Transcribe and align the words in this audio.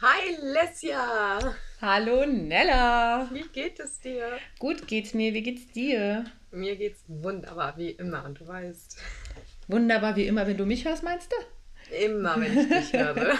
Hi 0.00 0.36
Lesja! 0.42 1.54
Hallo 1.80 2.26
Nella! 2.26 3.28
Wie 3.32 3.46
geht 3.52 3.78
es 3.80 4.00
dir? 4.00 4.38
Gut 4.58 4.86
geht's 4.86 5.14
mir, 5.14 5.32
wie 5.32 5.42
geht's 5.42 5.66
dir? 5.72 6.24
Mir 6.50 6.76
geht's 6.76 7.04
wunderbar, 7.08 7.76
wie 7.76 7.90
immer, 7.90 8.24
und 8.24 8.40
du 8.40 8.46
weißt. 8.46 8.98
Wunderbar, 9.68 10.16
wie 10.16 10.26
immer, 10.26 10.46
wenn 10.46 10.56
du 10.56 10.66
mich 10.66 10.84
hörst, 10.84 11.02
meinst 11.02 11.32
du? 11.32 11.36
Immer, 12.04 12.40
wenn 12.40 12.58
ich 12.58 12.68
dich 12.68 12.92
höre. 13.00 13.38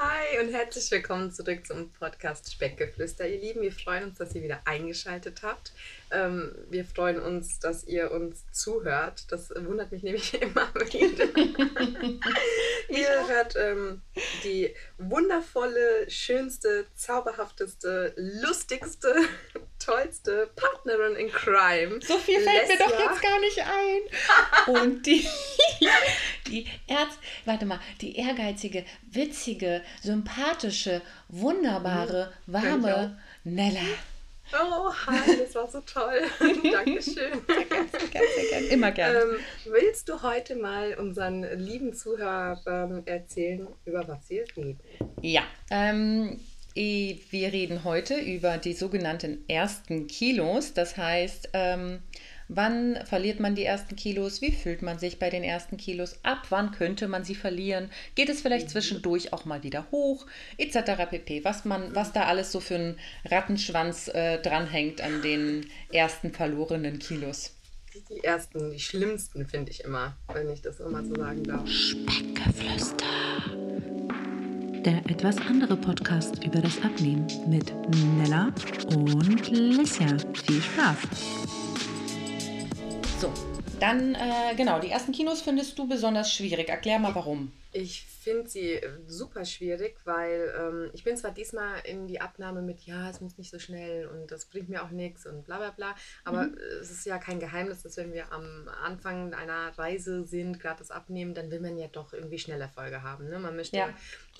Hi 0.00 0.38
und 0.40 0.54
herzlich 0.54 0.88
willkommen 0.92 1.32
zurück 1.32 1.66
zum 1.66 1.90
Podcast 1.90 2.52
Speckgeflüster. 2.52 3.26
Ihr 3.26 3.40
Lieben, 3.40 3.62
wir 3.62 3.72
freuen 3.72 4.04
uns, 4.04 4.18
dass 4.18 4.32
ihr 4.32 4.44
wieder 4.44 4.60
eingeschaltet 4.64 5.42
habt. 5.42 5.72
Ähm, 6.12 6.54
wir 6.70 6.84
freuen 6.84 7.20
uns, 7.20 7.58
dass 7.58 7.82
ihr 7.82 8.12
uns 8.12 8.44
zuhört. 8.52 9.24
Das 9.32 9.50
wundert 9.50 9.90
mich 9.90 10.04
nämlich 10.04 10.34
immer 10.40 10.72
wieder. 10.74 11.24
ihr 12.88 13.28
hört 13.28 13.56
ähm, 13.56 14.02
die 14.44 14.72
wundervolle, 14.98 16.08
schönste, 16.08 16.86
zauberhafteste, 16.94 18.14
lustigste, 18.16 19.16
tollste 19.88 20.50
Partnerin 20.54 21.16
in 21.16 21.30
Crime. 21.30 22.00
So 22.02 22.18
viel 22.18 22.40
fällt 22.40 22.68
Lesja. 22.68 22.86
mir 22.86 22.92
doch 22.92 23.00
jetzt 23.00 23.22
gar 23.22 23.40
nicht 23.40 23.58
ein. 23.62 24.74
Und 24.82 25.06
die, 25.06 25.26
die 26.46 26.66
Erz, 26.86 27.14
warte 27.44 27.64
mal, 27.64 27.80
die 28.00 28.16
ehrgeizige, 28.16 28.84
witzige, 29.10 29.82
sympathische, 30.02 31.00
wunderbare, 31.28 32.32
mhm. 32.46 32.52
warme 32.52 33.20
Nella. 33.44 33.80
Oh, 34.52 34.90
hi, 35.06 35.36
das 35.38 35.54
war 35.54 35.68
so 35.68 35.80
toll. 35.80 36.22
Dankeschön. 36.40 37.14
Sehr 37.46 37.64
gerne, 37.64 37.88
sehr 37.90 38.08
gerne, 38.08 38.26
sehr 38.34 38.50
gerne. 38.50 38.66
Immer 38.68 38.92
gerne. 38.92 39.18
Ähm, 39.18 39.36
willst 39.66 40.08
du 40.08 40.22
heute 40.22 40.56
mal 40.56 40.94
unseren 40.94 41.42
lieben 41.58 41.92
Zuhörern 41.92 43.06
erzählen, 43.06 43.68
über 43.84 44.08
was 44.08 44.30
wir 44.30 44.44
reden? 44.56 44.80
Ja, 45.20 45.42
ähm, 45.70 46.40
wir 46.78 47.52
reden 47.52 47.84
heute 47.84 48.18
über 48.18 48.58
die 48.58 48.72
sogenannten 48.72 49.44
ersten 49.48 50.06
Kilos. 50.06 50.74
Das 50.74 50.96
heißt, 50.96 51.50
ähm, 51.52 52.00
Wann 52.48 52.98
verliert 53.04 53.40
man 53.40 53.54
die 53.54 53.64
ersten 53.64 53.94
Kilos? 53.94 54.40
Wie 54.40 54.52
fühlt 54.52 54.80
man 54.80 54.98
sich 54.98 55.18
bei 55.18 55.28
den 55.28 55.44
ersten 55.44 55.76
Kilos? 55.76 56.18
Ab 56.22 56.46
wann 56.48 56.72
könnte 56.72 57.06
man 57.06 57.22
sie 57.22 57.34
verlieren? 57.34 57.90
Geht 58.14 58.30
es 58.30 58.40
vielleicht 58.40 58.68
mhm. 58.68 58.70
zwischendurch 58.70 59.34
auch 59.34 59.44
mal 59.44 59.62
wieder 59.62 59.90
hoch? 59.90 60.26
Etc. 60.56 60.78
pp. 61.10 61.44
Was, 61.44 61.66
man, 61.66 61.94
was 61.94 62.14
da 62.14 62.24
alles 62.24 62.50
so 62.50 62.60
für 62.60 62.76
einen 62.76 62.98
Rattenschwanz 63.26 64.08
äh, 64.08 64.40
dranhängt 64.40 65.02
an 65.02 65.20
den 65.20 65.66
ersten 65.92 66.32
verlorenen 66.32 66.98
Kilos. 66.98 67.54
Die 68.08 68.24
ersten, 68.24 68.70
die 68.70 68.80
schlimmsten 68.80 69.46
finde 69.46 69.70
ich 69.70 69.84
immer, 69.84 70.16
wenn 70.32 70.48
ich 70.48 70.62
das 70.62 70.80
immer 70.80 71.04
so 71.04 71.14
sagen 71.14 71.44
darf. 71.44 71.68
Speckgeflüster. 71.68 73.04
Der 74.84 74.98
etwas 75.10 75.36
andere 75.38 75.76
Podcast 75.76 76.44
über 76.44 76.60
das 76.60 76.80
Abnehmen 76.82 77.26
mit 77.46 77.72
Nella 78.16 78.52
und 78.94 79.50
Lissia. 79.50 80.16
Viel 80.44 80.62
Spaß! 80.62 80.98
So, 83.20 83.32
dann 83.80 84.14
äh, 84.14 84.54
genau, 84.56 84.78
die 84.78 84.90
ersten 84.90 85.12
Kinos 85.12 85.42
findest 85.42 85.78
du 85.78 85.88
besonders 85.88 86.32
schwierig. 86.32 86.68
Erklär 86.68 86.98
mal 86.98 87.14
warum. 87.14 87.52
Ich 87.72 88.06
finde 88.06 88.48
sie 88.48 88.72
äh, 88.72 88.90
super 89.06 89.44
schwierig, 89.44 89.96
weil 90.04 90.52
ähm, 90.58 90.90
ich 90.94 91.04
bin 91.04 91.16
zwar 91.16 91.32
diesmal 91.32 91.80
in 91.84 92.06
die 92.06 92.20
Abnahme 92.20 92.62
mit, 92.62 92.80
ja, 92.86 93.10
es 93.10 93.20
muss 93.20 93.36
nicht 93.36 93.50
so 93.50 93.58
schnell 93.58 94.06
und 94.06 94.30
das 94.30 94.46
bringt 94.46 94.68
mir 94.68 94.82
auch 94.82 94.90
nichts 94.90 95.26
und 95.26 95.44
bla 95.44 95.58
bla 95.58 95.70
bla, 95.70 95.94
aber 96.24 96.44
mhm. 96.44 96.58
es 96.80 96.90
ist 96.90 97.04
ja 97.04 97.18
kein 97.18 97.40
Geheimnis, 97.40 97.82
dass 97.82 97.96
wenn 97.96 98.12
wir 98.12 98.32
am 98.32 98.68
Anfang 98.82 99.34
einer 99.34 99.76
Reise 99.76 100.24
sind, 100.24 100.60
gerade 100.60 100.78
das 100.78 100.90
Abnehmen, 100.90 101.34
dann 101.34 101.50
will 101.50 101.60
man 101.60 101.76
ja 101.76 101.88
doch 101.88 102.12
irgendwie 102.12 102.38
schnell 102.38 102.60
Erfolge 102.60 103.02
haben. 103.02 103.28
Ne? 103.28 103.38
Man 103.38 103.54
möchte 103.54 103.76
ja. 103.76 103.90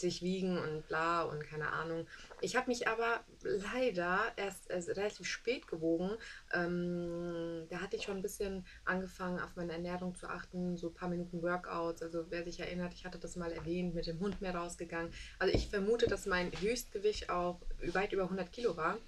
Sich 0.01 0.23
wiegen 0.23 0.59
und 0.59 0.87
bla 0.89 1.23
und 1.23 1.45
keine 1.45 1.73
Ahnung. 1.73 2.07
Ich 2.41 2.57
habe 2.57 2.69
mich 2.69 2.89
aber 2.89 3.21
leider 3.43 4.21
erst, 4.37 4.71
erst 4.71 4.89
relativ 4.91 5.27
spät 5.27 5.67
gewogen. 5.67 6.11
Ähm, 6.53 7.67
da 7.71 7.81
hatte 7.81 7.97
ich 7.97 8.05
schon 8.05 8.17
ein 8.17 8.23
bisschen 8.23 8.67
angefangen, 8.85 9.41
auf 9.41 9.57
meine 9.57 9.73
Ernährung 9.73 10.15
zu 10.15 10.29
achten, 10.29 10.77
so 10.77 10.89
ein 10.89 10.95
paar 10.95 11.09
Minuten 11.09 11.43
Workouts. 11.43 12.03
Also 12.03 12.27
wer 12.31 12.45
sich 12.45 12.61
erinnert, 12.61 12.95
ich 12.95 13.05
hatte 13.05 13.19
das 13.19 13.37
mal 13.37 13.53
erwähnt, 13.53 13.95
mit 13.95 14.07
dem 14.07 14.21
Hund 14.21 14.41
mehr 14.41 14.55
rausgegangen. 14.55 15.13
Also 15.39 15.55
ich 15.55 15.69
vermute, 15.69 16.07
dass 16.07 16.27
mein 16.27 16.53
Höchstgewicht 16.53 17.31
auch 17.31 17.61
weit 17.93 18.13
über 18.13 18.25
100 18.25 18.51
Kilo 18.53 18.77
war. 18.77 18.99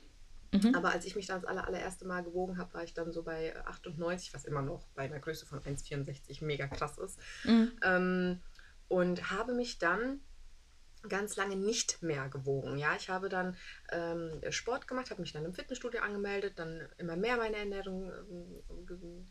Mhm. 0.52 0.74
Aber 0.74 0.90
als 0.90 1.04
ich 1.04 1.14
mich 1.14 1.26
dann 1.26 1.40
das 1.40 1.48
aller, 1.48 1.66
allererste 1.66 2.04
Mal 2.04 2.24
gewogen 2.24 2.58
habe, 2.58 2.74
war 2.74 2.82
ich 2.82 2.94
dann 2.94 3.12
so 3.12 3.22
bei 3.22 3.54
98, 3.66 4.34
was 4.34 4.44
immer 4.44 4.62
noch 4.62 4.84
bei 4.94 5.02
einer 5.02 5.20
Größe 5.20 5.46
von 5.46 5.60
1,64 5.60 6.44
mega 6.44 6.66
krass 6.66 6.98
ist. 6.98 7.18
Mhm. 7.44 7.72
Ähm, 7.82 8.40
und 8.88 9.30
habe 9.30 9.54
mich 9.54 9.78
dann 9.78 10.20
ganz 11.08 11.36
lange 11.36 11.56
nicht 11.56 12.02
mehr 12.02 12.28
gewogen. 12.28 12.78
Ja, 12.78 12.94
ich 12.96 13.08
habe 13.08 13.28
dann 13.28 13.56
ähm, 13.90 14.40
Sport 14.50 14.86
gemacht, 14.86 15.10
habe 15.10 15.20
mich 15.20 15.32
dann 15.32 15.44
im 15.44 15.54
Fitnessstudio 15.54 16.00
angemeldet, 16.00 16.58
dann 16.58 16.88
immer 16.98 17.16
mehr 17.16 17.36
meine 17.36 17.56
Ernährung 17.56 18.12
ähm, 18.12 19.26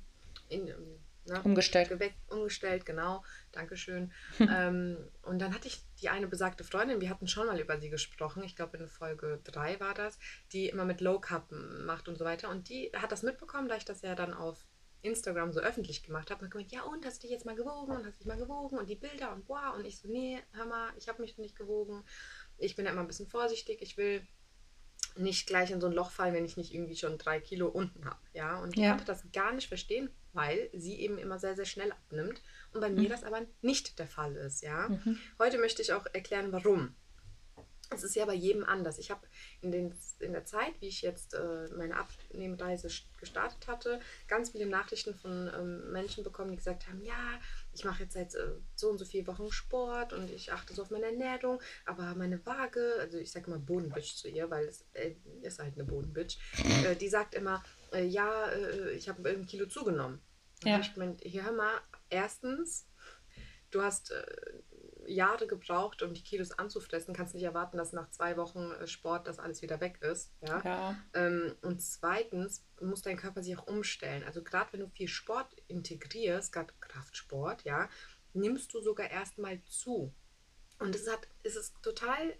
in, 0.50 0.68
ähm, 0.68 1.00
na, 1.26 1.42
umgestellt. 1.42 1.90
Geweckt, 1.90 2.18
umgestellt, 2.28 2.86
genau. 2.86 3.24
Dankeschön. 3.52 4.12
ähm, 4.40 4.98
und 5.22 5.40
dann 5.40 5.54
hatte 5.54 5.68
ich 5.68 5.84
die 6.02 6.10
eine 6.10 6.28
besagte 6.28 6.64
Freundin, 6.64 7.02
wir 7.02 7.10
hatten 7.10 7.28
schon 7.28 7.48
mal 7.48 7.60
über 7.60 7.80
sie 7.80 7.90
gesprochen, 7.90 8.44
ich 8.44 8.56
glaube 8.56 8.78
in 8.78 8.88
Folge 8.88 9.40
3 9.44 9.80
war 9.80 9.94
das, 9.94 10.18
die 10.52 10.70
immer 10.70 10.86
mit 10.86 11.02
Low 11.02 11.20
Carb 11.20 11.52
macht 11.52 12.08
und 12.08 12.18
so 12.18 12.26
weiter. 12.26 12.50
Und 12.50 12.70
die 12.70 12.92
hat 12.96 13.12
das 13.12 13.24
mitbekommen, 13.24 13.68
da 13.68 13.76
ich 13.76 13.86
das 13.86 14.02
ja 14.02 14.16
dann 14.16 14.34
auf 14.34 14.66
Instagram 15.02 15.52
so 15.52 15.60
öffentlich 15.60 16.04
gemacht 16.04 16.32
habe, 16.32 16.44
und 16.44 16.52
gemeint, 16.52 16.72
ja 16.72 16.84
und, 16.84 17.06
hast 17.06 17.20
du 17.20 17.28
dich 17.28 17.32
jetzt 17.32 17.46
mal 17.46 17.56
gewogen 17.56 17.96
und 17.96 18.06
hast 18.06 18.20
dich 18.20 18.28
mal 18.28 18.38
gewogen 18.38 18.78
und 18.78 18.90
die 18.90 18.96
Bilder 18.96 19.34
und 19.34 19.46
boah 19.48 19.74
und 19.76 19.86
ich 19.86 19.98
so, 19.98 20.08
nee, 20.08 20.40
hör 20.54 20.66
mal, 20.66 20.92
ich 20.98 21.08
habe 21.08 21.22
mich 21.22 21.38
nicht 21.38 21.56
gewogen. 21.56 22.04
Ich 22.58 22.76
bin 22.76 22.86
ja 22.86 22.92
immer 22.92 23.02
ein 23.02 23.08
bisschen 23.08 23.28
vorsichtig, 23.28 23.82
ich 23.82 23.98
will 23.98 24.22
nicht 25.16 25.48
gleich 25.48 25.72
in 25.72 25.82
so 25.82 25.88
ein 25.88 25.94
Loch 25.94 26.12
fallen, 26.12 26.34
wenn 26.34 26.46
ich 26.46 26.58
nicht 26.58 26.74
irgendwie 26.74 26.96
schon 26.96 27.18
drei 27.18 27.40
Kilo 27.40 27.68
unten 27.68 28.06
habe, 28.06 28.20
ja. 28.34 28.62
Und 28.62 28.76
ich 28.76 28.84
ja. 28.84 28.90
konnte 28.90 29.06
das 29.06 29.24
gar 29.32 29.54
nicht 29.54 29.68
verstehen, 29.68 30.10
weil 30.34 30.70
sie 30.74 31.00
eben 31.00 31.18
immer 31.18 31.40
sehr, 31.40 31.56
sehr 31.56 31.66
schnell 31.66 31.92
abnimmt 31.92 32.42
und 32.74 32.82
bei 32.82 32.90
mhm. 32.90 33.02
mir 33.02 33.10
das 33.10 33.24
aber 33.24 33.42
nicht 33.62 34.00
der 34.00 34.08
Fall 34.08 34.36
ist, 34.36 34.62
ja. 34.62 34.90
Mhm. 34.90 35.18
Heute 35.40 35.58
möchte 35.58 35.82
ich 35.82 35.94
auch 35.94 36.06
erklären, 36.14 36.52
warum. 36.52 36.96
Es 37.92 38.04
ist 38.04 38.16
ja 38.16 38.26
bei 38.26 38.36
jedem 38.36 38.64
anders. 38.64 39.00
Ich 39.00 39.10
habe 39.10 39.22
in, 39.62 39.74
in 39.74 40.32
der 40.32 40.46
Zeit, 40.46 40.74
wie 40.80 40.88
ich 40.88 41.02
jetzt 41.02 41.34
äh, 41.34 41.68
meine 41.76 41.96
Abnehmreise 41.98 42.88
gestartet 43.20 43.68
hatte, 43.68 44.00
ganz 44.28 44.52
viele 44.52 44.68
Nachrichten 44.68 45.16
von 45.16 45.52
ähm, 45.54 45.92
Menschen 45.92 46.24
bekommen, 46.24 46.52
die 46.52 46.58
gesagt 46.58 46.88
haben, 46.88 47.02
ja, 47.04 47.40
ich 47.74 47.84
mache 47.86 48.04
jetzt 48.04 48.14
seit 48.14 48.36
äh, 48.36 48.52
so 48.76 48.90
und 48.90 49.00
so 49.00 49.06
vier 49.06 49.26
Wochen 49.26 49.52
Sport 49.52 50.14
und 50.14 50.30
ich 50.30 50.54
achte 50.54 50.74
so 50.74 50.84
auf 50.84 50.92
meine 50.92 51.08
Ernährung, 51.08 51.60
aber 51.86 52.14
meine 52.14 52.46
Waage, 52.46 52.96
also 53.00 53.18
ich 53.18 53.32
sage 53.32 53.48
immer 53.48 53.60
Bodenbitch 53.60 54.16
zu 54.16 54.30
ihr, 54.30 54.50
weil 54.52 54.68
es 54.68 54.86
äh, 54.94 55.16
ist 55.42 55.60
halt 55.60 55.74
eine 55.74 55.86
Bodenbitch, 55.86 56.38
äh, 56.86 56.96
die 56.96 57.10
sagt 57.10 57.34
immer, 57.34 57.64
äh, 57.92 58.06
ja, 58.06 58.50
äh, 58.50 58.92
ich 58.92 59.10
habe 59.10 59.28
ein 59.30 59.48
Kilo 59.48 59.66
zugenommen. 59.66 60.22
Ja. 60.64 60.80
ich 60.80 60.94
gemeint, 60.94 61.22
hier 61.24 61.46
hör 61.46 61.54
mal, 61.54 61.80
erstens, 62.10 62.86
du 63.72 63.82
hast 63.82 64.14
Jahre 65.10 65.48
gebraucht, 65.48 66.02
um 66.02 66.14
die 66.14 66.24
Kilos 66.24 66.52
anzufressen, 66.52 67.14
kannst 67.14 67.34
nicht 67.34 67.44
erwarten, 67.44 67.78
dass 67.78 67.94
nach 67.94 68.10
zwei 68.12 68.38
Wochen 68.38 68.72
äh, 68.72 68.88
Sport 68.88 69.28
das 69.28 69.40
alles 69.40 69.62
wieder 69.62 69.80
weg 69.82 70.00
ist. 70.02 70.32
Ja? 70.42 70.62
ja. 70.64 70.98
Ähm, 71.14 71.56
und 71.62 71.82
zweitens 71.82 72.66
muss 72.82 73.02
dein 73.02 73.18
Körper 73.18 73.44
sich 73.44 73.58
auch 73.58 73.68
umstellen. 73.68 74.24
Also 74.24 74.44
gerade 74.44 74.74
wenn 74.74 74.82
du 74.82 74.88
viel 74.88 75.08
Sport 75.08 75.54
integrierst, 75.68 76.52
gerade 76.52 76.74
Kraftsport, 76.80 77.64
ja, 77.64 77.90
nimmst 78.34 78.74
du 78.74 78.82
sogar 78.82 79.10
erstmal 79.10 79.62
zu. 79.66 80.14
Und 80.80 80.96
es, 80.96 81.12
hat, 81.12 81.28
es 81.44 81.56
ist 81.56 81.76
total 81.82 82.34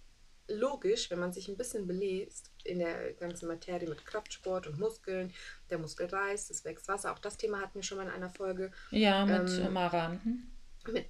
logisch, 0.48 1.12
wenn 1.12 1.20
man 1.20 1.32
sich 1.32 1.48
ein 1.48 1.58
bisschen 1.58 1.88
belest 1.88 2.52
in 2.64 2.80
der 2.80 3.14
ganzen 3.14 3.48
Materie 3.48 3.88
mit 3.88 4.06
Kraftsport 4.06 4.68
und 4.68 4.80
Muskeln, 4.80 5.34
der 5.70 5.78
Muskel 5.78 6.08
reißt, 6.08 6.50
es 6.52 6.66
wächst 6.66 6.88
Wasser. 6.88 7.12
Auch 7.14 7.20
das 7.20 7.38
Thema 7.38 7.60
hatten 7.60 7.76
wir 7.76 7.84
schon 7.84 7.98
mal 7.98 8.06
in 8.06 8.14
einer 8.14 8.30
Folge. 8.30 8.72
Ja, 8.92 9.26
mit 9.26 9.50
ähm, 9.50 9.74
Maran. 9.74 10.20
Mhm. 10.24 10.94
Mit 10.94 11.06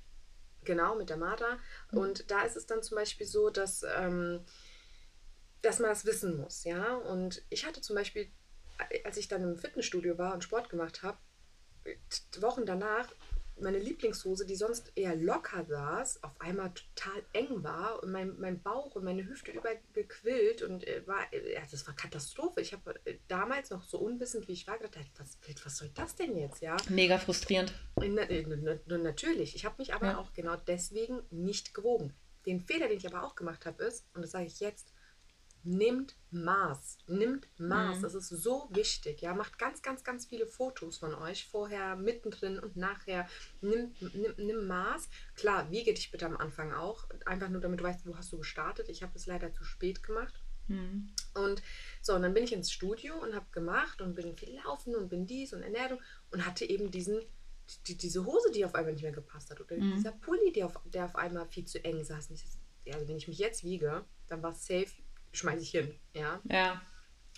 Genau, 0.69 0.93
mit 0.93 1.09
der 1.09 1.17
Marder. 1.17 1.57
Mhm. 1.89 1.97
Und 1.97 2.29
da 2.29 2.43
ist 2.43 2.55
es 2.55 2.67
dann 2.67 2.83
zum 2.83 2.95
Beispiel 2.95 3.25
so, 3.25 3.49
dass, 3.49 3.83
ähm, 3.97 4.45
dass 5.63 5.79
man 5.79 5.89
das 5.89 6.05
wissen 6.05 6.37
muss, 6.37 6.63
ja. 6.63 6.93
Und 6.93 7.41
ich 7.49 7.65
hatte 7.65 7.81
zum 7.81 7.95
Beispiel, 7.95 8.31
als 9.03 9.17
ich 9.17 9.27
dann 9.27 9.41
im 9.41 9.57
Fitnessstudio 9.57 10.19
war 10.19 10.31
und 10.31 10.43
Sport 10.43 10.69
gemacht 10.69 11.01
habe, 11.01 11.17
Wochen 12.39 12.67
danach 12.67 13.07
meine 13.61 13.79
Lieblingshose, 13.79 14.45
die 14.45 14.55
sonst 14.55 14.91
eher 14.95 15.15
locker 15.15 15.65
saß, 15.65 16.23
auf 16.23 16.39
einmal 16.39 16.73
total 16.73 17.23
eng 17.33 17.63
war 17.63 18.01
und 18.03 18.11
mein, 18.11 18.39
mein 18.39 18.61
Bauch 18.61 18.95
und 18.95 19.03
meine 19.03 19.27
Hüfte 19.27 19.51
übergequillt 19.51 20.61
und 20.61 20.87
äh, 20.87 21.05
war, 21.05 21.31
äh, 21.31 21.59
das 21.69 21.85
war 21.87 21.95
Katastrophe. 21.95 22.61
Ich 22.61 22.73
habe 22.73 22.95
äh, 23.05 23.17
damals 23.27 23.69
noch 23.69 23.83
so 23.83 23.99
unwissend, 23.99 24.47
wie 24.47 24.53
ich 24.53 24.67
war, 24.67 24.77
gedacht, 24.77 25.07
was, 25.17 25.37
was 25.63 25.77
soll 25.77 25.89
das 25.93 26.15
denn 26.15 26.37
jetzt, 26.37 26.61
ja? 26.61 26.77
Mega 26.89 27.17
frustrierend. 27.17 27.73
Na, 27.97 28.23
na, 28.85 28.97
natürlich. 28.97 29.55
Ich 29.55 29.65
habe 29.65 29.75
mich 29.77 29.93
aber 29.93 30.07
ja. 30.07 30.17
auch 30.17 30.33
genau 30.33 30.55
deswegen 30.55 31.21
nicht 31.29 31.73
gewogen. 31.73 32.13
Den 32.45 32.61
Fehler, 32.61 32.87
den 32.87 32.97
ich 32.97 33.07
aber 33.07 33.23
auch 33.23 33.35
gemacht 33.35 33.65
habe, 33.65 33.83
ist, 33.83 34.05
und 34.13 34.21
das 34.21 34.31
sage 34.31 34.45
ich 34.45 34.59
jetzt, 34.59 34.93
nimmt 35.63 36.15
Maß. 36.31 36.97
Nimmt 37.07 37.47
Maß. 37.59 37.97
Mhm. 37.97 38.01
Das 38.01 38.15
ist 38.15 38.29
so 38.29 38.67
wichtig. 38.71 39.21
Ja, 39.21 39.33
macht 39.33 39.57
ganz, 39.57 39.81
ganz, 39.81 40.03
ganz 40.03 40.25
viele 40.25 40.45
Fotos 40.47 40.97
von 40.97 41.13
euch. 41.15 41.47
Vorher, 41.47 41.95
mittendrin 41.95 42.59
und 42.59 42.75
nachher. 42.75 43.27
Nimm, 43.61 43.93
nimm, 43.99 44.33
nimm 44.37 44.67
Maß. 44.67 45.09
Klar, 45.35 45.69
wiege 45.71 45.93
dich 45.93 46.11
bitte 46.11 46.25
am 46.25 46.37
Anfang 46.37 46.73
auch. 46.73 47.07
Einfach 47.25 47.49
nur, 47.49 47.61
damit 47.61 47.79
du 47.79 47.83
weißt, 47.83 48.05
wo 48.05 48.15
hast 48.17 48.31
du 48.31 48.37
gestartet. 48.37 48.89
Ich 48.89 49.03
habe 49.03 49.13
es 49.15 49.25
leider 49.25 49.53
zu 49.53 49.63
spät 49.63 50.03
gemacht. 50.03 50.33
Mhm. 50.67 51.09
Und 51.33 51.61
so, 52.01 52.13
und 52.13 52.21
dann 52.21 52.33
bin 52.33 52.43
ich 52.43 52.53
ins 52.53 52.71
Studio 52.71 53.15
und 53.21 53.33
habe 53.35 53.47
gemacht 53.51 54.01
und 54.01 54.15
bin 54.15 54.37
viel 54.37 54.55
laufen 54.63 54.95
und 54.95 55.09
bin 55.09 55.25
dies 55.25 55.53
und 55.53 55.63
Ernährung 55.63 55.99
und 56.31 56.45
hatte 56.45 56.63
eben 56.63 56.91
diesen, 56.91 57.21
die, 57.87 57.97
diese 57.97 58.25
Hose, 58.25 58.51
die 58.51 58.65
auf 58.65 58.75
einmal 58.75 58.93
nicht 58.93 59.01
mehr 59.03 59.11
gepasst 59.11 59.49
hat. 59.49 59.59
Oder 59.59 59.75
Mhm. 59.77 59.95
dieser 59.95 60.11
Pulli, 60.11 60.51
der 60.51 60.67
auf, 60.67 60.79
der 60.85 61.05
auf 61.05 61.15
einmal 61.15 61.47
viel 61.47 61.65
zu 61.65 61.83
eng 61.83 62.03
saß. 62.03 62.29
Also 62.93 63.07
wenn 63.07 63.17
ich 63.17 63.27
mich 63.27 63.39
jetzt 63.39 63.63
wiege, 63.63 64.05
dann 64.27 64.41
war 64.43 64.51
es 64.51 64.65
safe, 64.65 64.89
schmeiße 65.31 65.61
ich 65.61 65.71
hin. 65.71 65.99
Ja. 66.13 66.41
Ja. 66.45 66.81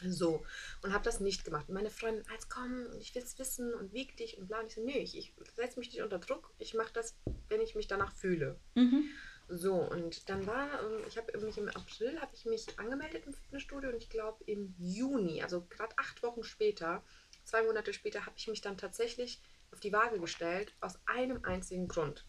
So. 0.03 0.43
Und 0.81 0.93
habe 0.93 1.03
das 1.03 1.19
nicht 1.19 1.45
gemacht. 1.45 1.69
Und 1.69 1.75
meine 1.75 1.89
Freundin, 1.89 2.25
als 2.31 2.49
komm, 2.49 2.87
ich 2.99 3.13
will 3.13 3.21
es 3.21 3.37
wissen 3.37 3.73
und 3.73 3.93
wieg 3.93 4.17
dich 4.17 4.37
und 4.37 4.47
bla. 4.47 4.59
Und 4.59 4.67
ich 4.67 4.75
so, 4.75 4.83
nö, 4.83 4.91
ich, 4.91 5.17
ich 5.17 5.33
setze 5.55 5.79
mich 5.79 5.91
nicht 5.91 6.01
unter 6.01 6.19
Druck. 6.19 6.51
Ich 6.57 6.73
mache 6.73 6.93
das, 6.93 7.15
wenn 7.49 7.61
ich 7.61 7.75
mich 7.75 7.87
danach 7.87 8.13
fühle. 8.13 8.59
Mhm. 8.75 9.09
So, 9.53 9.73
und 9.73 10.29
dann 10.29 10.47
war, 10.47 10.81
ähm, 10.81 11.03
ich 11.07 11.17
habe 11.17 11.37
mich 11.39 11.57
im 11.57 11.67
April, 11.67 12.19
habe 12.21 12.31
ich 12.33 12.45
mich 12.45 12.79
angemeldet 12.79 13.25
im 13.25 13.33
Fitnessstudio 13.33 13.89
und 13.89 13.97
ich 13.97 14.09
glaube 14.09 14.41
im 14.45 14.73
Juni, 14.79 15.43
also 15.43 15.65
gerade 15.65 15.93
acht 15.97 16.23
Wochen 16.23 16.43
später, 16.43 17.03
zwei 17.43 17.61
Monate 17.63 17.91
später, 17.91 18.25
habe 18.25 18.35
ich 18.37 18.47
mich 18.47 18.61
dann 18.61 18.77
tatsächlich 18.77 19.41
auf 19.73 19.81
die 19.81 19.91
Waage 19.91 20.21
gestellt, 20.21 20.73
aus 20.79 20.99
einem 21.05 21.43
einzigen 21.43 21.89
Grund. 21.89 22.25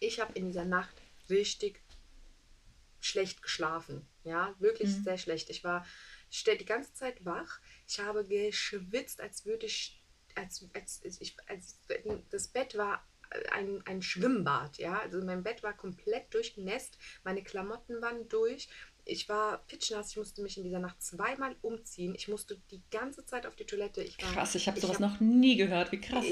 Ich 0.00 0.18
habe 0.18 0.32
in 0.32 0.46
dieser 0.46 0.64
Nacht 0.64 1.00
richtig 1.30 1.80
schlecht 3.04 3.42
geschlafen. 3.42 4.06
Ja, 4.24 4.54
wirklich 4.58 4.88
Mhm. 4.90 5.04
sehr 5.04 5.18
schlecht. 5.18 5.50
Ich 5.50 5.64
war 5.64 5.86
stell- 6.30 6.58
die 6.58 6.64
ganze 6.64 6.92
Zeit 6.94 7.24
wach. 7.24 7.60
Ich 7.86 7.98
habe 8.00 8.24
geschwitzt, 8.24 9.20
als 9.20 9.44
würde 9.44 9.66
ich, 9.66 10.02
als, 10.34 10.66
als, 10.74 11.00
ich, 11.20 11.36
als 11.46 11.78
das 12.30 12.48
Bett 12.48 12.76
war 12.76 13.06
ein, 13.52 13.82
ein 13.86 14.00
Schwimmbad. 14.02 14.78
Ja, 14.78 15.00
also 15.00 15.20
mein 15.22 15.42
Bett 15.42 15.62
war 15.62 15.72
komplett 15.76 16.32
durchnässt. 16.32 16.98
Meine 17.24 17.42
Klamotten 17.42 18.00
waren 18.00 18.28
durch. 18.28 18.68
Ich 19.04 19.28
war 19.28 19.58
pitschnass. 19.66 20.10
Ich 20.10 20.16
musste 20.16 20.40
mich 20.40 20.56
in 20.56 20.64
dieser 20.64 20.78
Nacht 20.78 21.02
zweimal 21.02 21.56
umziehen. 21.60 22.14
Ich 22.14 22.28
musste 22.28 22.60
die 22.70 22.82
ganze 22.90 23.26
Zeit 23.26 23.44
auf 23.44 23.54
die 23.56 23.66
Toilette. 23.66 24.02
Ich 24.02 24.20
war, 24.22 24.32
Krass, 24.32 24.54
ich 24.54 24.66
habe 24.68 24.80
sowas 24.80 24.94
hab- 24.94 25.00
noch 25.00 25.20
nie 25.20 25.56
gehört. 25.56 25.92
Wie 25.92 26.00
krass. 26.00 26.24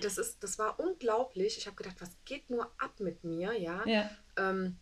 Das, 0.00 0.18
ist, 0.18 0.42
das 0.42 0.58
war 0.58 0.78
unglaublich. 0.80 1.56
Ich 1.58 1.66
habe 1.66 1.76
gedacht, 1.76 1.96
was 2.00 2.16
geht 2.24 2.50
nur 2.50 2.64
ab 2.78 2.98
mit 3.00 3.22
mir? 3.22 3.52
Ja. 3.52 3.86
Ja. 3.86 4.10
Ähm, 4.36 4.76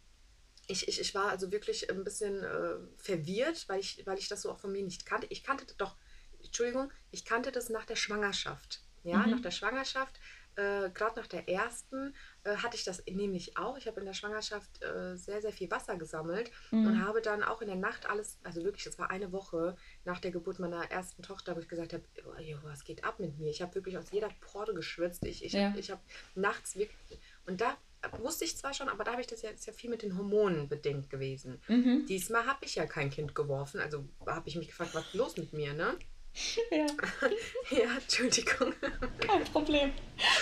ich, 0.68 0.88
ich, 0.88 1.00
ich 1.00 1.14
war 1.14 1.28
also 1.30 1.50
wirklich 1.52 1.90
ein 1.90 2.04
bisschen 2.04 2.42
äh, 2.42 2.76
verwirrt, 2.96 3.68
weil 3.68 3.80
ich, 3.80 4.02
weil 4.06 4.18
ich 4.18 4.28
das 4.28 4.42
so 4.42 4.50
auch 4.50 4.58
von 4.58 4.72
mir 4.72 4.82
nicht 4.82 5.06
kannte. 5.06 5.26
Ich 5.30 5.44
kannte 5.44 5.64
das 5.66 5.76
doch, 5.76 5.96
Entschuldigung, 6.42 6.92
ich 7.10 7.24
kannte 7.24 7.52
das 7.52 7.68
nach 7.70 7.84
der 7.84 7.96
Schwangerschaft. 7.96 8.82
Ja, 9.02 9.18
Mhm. 9.26 9.32
nach 9.32 9.40
der 9.40 9.50
Schwangerschaft, 9.50 10.18
äh, 10.56 10.88
gerade 10.90 11.20
nach 11.20 11.26
der 11.26 11.46
ersten, 11.48 12.14
äh, 12.44 12.56
hatte 12.56 12.76
ich 12.76 12.84
das 12.84 13.04
nämlich 13.06 13.58
auch. 13.58 13.76
Ich 13.76 13.86
habe 13.86 14.00
in 14.00 14.06
der 14.06 14.14
Schwangerschaft 14.14 14.82
äh, 14.82 15.14
sehr, 15.16 15.42
sehr 15.42 15.52
viel 15.52 15.70
Wasser 15.70 15.96
gesammelt 15.96 16.50
Mhm. 16.70 16.86
und 16.86 17.04
habe 17.04 17.20
dann 17.20 17.42
auch 17.42 17.60
in 17.60 17.66
der 17.68 17.76
Nacht 17.76 18.08
alles, 18.08 18.38
also 18.44 18.64
wirklich, 18.64 18.84
das 18.84 18.98
war 18.98 19.10
eine 19.10 19.30
Woche 19.32 19.76
nach 20.04 20.20
der 20.20 20.30
Geburt 20.30 20.58
meiner 20.60 20.90
ersten 20.90 21.22
Tochter, 21.22 21.54
wo 21.54 21.60
ich 21.60 21.68
gesagt 21.68 21.92
habe, 21.92 22.04
oh, 22.24 22.32
was 22.62 22.84
geht 22.84 23.04
ab 23.04 23.18
mit 23.18 23.38
mir? 23.38 23.50
Ich 23.50 23.60
habe 23.60 23.74
wirklich 23.74 23.98
aus 23.98 24.10
jeder 24.10 24.30
Pore 24.40 24.72
geschwitzt. 24.72 25.24
Ich, 25.26 25.44
ich 25.44 25.52
Ja. 25.52 25.68
habe 25.68 25.78
ich 25.78 25.90
hab 25.90 26.00
nachts 26.34 26.76
wirklich, 26.76 27.20
und 27.46 27.60
da 27.60 27.76
wusste 28.18 28.44
ich 28.44 28.56
zwar 28.56 28.74
schon, 28.74 28.88
aber 28.88 29.04
da 29.04 29.12
habe 29.12 29.20
ich 29.20 29.26
das 29.26 29.42
ja, 29.42 29.50
ist 29.50 29.66
ja 29.66 29.72
viel 29.72 29.90
mit 29.90 30.02
den 30.02 30.16
Hormonen 30.16 30.68
bedingt 30.68 31.10
gewesen. 31.10 31.60
Mhm. 31.68 32.06
Diesmal 32.06 32.46
habe 32.46 32.64
ich 32.64 32.74
ja 32.74 32.86
kein 32.86 33.10
Kind 33.10 33.34
geworfen, 33.34 33.80
also 33.80 34.04
habe 34.26 34.48
ich 34.48 34.56
mich 34.56 34.68
gefragt, 34.68 34.94
was 34.94 35.06
ist 35.06 35.14
los 35.14 35.36
mit 35.36 35.52
mir, 35.52 35.72
ne? 35.74 35.96
Ja, 36.70 36.86
Ja, 37.70 37.96
Entschuldigung. 37.96 38.74
kein 39.20 39.44
Problem. 39.44 39.92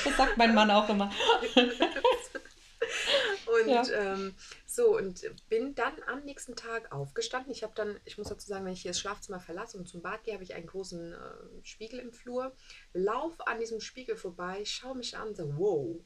Das 0.05 0.17
sagt 0.17 0.37
mein 0.39 0.55
Mann 0.55 0.71
auch 0.71 0.89
immer. 0.89 1.13
Und 3.47 3.69
Ja. 3.69 3.85
ähm, 4.15 4.35
so, 4.67 4.97
und 4.97 5.23
bin 5.49 5.75
dann 5.75 5.93
am 6.07 6.25
nächsten 6.25 6.57
Tag 6.57 6.91
aufgestanden. 6.93 7.53
Ich 7.53 7.63
habe 7.63 7.75
dann, 7.77 8.01
ich 8.05 8.17
muss 8.19 8.29
dazu 8.29 8.47
sagen, 8.47 8.65
wenn 8.65 8.73
ich 8.73 8.83
hier 8.83 8.91
das 8.93 8.99
Schlafzimmer 9.01 9.41
verlasse 9.41 9.77
und 9.77 9.87
zum 9.87 10.01
Bad 10.03 10.25
gehe, 10.25 10.33
habe 10.35 10.43
ich 10.45 10.55
einen 10.55 10.67
großen 10.67 11.13
äh, 11.13 11.17
Spiegel 11.63 12.01
im 12.01 12.13
Flur. 12.13 12.53
Laufe 12.95 13.47
an 13.47 13.61
diesem 13.61 13.81
Spiegel 13.81 14.17
vorbei, 14.17 14.65
schaue 14.65 14.97
mich 14.97 15.17
an 15.17 15.29
und 15.29 15.37
sage, 15.37 15.53
wow, 15.57 16.01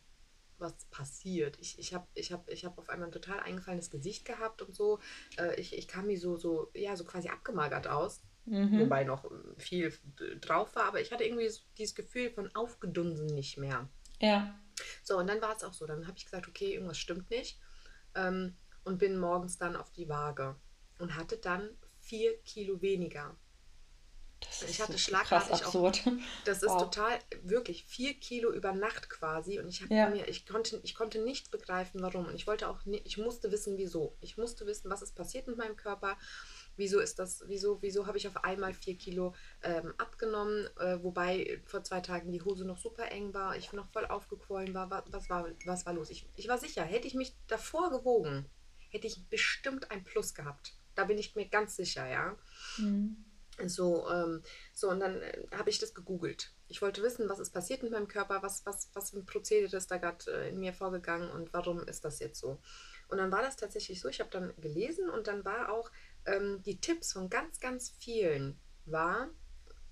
was 0.58 0.74
passiert? 0.90 1.58
Ich, 1.60 1.78
ich 1.78 1.94
habe 1.94 2.06
ich 2.14 2.32
hab, 2.32 2.48
ich 2.50 2.64
hab 2.64 2.78
auf 2.78 2.88
einmal 2.88 3.08
ein 3.08 3.12
total 3.12 3.40
eingefallenes 3.40 3.90
Gesicht 3.90 4.24
gehabt 4.24 4.62
und 4.62 4.74
so. 4.74 4.98
Äh, 5.38 5.60
ich, 5.60 5.76
ich 5.76 5.88
kam 5.88 6.06
mir 6.06 6.18
so, 6.18 6.36
so, 6.36 6.70
ja, 6.74 6.96
so 6.96 7.04
quasi 7.04 7.28
abgemagert 7.28 7.86
aus. 7.86 8.22
Mhm. 8.46 8.80
Wobei 8.80 9.04
noch 9.04 9.24
äh, 9.24 9.28
viel 9.58 9.92
drauf 10.40 10.74
war, 10.76 10.84
aber 10.84 11.00
ich 11.00 11.12
hatte 11.12 11.24
irgendwie 11.24 11.48
so 11.48 11.62
dieses 11.78 11.94
Gefühl 11.94 12.30
von 12.30 12.54
aufgedunsen 12.54 13.26
nicht 13.26 13.58
mehr. 13.58 13.88
Ja. 14.20 14.58
So, 15.02 15.18
und 15.18 15.26
dann 15.26 15.40
war 15.40 15.56
es 15.56 15.64
auch 15.64 15.72
so. 15.72 15.86
Dann 15.86 16.06
habe 16.06 16.16
ich 16.16 16.24
gesagt, 16.24 16.48
okay, 16.48 16.74
irgendwas 16.74 16.98
stimmt 16.98 17.30
nicht. 17.30 17.58
Ähm, 18.14 18.56
und 18.84 18.98
bin 18.98 19.18
morgens 19.18 19.58
dann 19.58 19.74
auf 19.74 19.90
die 19.90 20.08
Waage 20.08 20.54
und 20.98 21.16
hatte 21.16 21.38
dann 21.38 21.70
vier 21.98 22.38
Kilo 22.44 22.80
weniger. 22.80 23.36
Das 24.40 24.62
Ich 24.62 24.80
hatte 24.80 24.98
schlagartig 24.98 25.48
krass 25.48 25.50
auch- 25.62 25.66
absurd. 25.66 26.02
Das 26.44 26.62
ist 26.62 26.68
Wow. 26.68 26.82
total, 26.82 27.18
wirklich, 27.42 27.84
vier 27.86 28.14
Kilo 28.14 28.52
über 28.52 28.72
Nacht 28.72 29.08
quasi. 29.08 29.58
Und 29.58 29.68
ich 29.68 29.82
habe 29.82 29.94
Ja. 29.94 30.10
mir, 30.10 30.28
ich 30.28 30.46
konnte, 30.46 30.78
ich 30.82 30.94
konnte 30.94 31.20
nicht 31.22 31.50
begreifen, 31.50 32.02
warum. 32.02 32.26
Und 32.26 32.34
ich 32.34 32.46
wollte 32.46 32.68
auch 32.68 32.84
nicht, 32.84 33.06
ich 33.06 33.16
musste 33.16 33.50
wissen, 33.50 33.76
wieso. 33.78 34.16
Ich 34.20 34.36
musste 34.36 34.66
wissen, 34.66 34.90
was 34.90 35.00
ist 35.02 35.14
passiert 35.14 35.46
mit 35.46 35.56
meinem 35.56 35.76
Körper. 35.76 36.18
Wieso 36.76 37.00
ist 37.00 37.18
das, 37.18 37.42
wieso, 37.46 37.80
wieso 37.80 38.06
habe 38.06 38.18
ich 38.18 38.28
auf 38.28 38.44
einmal 38.44 38.74
vier 38.74 38.96
Kilo 38.98 39.34
ähm, 39.62 39.94
abgenommen, 39.96 40.68
äh, 40.78 41.02
wobei 41.02 41.62
vor 41.64 41.82
zwei 41.82 42.00
Tagen 42.00 42.30
die 42.30 42.42
Hose 42.42 42.66
noch 42.66 42.76
super 42.78 43.10
eng 43.10 43.32
war, 43.32 43.56
ich 43.56 43.72
noch 43.72 43.90
voll 43.90 44.04
aufgequollen 44.04 44.74
war. 44.74 44.90
Was, 44.90 45.04
was, 45.10 45.30
war, 45.30 45.48
was 45.64 45.86
war 45.86 45.94
los? 45.94 46.10
Ich, 46.10 46.28
ich 46.36 46.46
war 46.48 46.58
sicher, 46.58 46.82
hätte 46.84 47.06
ich 47.08 47.14
mich 47.14 47.34
davor 47.46 47.90
gewogen, 47.90 48.44
hätte 48.90 49.06
ich 49.06 49.26
bestimmt 49.30 49.90
ein 49.90 50.04
Plus 50.04 50.34
gehabt. 50.34 50.74
Da 50.94 51.04
bin 51.04 51.16
ich 51.16 51.34
mir 51.34 51.48
ganz 51.48 51.76
sicher, 51.76 52.06
ja. 52.06 52.36
Mhm. 52.76 53.24
So, 53.66 54.08
ähm, 54.10 54.42
so 54.74 54.90
und 54.90 55.00
dann 55.00 55.22
äh, 55.22 55.46
habe 55.56 55.70
ich 55.70 55.78
das 55.78 55.94
gegoogelt. 55.94 56.52
Ich 56.68 56.82
wollte 56.82 57.02
wissen, 57.02 57.28
was 57.28 57.38
ist 57.38 57.52
passiert 57.52 57.82
mit 57.82 57.92
meinem 57.92 58.08
Körper, 58.08 58.42
was, 58.42 58.66
was, 58.66 58.90
was 58.92 59.10
für 59.10 59.18
ein 59.18 59.26
Prozedere 59.26 59.76
ist 59.76 59.90
da 59.90 59.96
gerade 59.96 60.30
äh, 60.30 60.48
in 60.50 60.60
mir 60.60 60.74
vorgegangen 60.74 61.30
und 61.30 61.52
warum 61.52 61.86
ist 61.86 62.04
das 62.04 62.18
jetzt 62.18 62.38
so. 62.38 62.60
Und 63.08 63.18
dann 63.18 63.32
war 63.32 63.42
das 63.42 63.56
tatsächlich 63.56 64.00
so, 64.00 64.08
ich 64.08 64.20
habe 64.20 64.30
dann 64.30 64.52
gelesen 64.60 65.08
und 65.08 65.26
dann 65.26 65.44
war 65.44 65.72
auch 65.72 65.90
ähm, 66.26 66.62
die 66.64 66.80
Tipps 66.80 67.12
von 67.12 67.30
ganz, 67.30 67.60
ganz 67.60 67.90
vielen 67.98 68.58
war, 68.84 69.30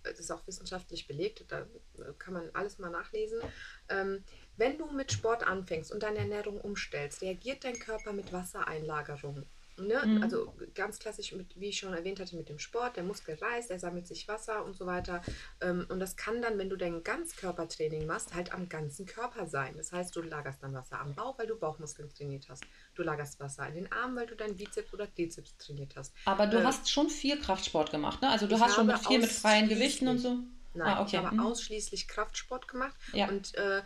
das 0.02 0.20
ist 0.20 0.30
auch 0.30 0.46
wissenschaftlich 0.46 1.06
belegt, 1.06 1.44
da 1.48 1.60
äh, 1.60 2.12
kann 2.18 2.34
man 2.34 2.50
alles 2.52 2.78
mal 2.78 2.90
nachlesen, 2.90 3.40
ähm, 3.88 4.22
wenn 4.56 4.78
du 4.78 4.86
mit 4.92 5.12
Sport 5.12 5.44
anfängst 5.44 5.90
und 5.90 6.02
deine 6.02 6.18
Ernährung 6.18 6.60
umstellst, 6.60 7.22
reagiert 7.22 7.64
dein 7.64 7.78
Körper 7.78 8.12
mit 8.12 8.32
Wassereinlagerung. 8.32 9.46
Ne? 9.76 10.00
Mhm. 10.06 10.22
Also 10.22 10.54
ganz 10.74 10.98
klassisch, 11.00 11.32
mit, 11.32 11.58
wie 11.58 11.70
ich 11.70 11.78
schon 11.78 11.92
erwähnt 11.94 12.20
hatte, 12.20 12.36
mit 12.36 12.48
dem 12.48 12.58
Sport, 12.60 12.96
der 12.96 13.02
Muskel 13.02 13.34
reißt, 13.34 13.70
er 13.70 13.78
sammelt 13.80 14.06
sich 14.06 14.28
Wasser 14.28 14.64
und 14.64 14.76
so 14.76 14.86
weiter. 14.86 15.20
Ähm, 15.60 15.86
und 15.88 15.98
das 15.98 16.16
kann 16.16 16.40
dann, 16.42 16.58
wenn 16.58 16.68
du 16.70 16.76
dein 16.76 17.02
Ganzkörpertraining 17.02 18.06
machst, 18.06 18.34
halt 18.34 18.52
am 18.54 18.68
ganzen 18.68 19.06
Körper 19.06 19.46
sein. 19.46 19.74
Das 19.76 19.92
heißt, 19.92 20.14
du 20.14 20.22
lagerst 20.22 20.62
dann 20.62 20.74
Wasser 20.74 21.00
am 21.00 21.14
Bauch, 21.14 21.38
weil 21.38 21.46
du 21.46 21.56
Bauchmuskeln 21.56 22.08
trainiert 22.08 22.46
hast. 22.48 22.64
Du 22.94 23.02
lagerst 23.02 23.40
Wasser 23.40 23.66
in 23.68 23.74
den 23.74 23.92
Armen, 23.92 24.16
weil 24.16 24.26
du 24.26 24.36
deinen 24.36 24.56
Bizeps 24.56 24.92
oder 24.94 25.12
Trizeps 25.12 25.56
trainiert 25.56 25.96
hast. 25.96 26.14
Aber 26.24 26.46
du 26.46 26.58
Äh, 26.58 26.64
hast 26.64 26.90
schon 26.90 27.10
viel 27.10 27.40
Kraftsport 27.40 27.90
gemacht, 27.90 28.22
ne? 28.22 28.28
Also 28.30 28.46
du 28.46 28.58
hast 28.60 28.74
schon 28.74 28.86
mit 28.86 28.98
viel 28.98 29.18
mit 29.18 29.30
freien 29.32 29.68
Gewichten 29.68 30.08
und 30.08 30.18
so. 30.18 30.38
Nein, 30.76 30.88
Ah, 30.96 31.02
okay. 31.02 31.18
ich 31.18 31.22
habe 31.24 31.36
Mhm. 31.36 31.40
ausschließlich 31.40 32.08
Kraftsport 32.08 32.66
gemacht 32.66 32.94
Ja. 33.12 33.28
und 33.28 33.54
äh, 33.54 33.82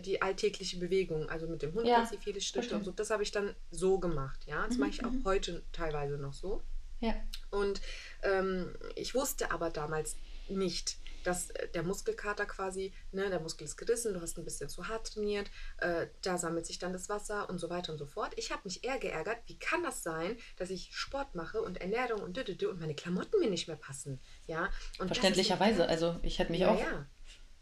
die 0.00 0.22
alltägliche 0.22 0.78
Bewegung, 0.78 1.28
also 1.28 1.46
mit 1.46 1.62
dem 1.62 1.74
Hund 1.74 1.86
Ja, 1.86 1.98
ganz 1.98 2.10
viele 2.22 2.40
Schritte 2.40 2.74
und 2.76 2.84
so, 2.84 2.90
das 2.90 3.10
habe 3.10 3.22
ich 3.22 3.30
dann 3.30 3.54
so 3.70 3.98
gemacht. 3.98 4.44
Ja, 4.46 4.66
das 4.66 4.74
Mhm, 4.74 4.80
mache 4.80 4.90
ich 4.90 5.04
auch 5.04 5.10
mhm. 5.10 5.24
heute 5.24 5.62
teilweise 5.72 6.18
noch 6.18 6.32
so. 6.32 6.62
Ja. 7.00 7.14
Und 7.50 7.80
ähm, 8.22 8.74
ich 8.94 9.14
wusste 9.14 9.50
aber 9.50 9.70
damals 9.70 10.16
nicht, 10.48 10.98
dass 11.24 11.50
äh, 11.50 11.68
der 11.68 11.82
Muskelkater 11.82 12.46
quasi, 12.46 12.92
ne, 13.12 13.28
der 13.28 13.40
Muskel 13.40 13.64
ist 13.64 13.76
gerissen, 13.76 14.14
du 14.14 14.20
hast 14.20 14.38
ein 14.38 14.44
bisschen 14.44 14.68
zu 14.68 14.88
hart 14.88 15.12
trainiert, 15.12 15.50
äh, 15.78 16.06
da 16.22 16.38
sammelt 16.38 16.66
sich 16.66 16.78
dann 16.78 16.92
das 16.92 17.08
Wasser 17.08 17.48
und 17.48 17.58
so 17.58 17.70
weiter 17.70 17.92
und 17.92 17.98
so 17.98 18.06
fort. 18.06 18.32
Ich 18.36 18.50
habe 18.50 18.62
mich 18.64 18.84
eher 18.84 18.98
geärgert, 18.98 19.38
wie 19.46 19.58
kann 19.58 19.82
das 19.82 20.02
sein, 20.02 20.36
dass 20.56 20.70
ich 20.70 20.94
Sport 20.94 21.34
mache 21.34 21.60
und 21.60 21.80
Ernährung 21.80 22.22
und 22.22 22.36
dü, 22.36 22.44
dü, 22.44 22.54
dü 22.56 22.66
und 22.68 22.80
meine 22.80 22.94
Klamotten 22.94 23.40
mir 23.40 23.50
nicht 23.50 23.68
mehr 23.68 23.76
passen. 23.76 24.20
Ja? 24.46 24.70
Und 24.98 25.08
Verständlicherweise. 25.08 25.88
Also 25.88 26.18
ich 26.22 26.38
hätte 26.38 26.52
mich 26.52 26.60
ja, 26.60 26.70
auch. 26.70 26.78
ja. 26.78 27.06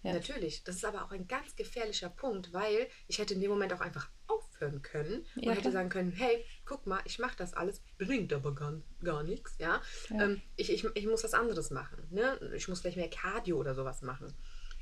Ja. 0.02 0.14
Natürlich. 0.14 0.64
Das 0.64 0.76
ist 0.76 0.84
aber 0.84 1.04
auch 1.04 1.10
ein 1.10 1.28
ganz 1.28 1.54
gefährlicher 1.56 2.08
Punkt, 2.08 2.52
weil 2.52 2.88
ich 3.06 3.18
hätte 3.18 3.34
in 3.34 3.40
dem 3.40 3.50
Moment 3.50 3.72
auch 3.72 3.80
einfach 3.80 4.08
aufhören 4.28 4.80
können 4.80 5.26
und 5.36 5.44
Ja, 5.44 5.52
hätte 5.52 5.72
sagen 5.72 5.90
können, 5.90 6.12
hey, 6.12 6.44
guck 6.64 6.86
mal, 6.86 7.00
ich 7.04 7.18
mache 7.18 7.36
das 7.36 7.52
alles, 7.52 7.82
bringt 7.98 8.32
aber 8.32 8.54
gar, 8.54 8.80
gar 9.02 9.22
nichts, 9.22 9.56
ja. 9.58 9.82
Ja. 10.08 10.24
Ähm, 10.24 10.42
ich, 10.56 10.72
ich, 10.72 10.84
ich 10.94 11.06
muss 11.06 11.22
was 11.22 11.34
anderes 11.34 11.70
machen, 11.70 12.06
ne? 12.10 12.38
Ich 12.54 12.68
muss 12.68 12.80
vielleicht 12.80 12.96
mehr 12.96 13.10
Cardio 13.10 13.58
oder 13.58 13.74
sowas 13.74 14.00
machen. 14.00 14.32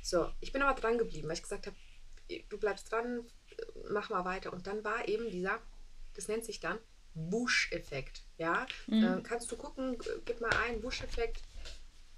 So, 0.01 0.31
ich 0.39 0.53
bin 0.53 0.61
aber 0.61 0.79
dran 0.79 0.97
geblieben, 0.97 1.27
weil 1.27 1.35
ich 1.35 1.43
gesagt 1.43 1.67
habe, 1.67 1.75
du 2.49 2.57
bleibst 2.57 2.91
dran, 2.91 3.25
mach 3.89 4.09
mal 4.09 4.23
weiter. 4.23 4.53
Und 4.53 4.67
dann 4.67 4.83
war 4.83 5.07
eben 5.07 5.29
dieser, 5.29 5.59
das 6.13 6.27
nennt 6.27 6.45
sich 6.45 6.59
dann 6.59 6.77
Wusch-Effekt. 7.15 8.23
Ja, 8.37 8.65
mhm. 8.87 9.03
äh, 9.03 9.21
kannst 9.23 9.51
du 9.51 9.57
gucken, 9.57 9.97
gib 10.25 10.39
mal 10.39 10.51
ein, 10.65 10.81
Wusch-Effekt. 10.83 11.41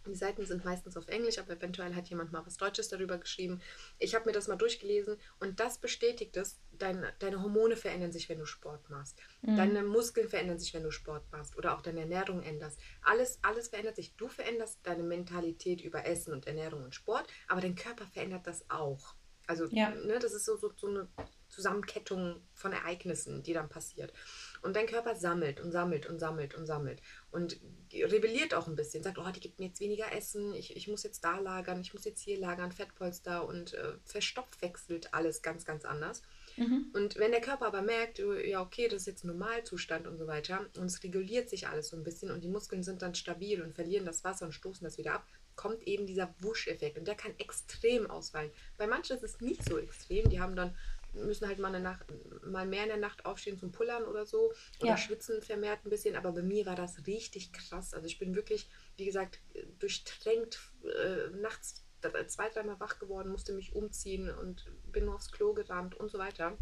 Die 0.07 0.15
Seiten 0.15 0.45
sind 0.45 0.65
meistens 0.65 0.97
auf 0.97 1.07
Englisch, 1.07 1.37
aber 1.37 1.53
eventuell 1.53 1.95
hat 1.95 2.07
jemand 2.09 2.31
mal 2.31 2.45
was 2.45 2.57
Deutsches 2.57 2.89
darüber 2.89 3.17
geschrieben. 3.17 3.61
Ich 3.99 4.15
habe 4.15 4.25
mir 4.25 4.31
das 4.31 4.47
mal 4.47 4.55
durchgelesen 4.55 5.17
und 5.39 5.59
das 5.59 5.77
bestätigt 5.77 6.35
es. 6.37 6.59
Deine, 6.71 7.13
deine 7.19 7.41
Hormone 7.43 7.75
verändern 7.75 8.11
sich, 8.11 8.27
wenn 8.27 8.39
du 8.39 8.45
Sport 8.45 8.89
machst. 8.89 9.19
Mhm. 9.41 9.57
Deine 9.57 9.83
Muskeln 9.83 10.29
verändern 10.29 10.57
sich, 10.57 10.73
wenn 10.73 10.83
du 10.83 10.91
Sport 10.91 11.31
machst 11.31 11.55
oder 11.57 11.75
auch 11.75 11.81
deine 11.81 12.01
Ernährung 12.01 12.41
änderst. 12.41 12.79
Alles, 13.03 13.39
alles 13.43 13.67
verändert 13.67 13.95
sich. 13.95 14.15
Du 14.15 14.27
veränderst 14.27 14.79
deine 14.83 15.03
Mentalität 15.03 15.81
über 15.81 16.05
Essen 16.05 16.33
und 16.33 16.47
Ernährung 16.47 16.83
und 16.83 16.95
Sport, 16.95 17.27
aber 17.47 17.61
dein 17.61 17.75
Körper 17.75 18.07
verändert 18.07 18.47
das 18.47 18.67
auch. 18.69 19.15
Also, 19.47 19.65
ja. 19.67 19.89
ne, 19.89 20.17
das 20.19 20.33
ist 20.33 20.45
so, 20.45 20.55
so, 20.55 20.71
so 20.77 20.87
eine 20.87 21.07
Zusammenkettung 21.49 22.41
von 22.53 22.71
Ereignissen, 22.71 23.43
die 23.43 23.53
dann 23.53 23.69
passiert. 23.69 24.13
Und 24.61 24.75
dein 24.75 24.85
Körper 24.85 25.15
sammelt 25.15 25.59
und 25.59 25.71
sammelt 25.71 26.07
und 26.07 26.19
sammelt 26.19 26.55
und 26.55 26.65
sammelt 26.65 27.01
und 27.31 27.59
rebelliert 27.93 28.53
auch 28.53 28.67
ein 28.67 28.75
bisschen, 28.75 29.03
sagt, 29.03 29.17
oh, 29.17 29.29
die 29.33 29.39
gibt 29.39 29.59
mir 29.59 29.67
jetzt 29.67 29.79
weniger 29.79 30.13
Essen, 30.13 30.53
ich, 30.53 30.75
ich 30.75 30.87
muss 30.87 31.03
jetzt 31.03 31.23
da 31.23 31.39
lagern, 31.39 31.81
ich 31.81 31.93
muss 31.93 32.05
jetzt 32.05 32.21
hier 32.21 32.39
lagern, 32.39 32.71
Fettpolster 32.71 33.47
und 33.47 33.73
äh, 33.73 33.93
verstoffwechselt 34.05 35.13
alles 35.13 35.41
ganz, 35.41 35.65
ganz 35.65 35.83
anders. 35.83 36.21
Mhm. 36.57 36.91
Und 36.93 37.17
wenn 37.17 37.31
der 37.31 37.41
Körper 37.41 37.65
aber 37.65 37.81
merkt, 37.81 38.19
oh, 38.19 38.33
ja, 38.33 38.61
okay, 38.61 38.87
das 38.87 39.01
ist 39.01 39.07
jetzt 39.07 39.25
Normalzustand 39.25 40.07
und 40.07 40.17
so 40.17 40.27
weiter, 40.27 40.65
und 40.77 40.85
es 40.85 41.03
reguliert 41.03 41.49
sich 41.49 41.67
alles 41.67 41.89
so 41.89 41.97
ein 41.97 42.03
bisschen 42.03 42.31
und 42.31 42.43
die 42.43 42.49
Muskeln 42.49 42.83
sind 42.83 43.01
dann 43.01 43.15
stabil 43.15 43.61
und 43.61 43.73
verlieren 43.73 44.05
das 44.05 44.23
Wasser 44.23 44.45
und 44.45 44.53
stoßen 44.53 44.83
das 44.83 44.97
wieder 44.97 45.13
ab, 45.13 45.25
kommt 45.55 45.83
eben 45.87 46.07
dieser 46.07 46.33
Wusch-Effekt 46.39 46.97
und 46.97 47.07
der 47.07 47.15
kann 47.15 47.33
extrem 47.37 48.09
ausfallen. 48.09 48.51
Bei 48.77 48.87
manchen 48.87 49.15
ist 49.15 49.23
es 49.23 49.41
nicht 49.41 49.63
so 49.67 49.77
extrem, 49.77 50.29
die 50.29 50.39
haben 50.39 50.55
dann 50.55 50.75
müssen 51.13 51.47
halt 51.47 51.59
mal, 51.59 51.69
eine 51.69 51.79
Nacht, 51.79 52.05
mal 52.45 52.65
mehr 52.65 52.83
in 52.83 52.89
der 52.89 52.97
Nacht 52.97 53.25
aufstehen 53.25 53.57
zum 53.57 53.71
Pullern 53.71 54.03
oder 54.03 54.25
so 54.25 54.53
oder 54.79 54.91
ja. 54.91 54.97
schwitzen 54.97 55.41
vermehrt 55.41 55.85
ein 55.85 55.89
bisschen. 55.89 56.15
Aber 56.15 56.31
bei 56.31 56.41
mir 56.41 56.65
war 56.65 56.75
das 56.75 57.05
richtig 57.07 57.51
krass. 57.53 57.93
Also 57.93 58.07
ich 58.07 58.19
bin 58.19 58.35
wirklich, 58.35 58.69
wie 58.97 59.05
gesagt, 59.05 59.39
durchtränkt 59.79 60.59
äh, 60.83 61.29
nachts 61.37 61.85
zwei, 62.27 62.49
dreimal 62.49 62.79
wach 62.79 62.97
geworden, 62.97 63.31
musste 63.31 63.53
mich 63.53 63.75
umziehen 63.75 64.29
und 64.29 64.65
bin 64.91 65.05
nur 65.05 65.15
aufs 65.15 65.31
Klo 65.31 65.53
gerannt 65.53 65.95
und 65.95 66.09
so 66.09 66.17
weiter 66.17 66.57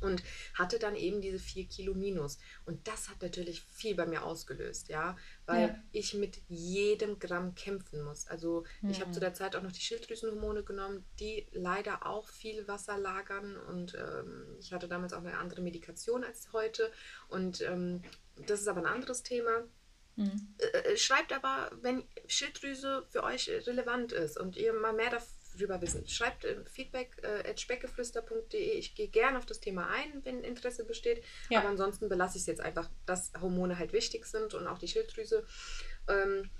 und 0.00 0.22
hatte 0.54 0.78
dann 0.78 0.94
eben 0.94 1.20
diese 1.20 1.38
vier 1.38 1.66
Kilo 1.66 1.94
minus. 1.94 2.38
Und 2.64 2.86
das 2.88 3.08
hat 3.08 3.22
natürlich 3.22 3.62
viel 3.62 3.94
bei 3.94 4.06
mir 4.06 4.24
ausgelöst, 4.24 4.88
ja, 4.88 5.16
weil 5.46 5.68
ja. 5.68 5.82
ich 5.92 6.14
mit 6.14 6.40
jedem 6.48 7.18
Gramm 7.18 7.54
kämpfen 7.54 8.02
muss. 8.02 8.26
Also 8.26 8.64
mhm. 8.80 8.90
ich 8.90 9.00
habe 9.00 9.10
zu 9.10 9.20
der 9.20 9.34
Zeit 9.34 9.56
auch 9.56 9.62
noch 9.62 9.72
die 9.72 9.80
Schilddrüsenhormone 9.80 10.62
genommen, 10.62 11.04
die 11.20 11.46
leider 11.52 12.06
auch 12.06 12.28
viel 12.28 12.66
Wasser 12.68 12.98
lagern 12.98 13.56
und 13.56 13.94
ähm, 13.94 14.56
ich 14.58 14.72
hatte 14.72 14.88
damals 14.88 15.12
auch 15.12 15.18
eine 15.20 15.38
andere 15.38 15.60
Medikation 15.60 16.24
als 16.24 16.52
heute 16.52 16.90
und 17.28 17.60
ähm, 17.62 18.02
das 18.46 18.60
ist 18.60 18.68
aber 18.68 18.80
ein 18.80 18.86
anderes 18.86 19.22
Thema. 19.22 19.64
Mhm. 20.16 20.54
Äh, 20.58 20.92
äh 20.92 20.96
schreibt 20.96 21.32
aber, 21.32 21.70
wenn 21.80 22.04
Schilddrüse 22.26 23.06
für 23.08 23.22
euch 23.22 23.48
relevant 23.48 24.12
ist 24.12 24.38
und 24.38 24.56
ihr 24.56 24.72
mal 24.72 24.92
mehr 24.92 25.10
davon 25.10 25.37
drüber 25.58 25.80
wissen. 25.80 26.06
Schreibt 26.08 26.44
äh, 26.44 26.64
Feedback 26.64 27.16
äh, 27.22 27.48
at 27.48 27.60
speckgeflüster.de. 27.60 28.78
Ich 28.78 28.94
gehe 28.94 29.08
gerne 29.08 29.38
auf 29.38 29.46
das 29.46 29.60
Thema 29.60 29.88
ein, 29.88 30.24
wenn 30.24 30.42
Interesse 30.42 30.84
besteht. 30.84 31.22
Ja. 31.50 31.60
Aber 31.60 31.68
ansonsten 31.68 32.08
belasse 32.08 32.36
ich 32.36 32.42
es 32.42 32.46
jetzt 32.46 32.60
einfach, 32.60 32.88
dass 33.06 33.32
Hormone 33.40 33.78
halt 33.78 33.92
wichtig 33.92 34.26
sind 34.26 34.54
und 34.54 34.66
auch 34.66 34.78
die 34.78 34.88
Schilddrüse. 34.88 35.44
Ähm, 36.08 36.50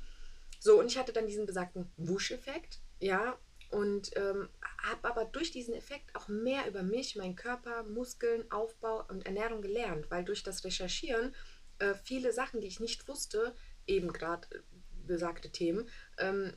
so, 0.60 0.80
und 0.80 0.86
ich 0.86 0.98
hatte 0.98 1.12
dann 1.12 1.26
diesen 1.26 1.46
besagten 1.46 1.90
Wusch-Effekt, 1.96 2.80
ja, 3.00 3.38
und 3.70 4.16
ähm, 4.16 4.48
habe 4.82 5.08
aber 5.08 5.24
durch 5.26 5.50
diesen 5.50 5.74
Effekt 5.74 6.14
auch 6.16 6.28
mehr 6.28 6.66
über 6.66 6.82
mich, 6.82 7.16
meinen 7.16 7.36
Körper, 7.36 7.82
Muskeln, 7.84 8.50
Aufbau 8.50 9.04
und 9.08 9.26
Ernährung 9.26 9.60
gelernt, 9.60 10.10
weil 10.10 10.24
durch 10.24 10.42
das 10.42 10.64
Recherchieren 10.64 11.34
äh, 11.78 11.94
viele 11.94 12.32
Sachen, 12.32 12.60
die 12.60 12.66
ich 12.66 12.80
nicht 12.80 13.06
wusste, 13.08 13.54
eben 13.86 14.12
gerade 14.12 14.48
äh, 14.54 14.60
besagte 15.06 15.50
Themen, 15.50 15.88
ähm, 16.18 16.52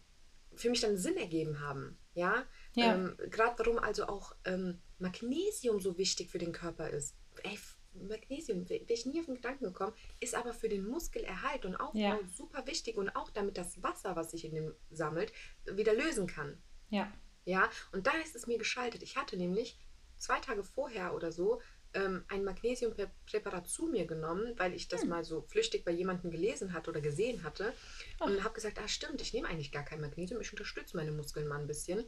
für 0.56 0.70
mich 0.70 0.82
dann 0.82 0.98
Sinn 0.98 1.18
ergeben 1.18 1.60
haben. 1.60 1.98
Ja, 2.14 2.46
ja. 2.74 2.96
Ähm, 2.96 3.18
gerade 3.30 3.58
warum 3.60 3.80
also 3.80 4.08
auch 4.08 4.36
ähm, 4.46 4.82
Magnesium 5.00 5.80
so 5.80 5.98
wichtig 5.98 6.30
für 6.30 6.38
den 6.38 6.52
Körper 6.52 6.90
ist. 6.90 7.16
Ey, 7.44 7.58
Magnesium, 7.94 8.70
wäre 8.70 8.84
ich 8.88 9.06
nie 9.06 9.20
auf 9.20 9.26
den 9.26 9.36
Gedanken 9.36 9.66
gekommen, 9.66 9.94
ist 10.20 10.36
aber 10.36 10.54
für 10.54 10.70
den 10.70 10.86
Muskelerhalt 10.88 11.66
und 11.66 11.76
Aufbau 11.76 12.00
ja. 12.00 12.20
super 12.36 12.66
wichtig 12.68 12.98
und 12.98 13.10
auch 13.16 13.30
damit 13.30 13.58
das 13.58 13.82
Wasser, 13.84 14.16
was 14.16 14.32
sich 14.32 14.46
in 14.46 14.56
dem 14.56 14.74
sammelt, 14.90 15.34
wieder 15.66 15.94
lösen 15.94 16.28
kann. 16.28 16.62
Ja. 16.90 17.12
Ja, 17.44 17.70
und 17.92 18.08
da 18.08 18.12
ist 18.24 18.36
es 18.36 18.48
mir 18.48 18.58
geschaltet. 18.58 19.02
Ich 19.02 19.18
hatte 19.18 19.36
nämlich 19.36 19.80
zwei 20.18 20.40
Tage 20.40 20.64
vorher 20.64 21.16
oder 21.16 21.32
so 21.32 21.60
ähm, 21.94 22.24
ein 22.28 22.44
Magnesiumpräparat 22.44 23.68
zu 23.68 23.86
mir 23.86 24.06
genommen, 24.06 24.54
weil 24.58 24.74
ich 24.74 24.88
das 24.88 25.02
hm. 25.02 25.10
mal 25.10 25.24
so 25.24 25.42
flüchtig 25.42 25.84
bei 25.86 25.92
jemandem 25.92 26.32
gelesen 26.32 26.74
hatte 26.74 26.90
oder 26.90 27.02
gesehen 27.02 27.44
hatte. 27.44 27.74
Ach. 28.20 28.28
Und 28.28 28.44
habe 28.44 28.54
gesagt, 28.54 28.80
ah 28.80 28.88
stimmt, 28.88 29.22
ich 29.22 29.34
nehme 29.34 29.48
eigentlich 29.48 29.72
gar 29.72 29.84
kein 29.84 30.02
Magnesium, 30.02 30.42
ich 30.42 30.52
unterstütze 30.52 30.98
meine 30.98 31.12
Muskeln 31.12 31.48
mal 31.48 31.60
ein 31.60 31.68
bisschen. 31.68 32.04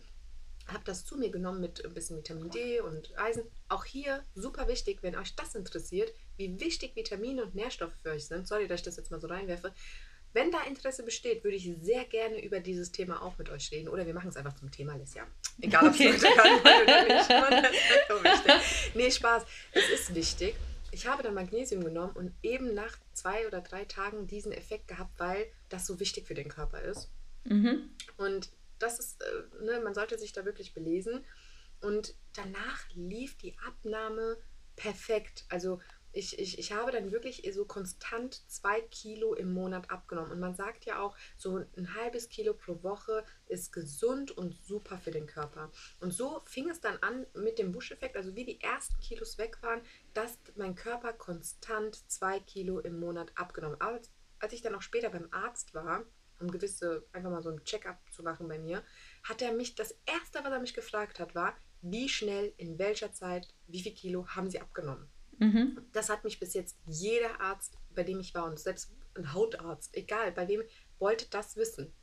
Habe 0.67 0.83
das 0.85 1.05
zu 1.05 1.17
mir 1.17 1.29
genommen 1.29 1.59
mit 1.59 1.83
ein 1.83 1.93
bisschen 1.93 2.17
Vitamin 2.17 2.49
D 2.49 2.79
und 2.79 3.17
Eisen. 3.17 3.43
Auch 3.67 3.83
hier 3.83 4.23
super 4.33 4.69
wichtig, 4.69 4.99
wenn 5.01 5.15
euch 5.17 5.35
das 5.35 5.55
interessiert, 5.55 6.13
wie 6.37 6.57
wichtig 6.59 6.95
Vitamine 6.95 7.43
und 7.43 7.53
Nährstoffe 7.53 7.95
für 8.01 8.11
euch 8.11 8.27
sind. 8.27 8.47
Sorry, 8.47 8.67
dass 8.67 8.79
ich 8.79 8.85
das 8.85 8.95
jetzt 8.95 9.11
mal 9.11 9.19
so 9.19 9.27
reinwerfe. 9.27 9.73
Wenn 10.33 10.51
da 10.51 10.63
Interesse 10.63 11.03
besteht, 11.03 11.43
würde 11.43 11.57
ich 11.57 11.71
sehr 11.81 12.05
gerne 12.05 12.43
über 12.43 12.59
dieses 12.59 12.91
Thema 12.91 13.21
auch 13.21 13.37
mit 13.37 13.49
euch 13.49 13.71
reden. 13.71 13.87
Oder 13.87 14.05
wir 14.05 14.15
machen 14.15 14.29
es 14.29 14.35
einfach 14.35 14.55
zum 14.55 14.71
Thema, 14.71 14.95
Lissia. 14.95 15.27
Egal, 15.61 15.87
ob 15.87 15.93
es 15.93 15.99
okay. 15.99 16.35
kann 16.35 16.59
oder 16.59 17.03
nicht. 17.03 17.29
das 17.29 17.71
ist 17.71 18.43
so 18.43 18.97
Nee, 18.97 19.11
Spaß. 19.11 19.45
Es 19.73 19.89
ist 19.89 20.15
wichtig. 20.15 20.55
Ich 20.91 21.07
habe 21.07 21.23
dann 21.23 21.33
Magnesium 21.33 21.83
genommen 21.83 22.13
und 22.15 22.33
eben 22.41 22.73
nach 22.73 22.97
zwei 23.13 23.47
oder 23.47 23.61
drei 23.61 23.85
Tagen 23.85 24.27
diesen 24.27 24.51
Effekt 24.51 24.87
gehabt, 24.87 25.19
weil 25.19 25.45
das 25.69 25.85
so 25.85 25.99
wichtig 25.99 26.27
für 26.27 26.35
den 26.35 26.49
Körper 26.49 26.81
ist. 26.81 27.09
Mhm. 27.45 27.89
Und 28.17 28.49
das 28.79 28.99
ist, 28.99 29.21
äh, 29.21 29.63
ne, 29.63 29.81
man 29.83 29.93
sollte 29.93 30.17
sich 30.17 30.33
da 30.33 30.45
wirklich 30.45 30.73
belesen. 30.73 31.23
Und 31.81 32.15
danach 32.33 32.87
lief 32.93 33.37
die 33.37 33.55
Abnahme 33.67 34.37
perfekt. 34.75 35.45
Also 35.49 35.79
ich, 36.13 36.37
ich, 36.37 36.59
ich 36.59 36.71
habe 36.71 36.91
dann 36.91 37.11
wirklich 37.11 37.49
so 37.53 37.65
konstant 37.65 38.49
zwei 38.49 38.81
Kilo 38.81 39.33
im 39.33 39.51
Monat 39.51 39.89
abgenommen. 39.89 40.31
Und 40.31 40.39
man 40.39 40.55
sagt 40.55 40.85
ja 40.85 40.99
auch, 40.99 41.17
so 41.37 41.57
ein 41.75 41.95
halbes 41.95 42.29
Kilo 42.29 42.53
pro 42.53 42.83
Woche 42.83 43.25
ist 43.47 43.73
gesund 43.73 44.31
und 44.31 44.53
super 44.53 44.99
für 44.99 45.11
den 45.11 45.25
Körper. 45.25 45.71
Und 45.99 46.13
so 46.13 46.41
fing 46.45 46.69
es 46.69 46.79
dann 46.79 46.97
an 46.97 47.25
mit 47.33 47.57
dem 47.57 47.71
Buscheffekt, 47.71 48.15
also 48.15 48.35
wie 48.35 48.45
die 48.45 48.61
ersten 48.61 48.99
Kilos 48.99 49.37
weg 49.39 49.57
waren, 49.61 49.81
dass 50.13 50.37
mein 50.55 50.75
Körper 50.75 51.13
konstant 51.13 51.95
zwei 52.09 52.39
Kilo 52.39 52.79
im 52.79 52.99
Monat 52.99 53.31
abgenommen. 53.35 53.81
Aber 53.81 53.99
als 54.39 54.53
ich 54.53 54.61
dann 54.61 54.75
auch 54.75 54.81
später 54.83 55.09
beim 55.09 55.27
Arzt 55.31 55.73
war, 55.73 56.05
um 56.39 56.51
gewisse, 56.51 57.05
einfach 57.11 57.31
mal 57.31 57.41
so 57.41 57.49
ein 57.49 57.63
Check-up 57.63 57.99
zu 58.11 58.21
machen 58.21 58.47
bei 58.47 58.59
mir, 58.59 58.83
hat 59.23 59.41
er 59.41 59.53
mich, 59.53 59.73
das 59.75 59.95
erste, 60.05 60.43
was 60.43 60.51
er 60.51 60.59
mich 60.59 60.73
gefragt 60.73 61.19
hat, 61.19 61.33
war, 61.33 61.55
wie 61.81 62.07
schnell, 62.07 62.53
in 62.57 62.77
welcher 62.77 63.13
Zeit, 63.13 63.47
wie 63.67 63.81
viel 63.81 63.93
Kilo 63.93 64.27
haben 64.27 64.49
Sie 64.49 64.61
abgenommen? 64.61 65.09
Mhm. 65.39 65.85
Das 65.91 66.09
hat 66.09 66.23
mich 66.23 66.39
bis 66.39 66.53
jetzt 66.53 66.77
jeder 66.85 67.41
Arzt, 67.41 67.77
bei 67.95 68.03
dem 68.03 68.19
ich 68.19 68.33
war, 68.33 68.45
und 68.45 68.59
selbst 68.59 68.91
ein 69.15 69.33
Hautarzt, 69.33 69.95
egal, 69.95 70.31
bei 70.31 70.47
wem, 70.47 70.63
wollte 70.99 71.27
das 71.29 71.55
wissen. 71.55 71.93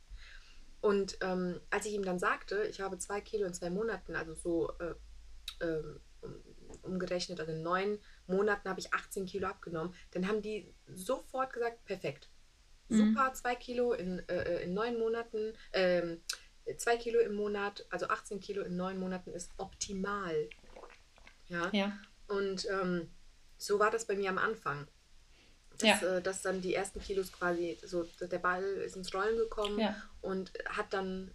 Und 0.81 1.17
ähm, 1.21 1.61
als 1.69 1.85
ich 1.85 1.93
ihm 1.93 2.03
dann 2.03 2.19
sagte, 2.19 2.63
ich 2.63 2.81
habe 2.81 2.97
zwei 2.97 3.21
Kilo 3.21 3.45
in 3.45 3.53
zwei 3.53 3.69
Monaten, 3.69 4.15
also 4.15 4.33
so 4.33 4.71
äh, 4.79 4.95
äh, 5.63 5.83
umgerechnet, 6.81 7.39
also 7.39 7.51
in 7.51 7.61
neun 7.61 7.99
Monaten 8.27 8.67
habe 8.67 8.79
ich 8.79 8.93
18 8.93 9.25
Kilo 9.25 9.47
abgenommen, 9.47 9.93
dann 10.11 10.27
haben 10.27 10.41
die 10.41 10.73
sofort 10.87 11.53
gesagt, 11.53 11.85
perfekt. 11.85 12.29
Mhm. 12.89 12.97
Super, 12.97 13.33
zwei 13.33 13.55
Kilo 13.55 13.93
in, 13.93 14.27
äh, 14.27 14.63
in 14.63 14.73
neun 14.73 14.97
Monaten, 14.97 15.53
ähm, 15.73 16.21
zwei 16.77 16.97
Kilo 16.97 17.19
im 17.19 17.35
Monat, 17.35 17.85
also 17.89 18.07
18 18.07 18.39
Kilo 18.39 18.63
in 18.63 18.75
neun 18.75 18.99
Monaten 18.99 19.31
ist 19.31 19.51
optimal. 19.57 20.49
Ja. 21.47 21.69
ja. 21.73 21.99
Und 22.27 22.67
ähm, 22.69 23.11
so 23.61 23.79
war 23.79 23.91
das 23.91 24.05
bei 24.05 24.15
mir 24.15 24.29
am 24.29 24.37
Anfang. 24.37 24.87
Dass, 25.77 26.01
ja. 26.01 26.17
äh, 26.17 26.21
dass 26.21 26.41
dann 26.41 26.61
die 26.61 26.73
ersten 26.73 26.99
Kilos 26.99 27.31
quasi, 27.31 27.77
so 27.83 28.03
der 28.19 28.39
Ball 28.39 28.63
ist 28.63 28.95
ins 28.95 29.13
Rollen 29.13 29.37
gekommen 29.37 29.79
ja. 29.79 29.95
und 30.21 30.51
hat 30.65 30.93
dann 30.93 31.31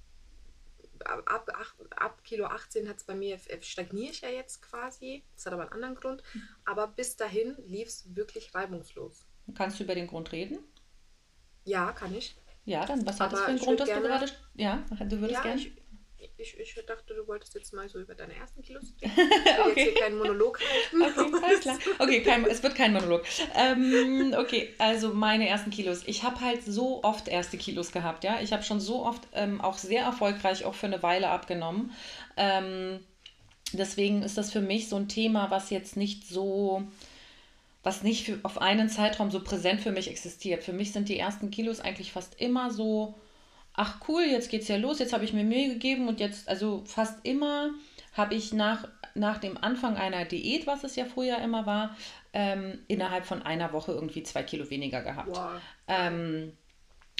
ab, 1.04 1.24
ab, 1.26 1.74
ab 1.96 2.24
Kilo 2.24 2.46
18 2.46 2.88
hat 2.88 2.98
es 2.98 3.04
bei 3.04 3.14
mir, 3.14 3.38
stagniere 3.60 4.12
ich 4.12 4.20
ja 4.20 4.28
jetzt 4.28 4.62
quasi, 4.62 5.24
das 5.34 5.46
hat 5.46 5.52
aber 5.52 5.62
einen 5.62 5.72
anderen 5.72 5.94
Grund, 5.94 6.22
mhm. 6.34 6.42
aber 6.64 6.88
bis 6.88 7.16
dahin 7.16 7.56
lief 7.66 7.88
es 7.88 8.14
wirklich 8.14 8.54
reibungslos. 8.54 9.26
Kannst 9.54 9.80
du 9.80 9.84
über 9.84 9.94
den 9.94 10.06
Grund 10.06 10.32
reden? 10.32 10.58
Ja, 11.64 11.92
kann 11.92 12.14
ich. 12.14 12.36
Ja, 12.64 12.84
dann 12.84 13.06
was 13.06 13.20
hat 13.20 13.28
aber 13.28 13.36
das 13.36 13.40
für 13.40 13.50
einen 13.50 13.58
Grund, 13.58 13.80
dass 13.80 13.88
gerne, 13.88 14.02
du 14.02 14.08
gerade, 14.08 14.32
ja, 14.54 14.84
du 15.04 15.20
würdest 15.20 15.32
ja, 15.32 15.42
gerne... 15.42 15.60
Ich, 15.60 15.72
ich, 16.36 16.58
ich 16.58 16.74
dachte, 16.86 17.14
du 17.14 17.26
wolltest 17.26 17.54
jetzt 17.54 17.72
mal 17.72 17.88
so 17.88 17.98
über 17.98 18.14
deine 18.14 18.34
ersten 18.34 18.62
Kilos 18.62 18.94
reden. 19.00 19.12
Ich 19.16 19.64
will 19.64 19.72
okay. 19.72 19.80
jetzt 19.80 19.92
hier 19.92 20.02
keinen 20.02 20.18
Monolog 20.18 20.60
halten. 20.60 21.02
Okay, 21.02 21.44
alles 21.44 21.60
klar. 21.60 21.78
Okay, 21.98 22.22
kein, 22.22 22.44
es 22.44 22.62
wird 22.62 22.74
kein 22.74 22.92
Monolog. 22.92 23.24
Ähm, 23.54 24.34
okay, 24.38 24.74
also 24.78 25.14
meine 25.14 25.48
ersten 25.48 25.70
Kilos. 25.70 26.02
Ich 26.06 26.22
habe 26.22 26.40
halt 26.40 26.64
so 26.64 27.02
oft 27.02 27.28
erste 27.28 27.56
Kilos 27.56 27.92
gehabt, 27.92 28.24
ja. 28.24 28.40
Ich 28.40 28.52
habe 28.52 28.62
schon 28.62 28.80
so 28.80 29.04
oft 29.04 29.22
ähm, 29.32 29.60
auch 29.60 29.78
sehr 29.78 30.02
erfolgreich 30.02 30.64
auch 30.64 30.74
für 30.74 30.86
eine 30.86 31.02
Weile 31.02 31.28
abgenommen. 31.28 31.92
Ähm, 32.36 33.00
deswegen 33.72 34.22
ist 34.22 34.38
das 34.38 34.52
für 34.52 34.60
mich 34.60 34.88
so 34.88 34.96
ein 34.96 35.08
Thema, 35.08 35.50
was 35.50 35.70
jetzt 35.70 35.96
nicht 35.96 36.26
so 36.26 36.86
was 37.86 38.02
nicht 38.02 38.24
für, 38.24 38.40
auf 38.42 38.60
einen 38.60 38.88
Zeitraum 38.88 39.30
so 39.30 39.40
präsent 39.40 39.80
für 39.80 39.92
mich 39.92 40.10
existiert. 40.10 40.64
Für 40.64 40.72
mich 40.72 40.92
sind 40.92 41.08
die 41.08 41.18
ersten 41.20 41.52
Kilos 41.52 41.80
eigentlich 41.80 42.10
fast 42.10 42.40
immer 42.40 42.72
so, 42.72 43.14
ach 43.76 44.00
cool, 44.08 44.22
jetzt 44.22 44.50
geht's 44.50 44.68
ja 44.68 44.76
los, 44.76 44.98
jetzt 44.98 45.12
habe 45.12 45.24
ich 45.24 45.32
mir 45.32 45.44
Mühe 45.44 45.68
gegeben 45.68 46.08
und 46.08 46.18
jetzt, 46.18 46.48
also 46.48 46.82
fast 46.86 47.24
immer 47.24 47.70
habe 48.14 48.34
ich 48.34 48.52
nach, 48.54 48.88
nach 49.14 49.38
dem 49.38 49.58
Anfang 49.58 49.96
einer 49.96 50.24
Diät, 50.24 50.66
was 50.66 50.84
es 50.84 50.96
ja 50.96 51.04
früher 51.04 51.38
immer 51.38 51.66
war, 51.66 51.94
ähm, 52.32 52.78
innerhalb 52.88 53.26
von 53.26 53.42
einer 53.42 53.72
Woche 53.72 53.92
irgendwie 53.92 54.22
zwei 54.22 54.42
Kilo 54.42 54.68
weniger 54.70 55.02
gehabt. 55.02 55.36
Wow. 55.36 55.60
Ähm, 55.86 56.52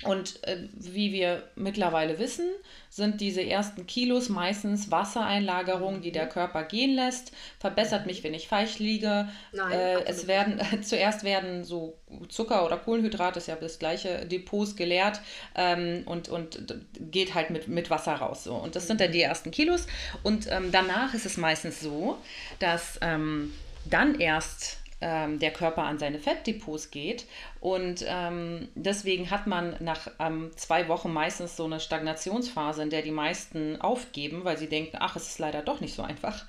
und 0.05 0.45
äh, 0.45 0.59
wie 0.75 1.13
wir 1.13 1.45
mittlerweile 1.55 2.19
wissen, 2.19 2.47
sind 2.91 3.23
diese 3.23 3.43
ersten 3.43 3.87
Kilos 3.87 4.29
meistens 4.29 4.91
Wassereinlagerungen, 4.91 6.03
die 6.03 6.13
der 6.13 6.29
Körper 6.29 6.65
gehen 6.65 6.95
lässt. 6.95 7.33
Verbessert 7.59 8.05
mich, 8.05 8.23
wenn 8.23 8.35
ich 8.35 8.47
falsch 8.47 8.79
liege. 8.79 9.27
Nein, 9.53 9.73
äh, 9.73 10.05
es 10.05 10.27
werden 10.27 10.61
äh, 10.61 10.81
zuerst 10.83 11.25
werden 11.25 11.65
so 11.65 11.97
Zucker 12.29 12.67
oder 12.67 12.77
Kohlenhydrat, 12.77 13.39
ist 13.39 13.49
ja 13.49 13.57
das 13.57 13.79
gleiche, 13.79 14.27
Depots 14.27 14.77
geleert 14.77 15.21
ähm, 15.55 16.03
und, 16.05 16.29
und 16.29 16.75
geht 17.01 17.35
halt 17.35 17.49
mit, 17.49 17.67
mit 17.67 17.89
Wasser 17.89 18.17
raus. 18.17 18.45
So. 18.45 18.55
Und 18.55 18.77
das 18.77 18.87
sind 18.87 19.01
dann 19.01 19.13
die 19.13 19.23
ersten 19.23 19.51
Kilos. 19.51 19.87
Und 20.23 20.47
ähm, 20.51 20.73
danach 20.73 21.15
ist 21.15 21.25
es 21.25 21.39
meistens 21.39 21.81
so, 21.81 22.19
dass 22.59 22.99
ähm, 23.01 23.55
dann 23.87 24.21
erst 24.21 24.77
ähm, 25.01 25.39
der 25.39 25.53
Körper 25.53 25.83
an 25.83 25.99
seine 25.99 26.19
Fettdepots 26.19 26.91
geht. 26.91 27.27
Und 27.61 28.05
ähm, 28.07 28.69
deswegen 28.75 29.31
hat 29.31 29.47
man 29.47 29.77
nach 29.81 30.09
ähm, 30.19 30.51
zwei 30.57 30.89
Wochen 30.89 31.13
meistens 31.13 31.57
so 31.57 31.65
eine 31.65 31.81
Stagnationsphase, 31.81 32.83
in 32.83 32.91
der 32.91 33.03
die 33.03 33.11
meisten 33.11 33.81
aufgeben, 33.81 34.45
weil 34.45 34.57
sie 34.57 34.69
denken, 34.69 34.97
ach, 35.01 35.17
es 35.17 35.29
ist 35.29 35.39
leider 35.39 35.63
doch 35.63 35.81
nicht 35.81 35.95
so 35.95 36.03
einfach. 36.03 36.45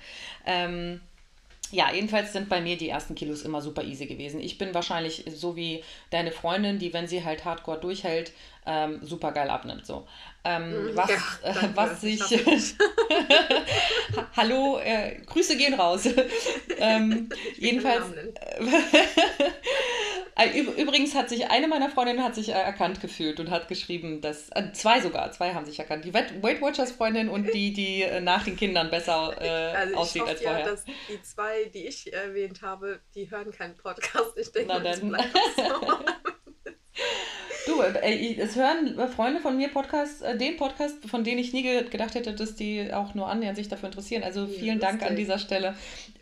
Ähm, 0.46 1.00
ja, 1.70 1.92
jedenfalls 1.92 2.32
sind 2.32 2.48
bei 2.48 2.62
mir 2.62 2.78
die 2.78 2.88
ersten 2.88 3.14
Kilos 3.14 3.42
immer 3.42 3.60
super 3.60 3.84
easy 3.84 4.06
gewesen. 4.06 4.40
Ich 4.40 4.56
bin 4.56 4.72
wahrscheinlich 4.72 5.24
so 5.34 5.54
wie 5.54 5.84
deine 6.10 6.32
Freundin, 6.32 6.78
die, 6.78 6.94
wenn 6.94 7.06
sie 7.06 7.24
halt 7.24 7.44
hardcore 7.44 7.78
durchhält, 7.78 8.32
ähm, 8.64 9.00
super 9.02 9.32
geil 9.32 9.50
abnimmt. 9.50 9.84
So. 9.84 10.06
Ähm, 10.48 10.70
mhm. 10.70 10.96
was, 10.96 11.10
ja, 11.10 11.50
äh, 11.50 11.68
was 11.74 12.00
sich. 12.00 12.22
Hallo, 14.36 14.78
äh, 14.78 15.20
Grüße 15.26 15.58
gehen 15.58 15.74
raus. 15.74 16.08
ähm, 16.78 17.28
jedenfalls. 17.56 18.04
Äh, 20.40 20.60
übrigens 20.60 21.16
hat 21.16 21.28
sich 21.28 21.50
eine 21.50 21.66
meiner 21.66 21.90
Freundinnen 21.90 22.22
hat 22.22 22.36
sich 22.36 22.50
äh, 22.50 22.52
erkannt 22.52 23.00
gefühlt 23.00 23.40
und 23.40 23.50
hat 23.50 23.66
geschrieben, 23.66 24.20
dass 24.20 24.50
äh, 24.50 24.70
zwei 24.72 25.00
sogar, 25.00 25.32
zwei 25.32 25.52
haben 25.52 25.66
sich 25.66 25.80
erkannt. 25.80 26.04
Die 26.04 26.14
Weight 26.14 26.62
Watchers 26.62 26.92
Freundin 26.92 27.28
und 27.28 27.52
die, 27.52 27.72
die 27.72 28.02
äh, 28.02 28.20
nach 28.20 28.44
den 28.44 28.54
Kindern 28.54 28.88
besser 28.88 29.36
also 29.36 29.96
aussieht 29.96 30.22
hoffe, 30.22 30.30
als 30.30 30.42
vorher. 30.42 30.60
Ja, 30.60 30.70
dass 30.70 30.84
die 30.84 31.20
zwei, 31.22 31.64
die 31.74 31.88
ich 31.88 32.12
erwähnt 32.12 32.62
habe, 32.62 33.00
die 33.16 33.28
hören 33.28 33.50
keinen 33.50 33.76
Podcast. 33.76 34.38
Ich 34.38 34.52
denke, 34.52 34.72
Na 34.72 34.78
das 34.78 35.00
so. 35.00 35.08
Du, 37.68 37.82
äh, 37.82 38.34
es 38.36 38.56
hören 38.56 38.96
Freunde 39.10 39.40
von 39.40 39.56
mir 39.56 39.68
Podcast, 39.68 40.22
äh, 40.22 40.38
den 40.38 40.56
Podcast, 40.56 41.04
von 41.06 41.22
denen 41.22 41.38
ich 41.38 41.52
nie 41.52 41.62
gedacht 41.62 42.14
hätte, 42.14 42.32
dass 42.32 42.54
die 42.54 42.92
auch 42.94 43.14
nur 43.14 43.28
annähernd 43.28 43.56
sich 43.56 43.68
dafür 43.68 43.90
interessieren. 43.90 44.22
Also 44.22 44.46
vielen 44.46 44.80
ja, 44.80 44.86
Dank 44.86 45.02
an 45.02 45.16
dieser 45.16 45.38
Stelle. 45.38 45.74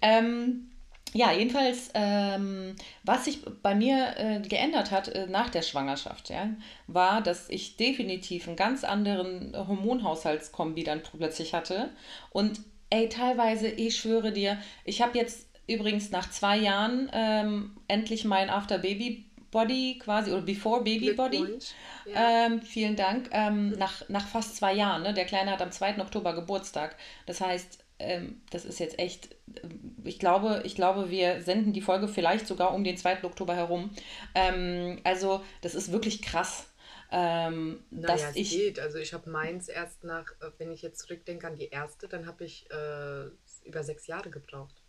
Ähm, 0.03 0.73
ja, 1.13 1.33
jedenfalls, 1.33 1.91
ähm, 1.95 2.75
was 3.05 3.27
sich 3.27 3.45
bei 3.63 3.77
mir 3.77 4.15
äh, 4.17 4.41
geändert 4.41 4.91
hat 4.91 5.09
äh, 5.09 5.29
nach 5.29 5.49
der 5.49 5.63
Schwangerschaft, 5.63 6.31
ja, 6.31 6.51
war, 6.89 7.23
dass 7.23 7.49
ich 7.49 7.77
definitiv 7.77 8.49
einen 8.49 8.57
ganz 8.57 8.83
anderen 8.83 9.57
Hormonhaushaltskombi 9.57 10.83
dann 10.83 11.01
plötzlich 11.03 11.55
hatte. 11.55 11.91
Und 12.31 12.61
ey, 12.91 13.09
teilweise, 13.09 13.69
ich 13.69 13.97
schwöre 13.97 14.33
dir, 14.33 14.59
ich 14.85 15.01
habe 15.01 15.17
jetzt 15.17 15.47
übrigens 15.69 16.11
nach 16.11 16.29
zwei 16.29 16.59
Jahren 16.59 17.09
ähm, 17.13 17.77
endlich 17.87 18.25
mein 18.25 18.51
After-Baby 18.51 19.27
Body 19.57 19.99
quasi 19.99 20.33
oder 20.33 20.43
Before 20.43 20.85
Baby 20.85 21.15
Body. 21.15 21.59
Ja. 22.05 22.47
Ähm, 22.47 22.61
vielen 22.61 22.95
Dank. 22.95 23.31
Ähm, 23.33 23.71
nach, 23.71 24.07
nach 24.11 24.29
fast 24.29 24.57
zwei 24.57 24.75
Jahren. 24.75 25.03
Ne? 25.03 25.15
Der 25.15 25.25
Kleine 25.25 25.51
hat 25.51 25.63
am 25.63 25.73
2. 25.73 25.99
Oktober 25.99 26.35
Geburtstag. 26.35 26.95
Das 27.25 27.41
heißt, 27.41 27.83
ähm, 27.99 28.43
das 28.51 28.67
ist 28.67 28.79
jetzt 28.81 28.99
echt, 28.99 29.33
äh, 29.33 29.69
ich 30.05 30.19
glaube, 30.19 30.61
ich 30.67 30.75
glaube, 30.75 31.09
wir 31.09 31.41
senden 31.41 31.73
die 31.73 31.81
Folge 31.81 32.07
vielleicht 32.07 32.47
sogar 32.47 32.75
um 32.75 32.85
den 32.85 32.99
2. 32.99 33.25
Oktober 33.25 33.57
herum. 33.57 33.91
Ähm, 34.35 35.01
also, 35.05 35.43
das 35.63 35.75
ist 35.75 35.91
wirklich 35.91 36.21
krass. 36.21 36.69
Ähm, 37.11 37.83
naja, 37.91 38.09
dass 38.09 38.23
es 38.31 38.37
ich, 38.37 38.51
geht. 38.51 38.79
Also 38.79 38.99
ich 38.99 39.15
habe 39.15 39.31
meins 39.31 39.69
erst 39.69 40.05
nach, 40.05 40.27
äh, 40.43 40.51
wenn 40.59 40.71
ich 40.71 40.83
jetzt 40.83 40.99
zurückdenke 40.99 41.47
an 41.47 41.57
die 41.57 41.69
erste, 41.69 42.09
dann 42.09 42.27
habe 42.27 42.45
ich 42.45 42.69
äh, 42.71 43.31
über 43.67 43.83
sechs 43.83 44.07
Jahre 44.07 44.29
gebraucht. 44.29 44.83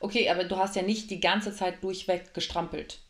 Okay, 0.00 0.28
aber 0.30 0.42
du 0.42 0.56
hast 0.56 0.74
ja 0.74 0.82
nicht 0.82 1.10
die 1.10 1.20
ganze 1.20 1.54
Zeit 1.54 1.84
durchweg 1.84 2.34
gestrampelt. 2.34 3.02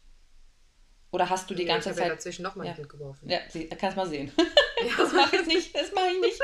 Oder 1.12 1.28
hast 1.28 1.50
du 1.50 1.54
die 1.54 1.64
nee, 1.64 1.68
ganze 1.68 1.90
ich 1.90 1.96
Zeit. 1.96 2.04
Ich 2.04 2.10
habe 2.10 2.16
dazwischen 2.16 2.42
nochmal 2.42 2.66
ja. 2.66 2.72
ein 2.72 2.76
Kind 2.76 2.88
geworfen. 2.88 3.28
Ja, 3.28 3.38
kannst 3.76 3.96
mal 3.96 4.06
sehen. 4.06 4.32
Ja. 4.36 4.44
das 4.98 5.12
mache 5.12 5.36
ich 5.36 5.46
nicht, 5.46 5.74
das 5.74 5.92
mache 5.92 6.10
ich 6.14 6.20
nicht. 6.20 6.40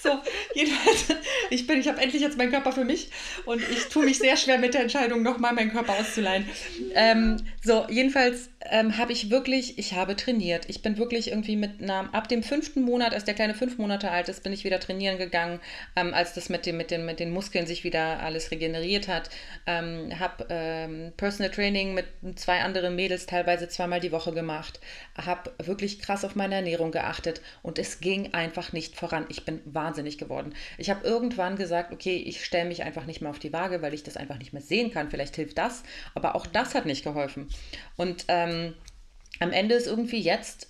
So, 0.00 0.10
jedenfalls, 0.54 1.06
ich 1.50 1.66
bin, 1.66 1.80
ich 1.80 1.88
habe 1.88 2.00
endlich 2.00 2.22
jetzt 2.22 2.38
meinen 2.38 2.52
Körper 2.52 2.72
für 2.72 2.84
mich 2.84 3.10
und 3.46 3.60
ich 3.70 3.86
tue 3.88 4.04
mich 4.04 4.18
sehr 4.18 4.36
schwer 4.36 4.58
mit 4.58 4.74
der 4.74 4.82
Entscheidung, 4.82 5.22
nochmal 5.22 5.52
meinen 5.52 5.72
Körper 5.72 5.94
auszuleihen. 5.94 6.48
Ähm, 6.94 7.36
so, 7.64 7.86
jedenfalls 7.90 8.48
ähm, 8.70 8.96
habe 8.96 9.12
ich 9.12 9.30
wirklich, 9.30 9.78
ich 9.78 9.94
habe 9.94 10.14
trainiert. 10.16 10.66
Ich 10.68 10.82
bin 10.82 10.98
wirklich 10.98 11.28
irgendwie 11.28 11.56
mit 11.56 11.82
einer, 11.82 12.12
ab 12.12 12.28
dem 12.28 12.42
fünften 12.42 12.82
Monat, 12.82 13.12
als 13.12 13.24
der 13.24 13.34
Kleine 13.34 13.54
fünf 13.54 13.78
Monate 13.78 14.10
alt 14.10 14.28
ist, 14.28 14.42
bin 14.42 14.52
ich 14.52 14.64
wieder 14.64 14.78
trainieren 14.78 15.18
gegangen, 15.18 15.60
ähm, 15.96 16.14
als 16.14 16.34
das 16.34 16.48
mit, 16.48 16.66
dem, 16.66 16.76
mit, 16.76 16.90
dem, 16.90 17.04
mit 17.04 17.20
den 17.20 17.30
Muskeln 17.30 17.66
sich 17.66 17.82
wieder 17.82 18.20
alles 18.20 18.50
regeneriert 18.50 19.08
hat. 19.08 19.30
Ähm, 19.66 20.18
habe 20.18 20.46
ähm, 20.50 21.12
Personal 21.16 21.50
Training 21.50 21.94
mit 21.94 22.06
zwei 22.36 22.60
anderen 22.60 22.94
Mädels 22.94 23.26
teilweise 23.26 23.68
zweimal 23.68 24.00
die 24.00 24.12
Woche 24.12 24.32
gemacht. 24.32 24.80
Habe 25.16 25.52
wirklich 25.64 26.00
krass 26.00 26.24
auf 26.24 26.36
meine 26.36 26.56
Ernährung 26.56 26.92
geachtet 26.92 27.40
und 27.62 27.78
es 27.78 28.00
ging 28.00 28.34
einfach 28.34 28.72
nicht 28.72 28.96
voran. 28.96 29.26
Ich 29.28 29.44
bin 29.44 29.60
wahnsinnig 29.64 29.87
geworden. 30.18 30.54
Ich 30.76 30.90
habe 30.90 31.06
irgendwann 31.06 31.56
gesagt, 31.56 31.92
okay, 31.92 32.16
ich 32.16 32.44
stelle 32.44 32.68
mich 32.68 32.82
einfach 32.82 33.06
nicht 33.06 33.20
mehr 33.20 33.30
auf 33.30 33.38
die 33.38 33.52
Waage, 33.52 33.82
weil 33.82 33.94
ich 33.94 34.02
das 34.02 34.16
einfach 34.16 34.38
nicht 34.38 34.52
mehr 34.52 34.62
sehen 34.62 34.90
kann. 34.90 35.10
Vielleicht 35.10 35.36
hilft 35.36 35.58
das, 35.58 35.82
aber 36.14 36.34
auch 36.34 36.46
das 36.46 36.74
hat 36.74 36.86
nicht 36.86 37.04
geholfen. 37.04 37.48
Und 37.96 38.24
ähm, 38.28 38.74
am 39.40 39.52
Ende 39.52 39.74
ist 39.74 39.86
irgendwie 39.86 40.20
jetzt 40.20 40.68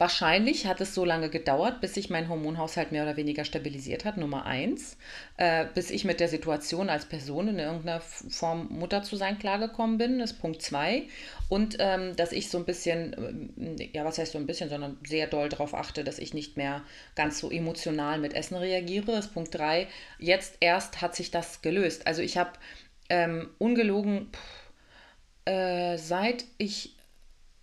Wahrscheinlich 0.00 0.66
hat 0.66 0.80
es 0.80 0.94
so 0.94 1.04
lange 1.04 1.28
gedauert, 1.28 1.82
bis 1.82 1.92
sich 1.92 2.08
mein 2.08 2.30
Hormonhaushalt 2.30 2.90
mehr 2.90 3.02
oder 3.02 3.18
weniger 3.18 3.44
stabilisiert 3.44 4.06
hat, 4.06 4.16
Nummer 4.16 4.46
eins. 4.46 4.96
Äh, 5.36 5.66
bis 5.74 5.90
ich 5.90 6.06
mit 6.06 6.20
der 6.20 6.28
Situation 6.28 6.88
als 6.88 7.04
Person 7.04 7.48
in 7.48 7.58
irgendeiner 7.58 8.00
Form 8.00 8.68
Mutter 8.70 9.02
zu 9.02 9.16
sein 9.16 9.38
klargekommen 9.38 9.98
bin, 9.98 10.20
ist 10.20 10.40
Punkt 10.40 10.62
zwei. 10.62 11.02
Und 11.50 11.76
ähm, 11.80 12.16
dass 12.16 12.32
ich 12.32 12.48
so 12.48 12.56
ein 12.56 12.64
bisschen, 12.64 13.50
äh, 13.78 13.90
ja, 13.92 14.06
was 14.06 14.16
heißt 14.16 14.32
so 14.32 14.38
ein 14.38 14.46
bisschen, 14.46 14.70
sondern 14.70 14.96
sehr 15.06 15.26
doll 15.26 15.50
darauf 15.50 15.74
achte, 15.74 16.02
dass 16.02 16.18
ich 16.18 16.32
nicht 16.32 16.56
mehr 16.56 16.82
ganz 17.14 17.38
so 17.38 17.50
emotional 17.50 18.18
mit 18.18 18.32
Essen 18.32 18.56
reagiere, 18.56 19.18
ist 19.18 19.34
Punkt 19.34 19.54
drei. 19.54 19.86
Jetzt 20.18 20.56
erst 20.60 21.02
hat 21.02 21.14
sich 21.14 21.30
das 21.30 21.60
gelöst. 21.60 22.06
Also 22.06 22.22
ich 22.22 22.38
habe 22.38 22.52
ähm, 23.10 23.50
ungelogen, 23.58 24.30
pff, 24.32 24.70
äh, 25.44 25.98
seit 25.98 26.46
ich 26.56 26.96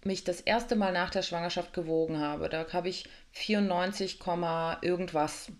mich 0.07 0.23
das 0.23 0.41
erste 0.41 0.75
Mal 0.75 0.91
nach 0.91 1.11
der 1.11 1.21
Schwangerschaft 1.21 1.73
gewogen 1.73 2.19
habe, 2.19 2.49
da 2.49 2.65
habe 2.73 2.89
ich 2.89 3.05
94, 3.33 4.19
irgendwas, 4.81 5.51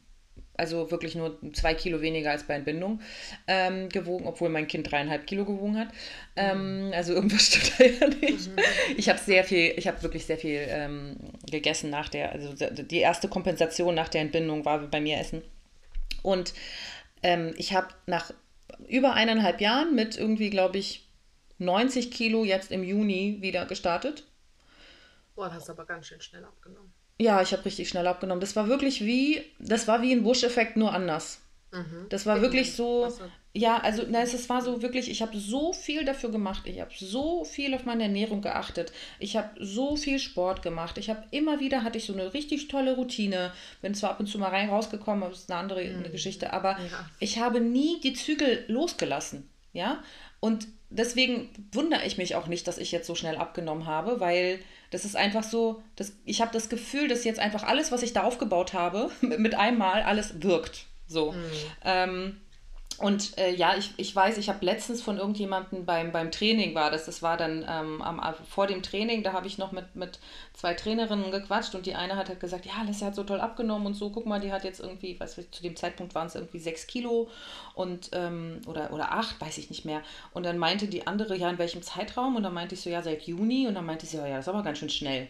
also 0.56 0.90
wirklich 0.90 1.14
nur 1.14 1.38
zwei 1.54 1.76
Kilo 1.76 2.02
weniger 2.02 2.32
als 2.32 2.44
bei 2.44 2.56
Entbindung 2.56 3.02
ähm, 3.48 3.90
gewogen, 3.90 4.26
obwohl 4.26 4.50
mein 4.50 4.68
Kind 4.68 4.92
dreieinhalb 4.92 5.28
Kilo 5.28 5.46
gewogen 5.46 5.78
hat. 5.78 5.90
Ähm, 6.36 6.92
also 6.96 7.14
irgendwas 7.14 7.46
stimmt 7.48 7.74
da 7.78 7.84
ja 7.86 8.08
nicht. 8.08 8.48
Mhm. 8.48 8.56
Ich 8.98 9.10
habe 9.10 9.20
sehr 9.20 9.44
viel, 9.44 9.74
ich 9.78 9.88
habe 9.88 10.02
wirklich 10.02 10.26
sehr 10.26 10.38
viel 10.38 10.66
ähm, 10.68 11.18
gegessen 11.50 11.92
nach 11.92 12.10
der, 12.10 12.32
also 12.32 12.54
die 12.54 13.00
erste 13.00 13.28
Kompensation 13.28 13.94
nach 13.94 14.10
der 14.10 14.22
Entbindung 14.22 14.66
war 14.66 14.80
bei 14.80 15.00
mir 15.00 15.20
Essen. 15.20 15.44
Und 16.24 16.54
ähm, 17.22 17.54
ich 17.58 17.76
habe 17.76 17.90
nach 18.08 18.32
über 18.88 19.14
eineinhalb 19.14 19.62
Jahren 19.62 19.96
mit 19.96 20.18
irgendwie, 20.18 20.50
glaube 20.50 20.78
ich, 20.78 21.08
90 21.60 22.12
Kilo 22.12 22.44
jetzt 22.44 22.72
im 22.72 22.84
Juni 22.84 23.38
wieder 23.42 23.66
gestartet. 23.66 24.24
Boah, 25.38 25.54
hast 25.54 25.70
aber 25.70 25.86
ganz 25.86 26.08
schön 26.08 26.20
schnell 26.20 26.44
abgenommen. 26.44 26.92
Ja, 27.20 27.44
ich 27.44 27.54
habe 27.54 27.64
richtig 27.64 27.88
schnell 27.90 28.08
abgenommen. 28.08 28.42
Das 28.42 28.56
war 28.56 28.68
wirklich 28.68 29.06
wie, 29.06 29.44
das 29.60 29.88
war 29.88 30.02
wie 30.02 30.12
ein 30.12 30.24
Busch-Effekt, 30.24 30.78
nur 30.78 30.92
anders. 30.92 31.42
Mhm. 31.72 32.08
Das 32.10 32.26
war 32.26 32.42
wirklich 32.42 32.74
so, 32.74 33.14
ja, 33.54 33.78
also 33.78 34.04
na, 34.10 34.22
es 34.22 34.50
war 34.50 34.64
so 34.64 34.82
wirklich, 34.82 35.12
ich 35.12 35.22
habe 35.22 35.38
so 35.38 35.74
viel 35.74 36.06
dafür 36.06 36.32
gemacht, 36.32 36.64
ich 36.66 36.82
habe 36.82 36.92
so 36.98 37.44
viel 37.44 37.76
auf 37.76 37.86
meine 37.86 38.04
Ernährung 38.04 38.42
geachtet, 38.42 38.92
ich 39.20 39.38
habe 39.38 39.50
so 39.64 39.96
viel 39.96 40.18
Sport 40.18 40.64
gemacht, 40.64 40.98
ich 40.98 41.10
habe 41.10 41.24
immer 41.30 41.60
wieder, 41.60 41.84
hatte 41.84 42.00
ich 42.00 42.06
so 42.06 42.14
eine 42.14 42.34
richtig 42.34 42.68
tolle 42.68 42.96
Routine, 42.96 43.52
bin 43.82 43.94
zwar 43.94 44.12
ab 44.12 44.20
und 44.20 44.28
zu 44.28 44.40
mal 44.40 44.50
rein 44.50 44.70
rausgekommen, 44.70 45.22
aber 45.22 45.32
das 45.34 45.42
ist 45.42 45.52
eine 45.52 45.60
andere 45.60 45.84
mhm. 45.84 45.98
eine 45.98 46.10
Geschichte, 46.10 46.52
aber 46.52 46.72
ja. 46.80 47.10
ich 47.20 47.38
habe 47.38 47.60
nie 47.60 48.00
die 48.00 48.14
Zügel 48.14 48.64
losgelassen, 48.70 49.48
ja, 49.74 50.02
und 50.40 50.68
deswegen 50.90 51.50
wundere 51.72 52.06
ich 52.06 52.18
mich 52.18 52.36
auch 52.36 52.48
nicht, 52.48 52.68
dass 52.68 52.78
ich 52.78 52.92
jetzt 52.92 53.08
so 53.08 53.16
schnell 53.16 53.36
abgenommen 53.36 53.86
habe, 53.86 54.20
weil 54.20 54.60
das 54.92 55.06
ist 55.06 55.16
einfach 55.16 55.44
so, 55.44 55.84
das, 55.96 56.14
ich 56.26 56.42
habe 56.42 56.54
das 56.54 56.70
Gefühl, 56.70 57.08
dass 57.08 57.24
jetzt 57.24 57.40
einfach 57.40 57.64
alles, 57.64 57.92
was 57.92 58.04
ich 58.04 58.14
da 58.14 58.24
aufgebaut 58.24 58.74
habe, 58.74 59.12
mit 59.22 59.56
einmal 59.56 60.04
alles 60.04 60.42
wirkt. 60.42 60.86
So. 61.08 61.32
Mhm. 61.34 61.52
Ähm, 61.84 62.42
und 63.00 63.38
äh, 63.38 63.54
ja, 63.54 63.76
ich, 63.78 63.94
ich 63.98 64.16
weiß, 64.16 64.40
ich 64.40 64.50
habe 64.50 64.66
letztens 64.66 65.04
von 65.04 65.18
irgendjemandem 65.18 65.86
beim, 65.86 66.12
beim 66.12 66.32
Training 66.32 66.74
war 66.74 66.90
das, 66.90 67.06
das 67.06 67.22
war 67.22 67.38
dann 67.38 67.64
ähm, 67.70 68.02
am, 68.02 68.20
vor 68.50 68.66
dem 68.66 68.82
Training, 68.82 69.22
da 69.22 69.34
habe 69.34 69.46
ich 69.46 69.60
noch 69.60 69.72
mit, 69.72 69.96
mit 69.96 70.20
zwei 70.54 70.74
Trainerinnen 70.74 71.30
gequatscht 71.30 71.76
und 71.76 71.86
die 71.86 71.94
eine 71.94 72.16
hat 72.16 72.30
halt 72.30 72.40
gesagt, 72.40 72.66
ja, 72.66 72.74
Alessia 72.80 73.08
hat 73.08 73.16
so 73.16 73.24
toll 73.24 73.40
abgenommen 73.40 73.86
und 73.86 73.94
so, 73.94 74.10
guck 74.10 74.26
mal, 74.26 74.40
die 74.40 74.52
hat 74.52 74.64
jetzt 74.64 74.80
irgendwie, 74.80 75.20
weiß 75.20 75.38
ich, 75.38 75.52
zu 75.52 75.62
dem 75.62 75.76
Zeitpunkt 75.76 76.16
waren 76.16 76.26
es 76.26 76.34
irgendwie 76.34 76.58
sechs 76.58 76.88
Kilo 76.88 77.30
und 77.76 78.10
ähm, 78.14 78.62
oder, 78.66 78.92
oder 78.92 79.12
acht, 79.12 79.40
weiß 79.40 79.60
ich 79.60 79.70
nicht 79.70 79.86
mehr. 79.86 80.02
Und 80.34 80.44
dann 80.44 80.58
meinte 80.58 80.88
die 80.88 81.06
andere, 81.06 81.38
ja, 81.38 81.52
in 81.52 81.60
welchem 81.60 81.84
Zeitraum? 81.84 82.36
Und 82.36 82.44
dann 82.44 82.54
meinte 82.54 82.74
ich 82.74 82.82
so, 82.82 82.90
ja, 82.90 83.04
seit 83.04 83.22
Juni 83.24 83.68
und 83.68 83.76
dann 83.76 83.86
meinte 83.86 84.08
sie, 84.08 84.18
ja, 84.18 84.28
das 84.28 84.46
ist 84.48 84.50
aber 84.50 84.64
ganz 84.64 84.80
schön 84.80 84.90
schnell. 84.90 85.28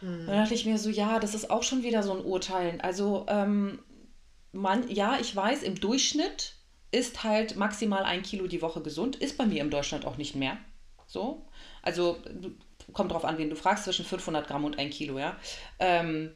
Mhm. 0.00 0.26
Dann 0.26 0.36
dachte 0.36 0.54
ich 0.54 0.64
mir 0.64 0.78
so, 0.78 0.88
ja, 0.88 1.18
das 1.18 1.34
ist 1.34 1.50
auch 1.50 1.62
schon 1.62 1.82
wieder 1.82 2.02
so 2.02 2.12
ein 2.12 2.24
Urteil. 2.24 2.78
Also, 2.80 3.26
ähm, 3.28 3.80
man, 4.52 4.88
ja, 4.88 5.18
ich 5.20 5.36
weiß, 5.36 5.62
im 5.62 5.78
Durchschnitt 5.78 6.54
ist 6.90 7.22
halt 7.24 7.56
maximal 7.56 8.04
ein 8.04 8.22
Kilo 8.22 8.46
die 8.46 8.62
Woche 8.62 8.82
gesund, 8.82 9.16
ist 9.16 9.36
bei 9.36 9.46
mir 9.46 9.62
in 9.62 9.70
Deutschland 9.70 10.06
auch 10.06 10.16
nicht 10.16 10.34
mehr. 10.34 10.58
So, 11.06 11.46
also 11.82 12.18
kommt 12.92 13.12
drauf 13.12 13.24
an, 13.24 13.38
wen 13.38 13.50
du 13.50 13.56
fragst, 13.56 13.84
zwischen 13.84 14.04
500 14.04 14.46
Gramm 14.46 14.64
und 14.64 14.78
ein 14.78 14.90
Kilo, 14.90 15.18
ja. 15.18 15.38
Ähm, 15.78 16.34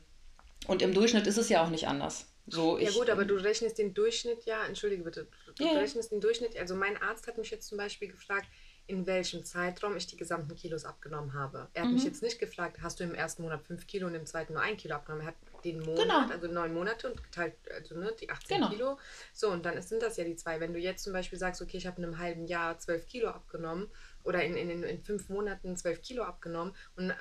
und 0.66 0.82
im 0.82 0.94
Durchschnitt 0.94 1.26
ist 1.26 1.38
es 1.38 1.48
ja 1.48 1.64
auch 1.64 1.70
nicht 1.70 1.88
anders. 1.88 2.26
So, 2.46 2.78
ja 2.78 2.88
ich, 2.88 2.94
gut, 2.94 3.08
aber 3.08 3.24
du 3.24 3.36
rechnest 3.36 3.78
den 3.78 3.94
Durchschnitt 3.94 4.44
ja, 4.44 4.64
entschuldige 4.66 5.04
bitte, 5.04 5.28
du 5.56 5.64
yeah. 5.64 5.78
rechnest 5.78 6.10
den 6.10 6.20
Durchschnitt, 6.20 6.56
also 6.58 6.74
mein 6.74 7.00
Arzt 7.00 7.26
hat 7.26 7.38
mich 7.38 7.50
jetzt 7.50 7.68
zum 7.68 7.78
Beispiel 7.78 8.08
gefragt, 8.08 8.46
in 8.86 9.06
welchem 9.06 9.44
Zeitraum 9.44 9.96
ich 9.96 10.06
die 10.06 10.16
gesamten 10.16 10.54
Kilos 10.54 10.84
abgenommen 10.84 11.34
habe. 11.34 11.68
Er 11.72 11.82
hat 11.82 11.88
mhm. 11.88 11.94
mich 11.94 12.04
jetzt 12.04 12.22
nicht 12.22 12.38
gefragt, 12.38 12.78
hast 12.82 13.00
du 13.00 13.04
im 13.04 13.14
ersten 13.14 13.42
Monat 13.42 13.62
5 13.62 13.86
Kilo 13.86 14.06
und 14.06 14.14
im 14.14 14.26
zweiten 14.26 14.54
nur 14.54 14.62
ein 14.62 14.76
Kilo 14.76 14.94
abgenommen. 14.96 15.26
Er 15.26 15.28
hat 15.28 15.36
den 15.64 15.80
Monat, 15.80 16.02
genau. 16.02 16.28
also 16.28 16.48
neun 16.48 16.74
Monate 16.74 17.10
und 17.10 17.22
geteilt, 17.22 17.54
also 17.72 17.96
ne, 17.96 18.12
die 18.20 18.28
18 18.28 18.56
genau. 18.56 18.70
Kilo. 18.70 18.98
So, 19.32 19.50
und 19.50 19.64
dann 19.64 19.80
sind 19.80 20.02
das 20.02 20.16
ja 20.16 20.24
die 20.24 20.36
zwei. 20.36 20.58
Wenn 20.60 20.72
du 20.72 20.80
jetzt 20.80 21.04
zum 21.04 21.12
Beispiel 21.12 21.38
sagst, 21.38 21.62
okay, 21.62 21.76
ich 21.76 21.86
habe 21.86 21.98
in 21.98 22.04
einem 22.04 22.18
halben 22.18 22.46
Jahr 22.46 22.78
12 22.78 23.06
Kilo 23.06 23.28
abgenommen 23.28 23.88
oder 24.24 24.42
in, 24.42 24.56
in, 24.56 24.82
in 24.82 25.02
fünf 25.02 25.28
Monaten 25.28 25.76
12 25.76 26.02
Kilo 26.02 26.22
abgenommen 26.24 26.74
und 26.96 27.10
äh, 27.10 27.14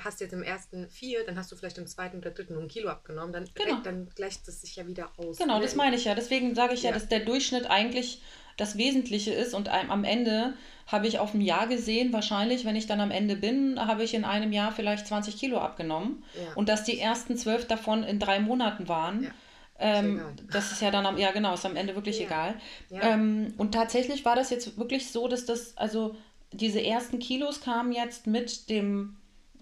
hast 0.00 0.20
jetzt 0.20 0.32
im 0.32 0.42
ersten 0.42 0.88
vier, 0.88 1.24
dann 1.24 1.38
hast 1.38 1.50
du 1.52 1.56
vielleicht 1.56 1.78
im 1.78 1.86
zweiten 1.86 2.18
oder 2.18 2.30
dritten 2.30 2.54
nur 2.54 2.62
ein 2.62 2.68
Kilo 2.68 2.88
abgenommen, 2.88 3.32
dann, 3.32 3.48
genau. 3.54 3.80
dann 3.82 4.08
gleicht 4.14 4.46
es 4.48 4.60
sich 4.60 4.76
ja 4.76 4.86
wieder 4.86 5.10
aus. 5.16 5.38
Genau, 5.38 5.56
ne? 5.56 5.62
das 5.62 5.74
meine 5.74 5.96
ich 5.96 6.04
ja. 6.04 6.14
Deswegen 6.14 6.54
sage 6.54 6.74
ich 6.74 6.82
ja, 6.82 6.90
ja, 6.90 6.94
dass 6.94 7.08
der 7.08 7.20
Durchschnitt 7.20 7.70
eigentlich 7.70 8.22
das 8.56 8.76
Wesentliche 8.76 9.32
ist 9.32 9.54
und 9.54 9.68
am 9.68 10.02
Ende 10.02 10.54
habe 10.88 11.06
ich 11.06 11.18
auf 11.18 11.34
ein 11.34 11.40
Jahr 11.40 11.68
gesehen, 11.68 12.12
wahrscheinlich, 12.12 12.64
wenn 12.64 12.74
ich 12.74 12.86
dann 12.86 13.00
am 13.00 13.10
Ende 13.10 13.36
bin, 13.36 13.78
habe 13.78 14.02
ich 14.02 14.14
in 14.14 14.24
einem 14.24 14.52
Jahr 14.52 14.72
vielleicht 14.72 15.06
20 15.06 15.36
Kilo 15.36 15.58
abgenommen. 15.58 16.24
Ja. 16.34 16.54
Und 16.54 16.68
dass 16.68 16.82
die 16.82 16.98
ersten 16.98 17.36
zwölf 17.36 17.66
davon 17.66 18.02
in 18.02 18.18
drei 18.18 18.40
Monaten 18.40 18.88
waren. 18.88 19.24
Ja. 19.24 19.30
Ähm, 19.78 20.22
das 20.50 20.72
ist 20.72 20.82
ja 20.82 20.90
dann 20.90 21.06
am, 21.06 21.18
ja 21.18 21.30
genau, 21.30 21.54
ist 21.54 21.66
am 21.66 21.76
Ende 21.76 21.94
wirklich 21.94 22.18
ja. 22.18 22.26
egal. 22.26 22.54
Ähm, 22.90 23.54
und 23.58 23.72
tatsächlich 23.72 24.24
war 24.24 24.34
das 24.34 24.50
jetzt 24.50 24.76
wirklich 24.78 25.12
so, 25.12 25.28
dass 25.28 25.44
das, 25.44 25.76
also 25.76 26.16
diese 26.52 26.82
ersten 26.82 27.18
Kilos 27.18 27.60
kamen 27.60 27.92
jetzt 27.92 28.26
mit 28.26 28.70
dem, 28.70 29.16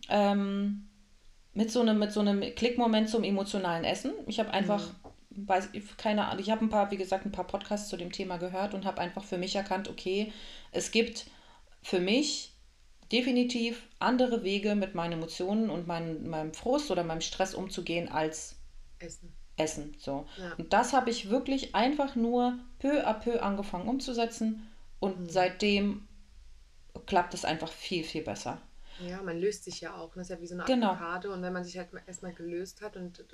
ähm, 0.09 0.89
mit 1.53 1.71
so 1.71 1.81
einem, 1.81 1.99
mit 1.99 2.13
so 2.13 2.21
einem 2.21 2.41
Klickmoment 2.55 3.09
zum 3.09 3.25
emotionalen 3.25 3.85
Essen. 3.85 4.13
Ich 4.27 4.39
habe 4.39 4.51
einfach 4.53 4.87
mhm 4.87 5.07
weiß 5.37 5.71
keine 5.99 6.27
Ahnung, 6.27 6.41
ich 6.41 6.51
habe 6.51 6.65
ein 6.65 6.71
paar, 6.71 6.91
wie 6.91 6.97
gesagt, 6.97 7.27
ein 7.27 7.33
paar 7.33 7.47
Podcasts 7.47 7.89
zu 7.89 7.97
dem 7.97 8.13
Thema 8.13 8.39
gehört 8.39 8.75
und 8.75 8.85
habe 8.85 9.01
einfach 9.01 9.25
für 9.25 9.39
mich 9.39 9.55
erkannt, 9.55 9.89
okay, 9.89 10.33
es 10.73 10.91
gibt 10.91 11.27
für 11.83 12.01
mich 12.01 12.53
definitiv 13.13 13.87
andere 13.99 14.43
Wege, 14.43 14.75
mit 14.75 14.95
meinen 14.95 15.13
Emotionen 15.13 15.71
und 15.71 15.87
mein, 15.87 16.29
meinem 16.29 16.55
Frust 16.55 16.91
oder 16.91 17.05
meinem 17.05 17.21
Stress 17.21 17.55
umzugehen 17.55 18.09
als 18.09 18.57
Essen. 18.99 19.33
Essen. 19.57 19.97
So. 19.99 20.27
Ja. 20.39 20.55
Und 20.59 20.73
das 20.73 20.93
habe 20.93 21.11
ich 21.11 21.31
wirklich 21.31 21.75
einfach 21.75 22.17
nur 22.17 22.59
peu 22.79 23.07
à 23.07 23.15
peu 23.15 23.41
angefangen 23.41 23.89
umzusetzen 23.89 24.69
und 24.99 25.21
mhm. 25.21 25.29
seitdem 25.29 26.06
klappt 27.01 27.35
es 27.35 27.45
einfach 27.45 27.71
viel, 27.71 28.05
viel 28.05 28.23
besser. 28.23 28.61
Ja, 29.01 29.23
man 29.23 29.39
löst 29.39 29.65
sich 29.65 29.81
ja 29.81 29.95
auch. 29.95 30.15
Das 30.15 30.25
ist 30.25 30.31
ja 30.31 30.41
wie 30.41 30.47
so 30.47 30.55
eine 30.55 30.65
genau. 30.65 30.93
Avocado. 30.93 31.33
Und 31.33 31.43
wenn 31.43 31.53
man 31.53 31.65
sich 31.65 31.77
halt 31.77 31.89
erstmal 32.07 32.33
gelöst 32.33 32.81
hat 32.81 32.97
und 32.97 33.25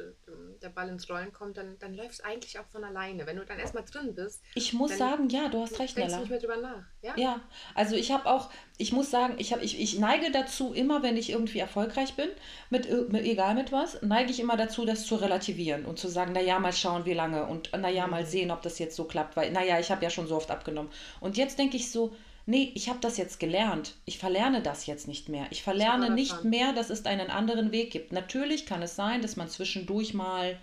der 0.61 0.69
Ball 0.71 0.89
ins 0.89 1.09
Rollen 1.09 1.33
kommt, 1.33 1.57
dann, 1.57 1.79
dann 1.79 1.95
läuft 1.95 2.13
es 2.13 2.21
eigentlich 2.21 2.59
auch 2.59 2.67
von 2.67 2.85
alleine. 2.85 3.27
Wenn 3.27 3.37
du 3.37 3.45
dann 3.45 3.59
erstmal 3.59 3.85
drin 3.85 4.15
bist. 4.15 4.43
Ich 4.55 4.73
muss 4.73 4.97
sagen, 4.97 5.29
ja, 5.29 5.49
du 5.49 5.61
hast 5.61 5.79
recht, 5.79 5.97
Nella. 5.97 6.19
nicht 6.19 6.31
mehr 6.31 6.41
drüber 6.41 6.57
nach. 6.57 6.83
Ja, 7.03 7.15
ja. 7.17 7.41
also 7.75 7.95
ich 7.95 8.11
habe 8.11 8.27
auch, 8.27 8.51
ich 8.79 8.93
muss 8.93 9.11
sagen, 9.11 9.35
ich, 9.39 9.53
hab, 9.53 9.63
ich, 9.63 9.81
ich 9.81 9.99
neige 9.99 10.31
dazu, 10.33 10.73
immer 10.73 11.03
wenn 11.03 11.17
ich 11.17 11.31
irgendwie 11.31 11.61
erfolgreich 11.61 12.15
bin, 12.15 12.29
mit, 12.71 12.91
mit 13.11 13.25
egal 13.25 13.55
mit 13.55 13.73
was, 13.73 14.03
neige 14.03 14.31
ich 14.31 14.41
immer 14.41 14.57
dazu, 14.57 14.85
das 14.85 15.07
zu 15.07 15.17
relativieren 15.17 15.85
und 15.85 15.99
zu 15.99 16.09
sagen, 16.09 16.33
naja, 16.33 16.59
mal 16.59 16.73
schauen, 16.73 17.05
wie 17.05 17.15
lange 17.15 17.47
und 17.47 17.71
naja, 17.73 18.07
mal 18.07 18.23
mhm. 18.23 18.27
sehen, 18.27 18.51
ob 18.51 18.63
das 18.63 18.79
jetzt 18.79 18.97
so 18.97 19.05
klappt, 19.05 19.37
weil, 19.37 19.53
naja, 19.53 19.79
ich 19.79 19.91
habe 19.91 20.03
ja 20.03 20.11
schon 20.11 20.27
so 20.27 20.37
oft 20.37 20.51
abgenommen. 20.51 20.91
Und 21.21 21.37
jetzt 21.37 21.59
denke 21.59 21.77
ich 21.77 21.91
so, 21.91 22.15
nee, 22.47 22.73
ich 22.75 22.89
habe 22.89 22.99
das 23.01 23.17
jetzt 23.17 23.41
gelernt. 23.41 23.95
Ich 24.05 24.19
verlerne 24.19 24.63
das 24.63 24.87
jetzt 24.87 25.09
nicht 25.09 25.29
mehr. 25.29 25.47
Ich 25.51 25.63
verlerne 25.63 26.11
nicht 26.11 26.45
mehr, 26.45 26.73
dass 26.73 26.91
es 26.91 27.07
einen 27.07 27.31
anderen 27.31 27.73
Weg 27.73 27.91
gibt. 27.91 28.13
Natürlich 28.13 28.67
kann 28.67 28.83
es 28.83 28.97
sein, 28.97 29.23
dass 29.23 29.37
man 29.37 29.49
zwischendurch 29.49 30.15
mal 30.15 30.59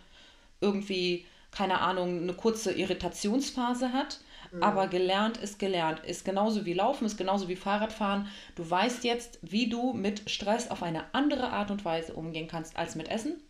irgendwie, 0.62 1.26
keine 1.52 1.82
Ahnung, 1.82 2.24
eine 2.24 2.34
kurze 2.34 2.72
Irritationsphase 2.72 3.94
hat. 3.94 4.20
Mhm. 4.52 4.64
Aber 4.64 4.88
gelernt 4.88 5.38
ist 5.38 5.60
gelernt. 5.60 6.00
Ist 6.06 6.26
genauso 6.26 6.66
wie 6.66 6.74
Laufen, 6.74 7.06
ist 7.06 7.18
genauso 7.18 7.48
wie 7.48 7.56
Fahrradfahren. 7.56 8.28
Du 8.56 8.70
weißt 8.70 9.04
jetzt, 9.04 9.40
wie 9.42 9.70
du 9.70 9.94
mit 9.94 10.30
Stress 10.30 10.72
auf 10.72 10.84
eine 10.84 11.14
andere 11.14 11.50
Art 11.50 11.72
und 11.72 11.86
Weise 11.86 12.14
umgehen 12.14 12.48
kannst 12.48 12.78
als 12.78 12.96
mit 12.96 13.10
Essen. 13.10 13.42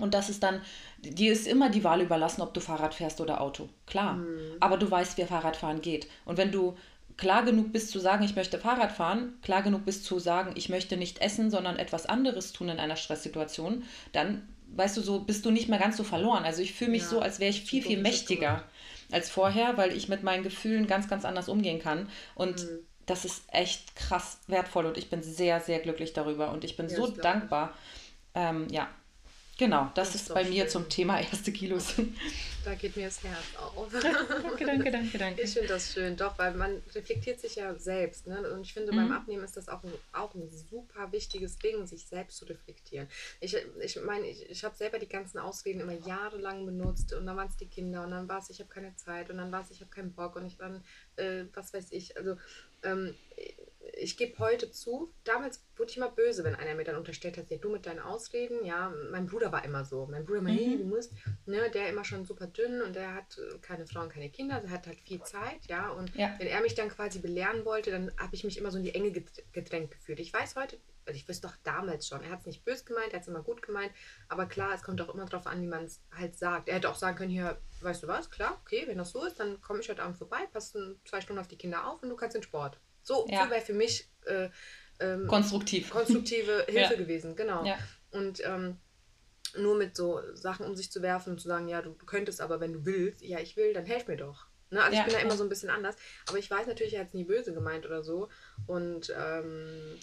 Und 0.00 0.12
das 0.12 0.28
ist 0.28 0.42
dann, 0.42 0.60
dir 0.98 1.32
ist 1.32 1.46
immer 1.46 1.70
die 1.70 1.84
Wahl 1.84 2.00
überlassen, 2.00 2.42
ob 2.42 2.52
du 2.52 2.60
Fahrrad 2.60 2.94
fährst 2.94 3.20
oder 3.20 3.40
Auto. 3.40 3.68
Klar. 3.86 4.14
Mhm. 4.14 4.56
Aber 4.60 4.76
du 4.76 4.90
weißt, 4.90 5.16
wie 5.18 5.24
Fahrradfahren 5.24 5.82
geht. 5.82 6.08
Und 6.24 6.36
wenn 6.36 6.50
du 6.50 6.76
klar 7.16 7.44
genug 7.44 7.72
bist 7.72 7.90
zu 7.90 7.98
sagen, 7.98 8.24
ich 8.24 8.36
möchte 8.36 8.58
Fahrrad 8.58 8.92
fahren, 8.92 9.34
klar 9.42 9.62
genug 9.62 9.84
bist 9.84 10.04
zu 10.04 10.18
sagen, 10.18 10.52
ich 10.56 10.68
möchte 10.68 10.96
nicht 10.96 11.20
essen, 11.20 11.50
sondern 11.50 11.76
etwas 11.76 12.06
anderes 12.06 12.52
tun 12.52 12.68
in 12.68 12.78
einer 12.78 12.96
Stresssituation, 12.96 13.84
dann 14.12 14.48
weißt 14.76 14.96
du 14.96 15.00
so, 15.02 15.20
bist 15.20 15.44
du 15.44 15.50
nicht 15.50 15.68
mehr 15.68 15.78
ganz 15.78 15.96
so 15.96 16.04
verloren. 16.04 16.44
Also 16.44 16.62
ich 16.62 16.74
fühle 16.74 16.90
mich 16.90 17.02
ja, 17.02 17.08
so, 17.08 17.20
als 17.20 17.38
wäre 17.38 17.50
ich 17.50 17.62
viel, 17.62 17.82
viel 17.82 18.00
mächtiger 18.00 18.64
als 19.12 19.30
vorher, 19.30 19.76
weil 19.76 19.96
ich 19.96 20.08
mit 20.08 20.22
meinen 20.22 20.42
Gefühlen 20.42 20.86
ganz, 20.86 21.08
ganz 21.08 21.24
anders 21.24 21.48
umgehen 21.48 21.78
kann. 21.78 22.08
Und 22.34 22.64
mhm. 22.64 22.78
das 23.06 23.24
ist 23.24 23.44
echt 23.48 23.94
krass 23.94 24.38
wertvoll 24.48 24.86
und 24.86 24.98
ich 24.98 25.10
bin 25.10 25.22
sehr, 25.22 25.60
sehr 25.60 25.78
glücklich 25.78 26.12
darüber 26.12 26.50
und 26.50 26.64
ich 26.64 26.76
bin 26.76 26.88
ja, 26.88 26.96
so 26.96 27.06
dankbar. 27.06 27.74
Ähm, 28.34 28.66
ja, 28.70 28.88
Genau, 29.56 29.90
das, 29.94 30.08
das 30.08 30.14
ist, 30.16 30.28
ist 30.28 30.34
bei 30.34 30.44
mir 30.44 30.68
zum 30.68 30.88
Thema 30.88 31.20
erste 31.20 31.52
Kilos. 31.52 31.94
Da 32.64 32.74
geht 32.74 32.96
mir 32.96 33.04
das 33.04 33.22
Herz 33.22 33.44
auf. 33.58 33.92
danke, 34.02 34.64
danke, 34.64 34.90
danke, 34.90 35.18
danke. 35.18 35.42
Ich 35.42 35.52
finde 35.52 35.68
das 35.68 35.92
schön, 35.92 36.16
doch, 36.16 36.38
weil 36.38 36.54
man 36.54 36.82
reflektiert 36.94 37.38
sich 37.38 37.56
ja 37.56 37.74
selbst. 37.74 38.26
Ne? 38.26 38.50
Und 38.50 38.62
ich 38.62 38.72
finde, 38.72 38.90
mhm. 38.90 38.96
beim 38.96 39.12
Abnehmen 39.12 39.44
ist 39.44 39.56
das 39.56 39.68
auch 39.68 39.84
ein, 39.84 39.92
auch 40.12 40.34
ein 40.34 40.48
super 40.50 41.12
wichtiges 41.12 41.58
Ding, 41.58 41.86
sich 41.86 42.06
selbst 42.06 42.38
zu 42.38 42.46
reflektieren. 42.46 43.06
Ich 43.40 43.52
meine, 43.52 43.84
ich, 43.84 44.00
mein, 44.02 44.24
ich, 44.24 44.50
ich 44.50 44.64
habe 44.64 44.74
selber 44.74 44.98
die 44.98 45.08
ganzen 45.08 45.38
Ausreden 45.38 45.80
immer 45.80 46.06
jahrelang 46.06 46.64
benutzt 46.64 47.12
und 47.12 47.26
dann 47.26 47.36
waren 47.36 47.48
es 47.48 47.56
die 47.58 47.68
Kinder 47.68 48.02
und 48.02 48.12
dann 48.12 48.28
war 48.28 48.38
es, 48.38 48.48
ich 48.48 48.60
habe 48.60 48.70
keine 48.70 48.96
Zeit 48.96 49.30
und 49.30 49.36
dann 49.36 49.52
war 49.52 49.60
es, 49.60 49.70
ich 49.70 49.80
habe 49.80 49.90
keinen 49.90 50.14
Bock 50.14 50.36
und 50.36 50.46
ich 50.46 50.56
dann, 50.56 50.82
äh, 51.16 51.44
was 51.52 51.74
weiß 51.74 51.88
ich, 51.90 52.16
also 52.16 52.36
ähm, 52.84 53.14
ich 53.96 54.16
gebe 54.16 54.38
heute 54.38 54.70
zu, 54.70 55.12
damals 55.24 55.64
wurde 55.76 55.90
ich 55.90 55.96
immer 55.96 56.10
böse, 56.10 56.44
wenn 56.44 56.54
einer 56.54 56.74
mir 56.74 56.84
dann 56.84 56.96
unterstellt 56.96 57.36
hat, 57.38 57.50
ja, 57.50 57.58
du 57.58 57.70
mit 57.70 57.86
deinen 57.86 58.00
Ausreden, 58.00 58.64
ja, 58.64 58.92
mein 59.10 59.26
Bruder 59.26 59.52
war 59.52 59.64
immer 59.64 59.84
so. 59.84 60.06
Mein 60.10 60.24
Bruder, 60.24 60.40
mhm. 60.42 60.48
hey, 60.48 60.78
du 60.78 60.84
musst, 60.84 61.12
ne, 61.46 61.70
der 61.70 61.88
immer 61.88 62.04
schon 62.04 62.24
super 62.24 62.46
dünn 62.46 62.82
und 62.82 62.96
der 62.96 63.14
hat 63.14 63.38
keine 63.62 63.86
Frauen, 63.86 64.08
keine 64.08 64.30
Kinder, 64.30 64.60
der 64.60 64.70
hat 64.70 64.86
halt 64.86 65.00
viel 65.00 65.22
Zeit, 65.22 65.66
ja, 65.68 65.90
und 65.90 66.14
ja. 66.16 66.34
wenn 66.38 66.46
er 66.46 66.60
mich 66.60 66.74
dann 66.74 66.88
quasi 66.88 67.18
belehren 67.18 67.64
wollte, 67.64 67.90
dann 67.90 68.10
habe 68.18 68.34
ich 68.34 68.44
mich 68.44 68.58
immer 68.58 68.70
so 68.70 68.78
in 68.78 68.84
die 68.84 68.94
Enge 68.94 69.12
gedrängt 69.52 69.90
gefühlt. 69.90 70.20
Ich 70.20 70.32
weiß 70.32 70.56
heute, 70.56 70.78
ich 71.06 71.28
wüsste 71.28 71.48
doch 71.48 71.56
damals 71.62 72.08
schon, 72.08 72.22
er 72.22 72.30
hat 72.30 72.40
es 72.40 72.46
nicht 72.46 72.64
böse 72.64 72.84
gemeint, 72.84 73.08
er 73.08 73.16
hat 73.16 73.22
es 73.22 73.28
immer 73.28 73.42
gut 73.42 73.62
gemeint, 73.62 73.92
aber 74.28 74.46
klar, 74.46 74.72
es 74.74 74.82
kommt 74.82 75.00
auch 75.00 75.12
immer 75.12 75.26
darauf 75.26 75.46
an, 75.46 75.60
wie 75.60 75.66
man 75.66 75.84
es 75.84 76.02
halt 76.16 76.38
sagt. 76.38 76.68
Er 76.68 76.76
hätte 76.76 76.88
auch 76.88 76.96
sagen 76.96 77.16
können, 77.16 77.30
hier, 77.30 77.60
weißt 77.80 78.02
du 78.02 78.08
was, 78.08 78.30
klar, 78.30 78.60
okay, 78.62 78.84
wenn 78.86 78.98
das 78.98 79.10
so 79.10 79.24
ist, 79.24 79.38
dann 79.40 79.60
komme 79.60 79.80
ich 79.80 79.88
heute 79.88 80.02
Abend 80.02 80.16
vorbei, 80.16 80.46
passen 80.52 81.00
zwei 81.04 81.20
Stunden 81.20 81.40
auf 81.40 81.48
die 81.48 81.58
Kinder 81.58 81.86
auf 81.86 82.02
und 82.02 82.08
du 82.08 82.16
kannst 82.16 82.36
in 82.36 82.42
Sport. 82.42 82.80
So, 83.02 83.26
ja. 83.28 83.44
so 83.44 83.50
wäre 83.50 83.60
für 83.60 83.74
mich 83.74 84.08
äh, 84.24 84.48
ähm, 85.00 85.26
konstruktiv. 85.26 85.90
konstruktive 85.90 86.64
Hilfe 86.68 86.94
ja. 86.94 86.98
gewesen, 86.98 87.36
genau. 87.36 87.64
Ja. 87.64 87.78
Und 88.10 88.42
ähm, 88.44 88.78
nur 89.56 89.76
mit 89.76 89.96
so 89.96 90.20
Sachen 90.34 90.66
um 90.66 90.74
sich 90.74 90.90
zu 90.90 91.02
werfen 91.02 91.34
und 91.34 91.40
zu 91.40 91.48
sagen, 91.48 91.68
ja, 91.68 91.82
du, 91.82 91.90
du 91.90 92.06
könntest 92.06 92.40
aber, 92.40 92.60
wenn 92.60 92.72
du 92.72 92.84
willst, 92.86 93.22
ja, 93.22 93.38
ich 93.40 93.56
will, 93.56 93.72
dann 93.72 93.84
helf 93.84 94.06
mir 94.06 94.16
doch. 94.16 94.46
Ne? 94.70 94.82
Also 94.82 94.98
ich 94.98 95.04
bin 95.04 95.14
da 95.14 95.20
immer 95.20 95.36
so 95.36 95.44
ein 95.44 95.48
bisschen 95.48 95.70
anders. 95.70 95.96
Aber 96.28 96.38
ich 96.38 96.50
weiß 96.50 96.66
natürlich, 96.66 96.94
er 96.94 97.00
hat 97.00 97.08
es 97.08 97.14
nie 97.14 97.24
böse 97.24 97.54
gemeint 97.54 97.86
oder 97.86 98.02
so. 98.02 98.28
Und 98.66 99.14
ähm, 99.16 99.98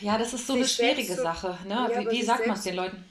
ja, 0.00 0.18
das 0.18 0.32
ist 0.34 0.46
so 0.46 0.54
eine 0.54 0.66
schwierige 0.66 1.14
so, 1.14 1.22
Sache. 1.22 1.58
Ne? 1.66 1.88
wie, 1.92 2.10
wie 2.10 2.22
sagt 2.22 2.46
man 2.46 2.56
es 2.56 2.64
den 2.64 2.76
Leuten? 2.76 3.04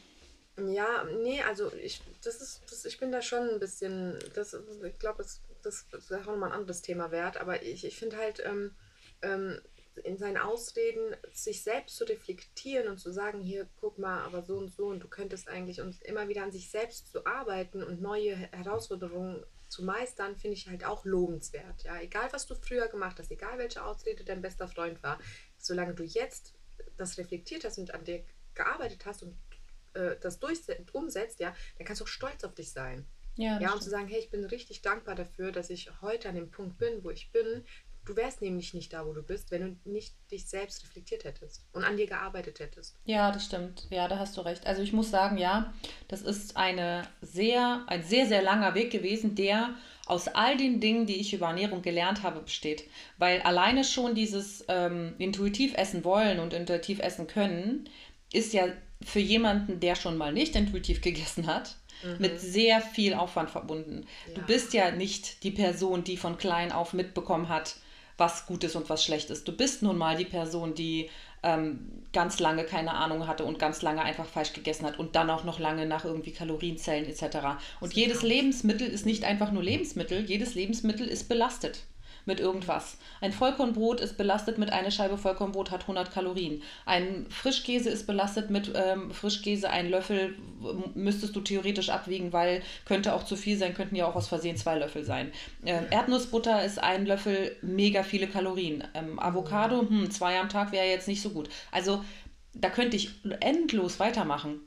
Ja, 0.57 1.03
nee, 1.03 1.41
also 1.41 1.73
ich, 1.73 2.01
das 2.23 2.41
ist, 2.41 2.61
das, 2.69 2.85
ich 2.85 2.97
bin 2.97 3.11
da 3.11 3.21
schon 3.21 3.49
ein 3.49 3.59
bisschen, 3.59 4.17
das, 4.35 4.53
ich 4.53 4.99
glaube, 4.99 5.23
das, 5.23 5.41
das, 5.63 5.85
das 5.91 6.05
ist 6.05 6.13
auch 6.13 6.25
nochmal 6.25 6.51
ein 6.51 6.59
anderes 6.59 6.81
Thema 6.81 7.11
wert, 7.11 7.37
aber 7.37 7.61
ich, 7.61 7.83
ich 7.83 7.97
finde 7.97 8.17
halt, 8.17 8.41
ähm, 8.45 8.71
ähm, 9.21 9.59
in 10.03 10.17
seinen 10.17 10.37
Ausreden 10.37 11.15
sich 11.33 11.63
selbst 11.63 11.97
zu 11.97 12.03
reflektieren 12.05 12.87
und 12.87 12.99
zu 12.99 13.11
sagen, 13.11 13.41
hier, 13.41 13.67
guck 13.79 13.97
mal, 13.97 14.23
aber 14.23 14.41
so 14.41 14.57
und 14.57 14.69
so 14.69 14.87
und 14.87 15.01
du 15.01 15.07
könntest 15.07 15.47
eigentlich 15.47 15.81
und 15.81 16.01
immer 16.03 16.27
wieder 16.27 16.43
an 16.43 16.51
sich 16.51 16.69
selbst 16.69 17.11
zu 17.11 17.25
arbeiten 17.25 17.81
und 17.81 18.01
neue 18.01 18.35
Herausforderungen 18.35 19.43
zu 19.67 19.83
meistern, 19.83 20.35
finde 20.35 20.55
ich 20.55 20.67
halt 20.67 20.85
auch 20.85 21.05
lobenswert. 21.05 21.83
Ja, 21.83 21.99
egal 21.99 22.29
was 22.31 22.45
du 22.45 22.55
früher 22.55 22.87
gemacht 22.87 23.17
hast, 23.19 23.31
egal 23.31 23.57
welche 23.57 23.83
Ausrede 23.83 24.23
dein 24.23 24.41
bester 24.41 24.67
Freund 24.67 25.01
war, 25.01 25.19
solange 25.65 25.93
du 25.93 26.03
jetzt 26.03 26.53
das 26.97 27.17
reflektiert 27.17 27.65
hast 27.65 27.77
und 27.77 27.93
an 27.93 28.03
dir 28.03 28.23
gearbeitet 28.53 29.05
hast 29.05 29.23
und 29.23 29.35
äh, 29.93 30.15
das 30.21 30.39
umsetzt, 30.93 31.39
ja, 31.39 31.53
dann 31.77 31.85
kannst 31.85 32.01
du 32.01 32.05
auch 32.05 32.09
stolz 32.09 32.43
auf 32.43 32.53
dich 32.53 32.71
sein. 32.71 33.05
Ja, 33.35 33.59
ja 33.59 33.73
und 33.73 33.83
zu 33.83 33.89
sagen, 33.89 34.07
hey, 34.07 34.19
ich 34.19 34.29
bin 34.29 34.45
richtig 34.45 34.81
dankbar 34.81 35.15
dafür, 35.15 35.51
dass 35.51 35.69
ich 35.69 35.89
heute 36.01 36.29
an 36.29 36.35
dem 36.35 36.51
Punkt 36.51 36.77
bin, 36.77 37.03
wo 37.03 37.09
ich 37.09 37.31
bin, 37.31 37.65
Du 38.05 38.15
wärst 38.15 38.43
nämlich 38.43 38.75
nicht 38.75 38.93
da, 38.93 39.05
wo 39.07 39.13
du 39.13 39.23
bist, 39.23 39.49
wenn 39.49 39.79
du 39.83 39.89
nicht 39.89 40.15
dich 40.29 40.47
selbst 40.47 40.83
reflektiert 40.83 41.23
hättest 41.23 41.65
und 41.73 41.83
an 41.83 41.97
dir 41.97 42.05
gearbeitet 42.05 42.59
hättest. 42.59 42.99
Ja, 43.05 43.31
das 43.31 43.45
stimmt. 43.45 43.87
Ja, 43.89 44.07
da 44.07 44.19
hast 44.19 44.37
du 44.37 44.41
recht. 44.41 44.67
Also 44.67 44.83
ich 44.83 44.93
muss 44.93 45.09
sagen, 45.09 45.39
ja, 45.39 45.73
das 46.07 46.21
ist 46.21 46.55
eine 46.55 47.07
sehr, 47.21 47.83
ein 47.87 48.03
sehr, 48.03 48.27
sehr 48.27 48.43
langer 48.43 48.75
Weg 48.75 48.91
gewesen, 48.91 49.33
der 49.33 49.75
aus 50.05 50.27
all 50.27 50.55
den 50.57 50.79
Dingen, 50.79 51.05
die 51.05 51.15
ich 51.15 51.33
über 51.33 51.47
Ernährung 51.47 51.81
gelernt 51.81 52.23
habe, 52.23 52.41
besteht. 52.41 52.83
Weil 53.17 53.41
alleine 53.41 53.83
schon 53.83 54.15
dieses 54.15 54.63
ähm, 54.67 55.15
intuitiv 55.17 55.73
essen 55.75 56.03
wollen 56.03 56.39
und 56.39 56.53
intuitiv 56.53 56.99
essen 56.99 57.27
können, 57.27 57.89
ist 58.31 58.53
ja 58.53 58.67
für 59.03 59.19
jemanden, 59.19 59.79
der 59.79 59.95
schon 59.95 60.17
mal 60.17 60.31
nicht 60.31 60.55
intuitiv 60.55 61.01
gegessen 61.01 61.47
hat, 61.47 61.75
mhm. 62.03 62.17
mit 62.19 62.39
sehr 62.39 62.81
viel 62.81 63.13
Aufwand 63.13 63.49
verbunden. 63.49 64.05
Ja. 64.27 64.35
Du 64.35 64.41
bist 64.41 64.73
ja 64.73 64.91
nicht 64.91 65.43
die 65.43 65.51
Person, 65.51 66.03
die 66.03 66.17
von 66.17 66.37
klein 66.37 66.71
auf 66.71 66.93
mitbekommen 66.93 67.49
hat, 67.49 67.77
was 68.17 68.45
gut 68.45 68.63
ist 68.63 68.75
und 68.75 68.89
was 68.89 69.03
schlecht 69.03 69.29
ist. 69.29 69.47
Du 69.47 69.51
bist 69.51 69.81
nun 69.81 69.97
mal 69.97 70.15
die 70.15 70.25
Person, 70.25 70.73
die 70.73 71.09
ähm, 71.45 71.91
ganz 72.11 72.39
lange 72.39 72.63
keine 72.63 72.93
Ahnung 72.93 73.27
hatte 73.27 73.45
und 73.45 73.59
ganz 73.59 73.81
lange 73.81 74.01
einfach 74.01 74.25
falsch 74.25 74.53
gegessen 74.53 74.85
hat 74.85 74.99
und 74.99 75.15
dann 75.15 75.29
auch 75.29 75.43
noch 75.43 75.59
lange 75.59 75.85
nach 75.85 76.05
irgendwie 76.05 76.31
Kalorienzellen 76.31 77.05
etc. 77.05 77.37
Und 77.79 77.93
jedes 77.93 78.23
Lebensmittel 78.23 78.87
ist 78.87 79.05
nicht 79.05 79.23
einfach 79.23 79.51
nur 79.51 79.63
Lebensmittel, 79.63 80.25
jedes 80.25 80.55
Lebensmittel 80.55 81.07
ist 81.07 81.29
belastet 81.29 81.83
mit 82.25 82.39
irgendwas. 82.39 82.97
Ein 83.21 83.31
Vollkornbrot 83.31 84.01
ist 84.01 84.17
belastet 84.17 84.57
mit 84.57 84.71
einer 84.71 84.91
Scheibe 84.91 85.17
Vollkornbrot, 85.17 85.71
hat 85.71 85.81
100 85.81 86.11
Kalorien. 86.11 86.61
Ein 86.85 87.25
Frischkäse 87.29 87.89
ist 87.89 88.07
belastet 88.07 88.49
mit 88.49 88.71
ähm, 88.75 89.11
Frischkäse, 89.11 89.69
ein 89.69 89.89
Löffel 89.89 90.35
müsstest 90.93 91.35
du 91.35 91.41
theoretisch 91.41 91.89
abwiegen, 91.89 92.33
weil 92.33 92.61
könnte 92.85 93.13
auch 93.13 93.23
zu 93.23 93.35
viel 93.35 93.57
sein, 93.57 93.73
könnten 93.73 93.95
ja 93.95 94.07
auch 94.07 94.15
aus 94.15 94.27
Versehen 94.27 94.57
zwei 94.57 94.77
Löffel 94.77 95.03
sein. 95.03 95.31
Ähm, 95.65 95.85
Erdnussbutter 95.89 96.63
ist 96.63 96.81
ein 96.81 97.05
Löffel, 97.05 97.55
mega 97.61 98.03
viele 98.03 98.27
Kalorien. 98.27 98.83
Ähm, 98.93 99.19
Avocado, 99.19 99.81
hm, 99.81 100.11
zwei 100.11 100.39
am 100.39 100.49
Tag 100.49 100.71
wäre 100.71 100.87
jetzt 100.87 101.07
nicht 101.07 101.21
so 101.21 101.29
gut. 101.29 101.49
Also 101.71 102.03
da 102.53 102.69
könnte 102.69 102.95
ich 102.95 103.11
endlos 103.41 103.99
weitermachen 103.99 104.61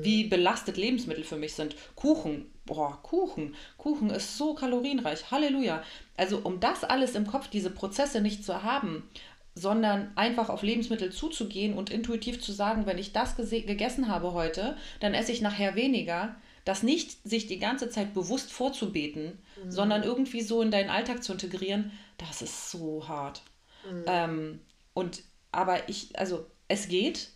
wie 0.00 0.24
belastet 0.24 0.76
Lebensmittel 0.76 1.24
für 1.24 1.36
mich 1.36 1.54
sind. 1.54 1.76
Kuchen, 1.94 2.51
boah, 2.66 3.02
Kuchen. 3.02 3.54
Kuchen 3.76 4.10
ist 4.10 4.38
so 4.38 4.54
kalorienreich. 4.54 5.30
Halleluja. 5.30 5.82
Also 6.16 6.38
um 6.38 6.60
das 6.60 6.84
alles 6.84 7.14
im 7.14 7.26
Kopf, 7.26 7.48
diese 7.48 7.70
Prozesse 7.70 8.20
nicht 8.20 8.44
zu 8.44 8.62
haben, 8.62 9.08
sondern 9.54 10.12
einfach 10.16 10.48
auf 10.48 10.62
Lebensmittel 10.62 11.12
zuzugehen 11.12 11.74
und 11.74 11.90
intuitiv 11.90 12.40
zu 12.40 12.52
sagen, 12.52 12.86
wenn 12.86 12.98
ich 12.98 13.12
das 13.12 13.36
gegessen 13.36 14.08
habe 14.08 14.32
heute, 14.32 14.76
dann 15.00 15.14
esse 15.14 15.32
ich 15.32 15.42
nachher 15.42 15.74
weniger. 15.74 16.36
Das 16.64 16.82
nicht 16.82 17.28
sich 17.28 17.48
die 17.48 17.58
ganze 17.58 17.90
Zeit 17.90 18.14
bewusst 18.14 18.52
vorzubeten, 18.52 19.38
mhm. 19.62 19.70
sondern 19.70 20.04
irgendwie 20.04 20.42
so 20.42 20.62
in 20.62 20.70
deinen 20.70 20.90
Alltag 20.90 21.22
zu 21.22 21.32
integrieren, 21.32 21.90
das 22.18 22.40
ist 22.40 22.70
so 22.70 23.08
hart. 23.08 23.42
Mhm. 23.90 24.04
Ähm, 24.06 24.60
und 24.94 25.22
aber 25.50 25.88
ich, 25.88 26.18
also 26.18 26.46
es 26.68 26.88
geht, 26.88 27.28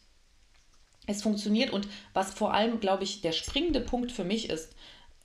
es 1.06 1.22
funktioniert 1.22 1.70
und 1.70 1.88
was 2.14 2.34
vor 2.34 2.54
allem, 2.54 2.80
glaube 2.80 3.04
ich, 3.04 3.20
der 3.20 3.32
springende 3.32 3.80
Punkt 3.80 4.12
für 4.12 4.24
mich 4.24 4.48
ist, 4.48 4.74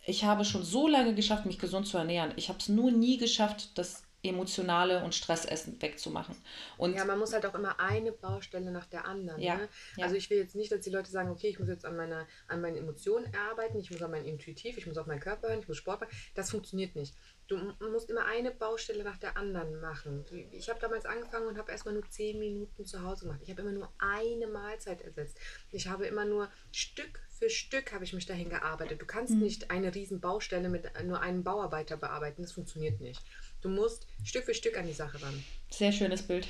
ich 0.05 0.23
habe 0.23 0.45
schon 0.45 0.63
so 0.63 0.87
lange 0.87 1.13
geschafft, 1.15 1.45
mich 1.45 1.59
gesund 1.59 1.87
zu 1.87 1.97
ernähren. 1.97 2.33
Ich 2.35 2.49
habe 2.49 2.59
es 2.59 2.69
nur 2.69 2.91
nie 2.91 3.17
geschafft, 3.17 3.77
das 3.77 4.03
emotionale 4.23 5.03
und 5.03 5.15
Stressessen 5.15 5.81
wegzumachen. 5.81 6.35
Und 6.77 6.95
ja, 6.95 7.05
man 7.05 7.17
muss 7.17 7.33
halt 7.33 7.45
auch 7.45 7.55
immer 7.55 7.79
eine 7.79 8.11
Baustelle 8.11 8.71
nach 8.71 8.85
der 8.85 9.05
anderen. 9.05 9.41
Ja, 9.41 9.57
ne? 9.57 9.69
ja. 9.97 10.05
Also 10.05 10.15
ich 10.15 10.29
will 10.29 10.37
jetzt 10.37 10.55
nicht, 10.55 10.71
dass 10.71 10.81
die 10.81 10.91
Leute 10.91 11.09
sagen, 11.09 11.29
okay, 11.29 11.47
ich 11.47 11.59
muss 11.59 11.69
jetzt 11.69 11.85
an, 11.85 11.95
meiner, 11.95 12.27
an 12.47 12.61
meinen 12.61 12.77
Emotionen 12.77 13.33
arbeiten, 13.49 13.79
ich 13.79 13.89
muss 13.89 14.01
an 14.01 14.11
mein 14.11 14.25
Intuitiv, 14.25 14.77
ich 14.77 14.85
muss 14.85 14.97
auf 14.97 15.07
meinen 15.07 15.19
Körper 15.19 15.49
hören, 15.49 15.59
ich 15.59 15.67
muss 15.67 15.77
Sport 15.77 16.01
machen. 16.01 16.15
Das 16.35 16.51
funktioniert 16.51 16.95
nicht. 16.95 17.15
Du 17.47 17.57
musst 17.91 18.09
immer 18.09 18.25
eine 18.25 18.51
Baustelle 18.51 19.03
nach 19.03 19.17
der 19.17 19.35
anderen 19.35 19.81
machen. 19.81 20.23
Ich 20.51 20.69
habe 20.69 20.79
damals 20.79 21.05
angefangen 21.05 21.47
und 21.47 21.57
habe 21.57 21.71
erstmal 21.71 21.93
nur 21.93 22.07
zehn 22.09 22.39
Minuten 22.39 22.85
zu 22.85 23.03
Hause 23.03 23.25
gemacht. 23.25 23.41
Ich 23.43 23.49
habe 23.49 23.61
immer 23.61 23.73
nur 23.73 23.91
eine 23.97 24.47
Mahlzeit 24.47 25.01
ersetzt. 25.01 25.37
Ich 25.71 25.87
habe 25.87 26.05
immer 26.05 26.23
nur 26.23 26.49
Stück 26.71 27.19
für 27.41 27.49
Stück 27.49 27.91
habe 27.91 28.03
ich 28.03 28.13
mich 28.13 28.27
dahin 28.27 28.49
gearbeitet. 28.49 29.01
Du 29.01 29.05
kannst 29.07 29.33
mhm. 29.33 29.39
nicht 29.39 29.71
eine 29.71 29.95
riesen 29.95 30.21
Baustelle 30.21 30.69
mit 30.69 30.87
nur 31.05 31.21
einem 31.21 31.43
Bauarbeiter 31.43 31.97
bearbeiten. 31.97 32.43
Das 32.43 32.51
funktioniert 32.51 33.01
nicht. 33.01 33.19
Du 33.61 33.69
musst 33.69 34.07
Stück 34.23 34.45
für 34.45 34.53
Stück 34.53 34.77
an 34.77 34.87
die 34.87 34.93
Sache 34.93 35.21
ran. 35.21 35.43
Sehr 35.69 35.91
schönes 35.91 36.23
Bild. 36.23 36.47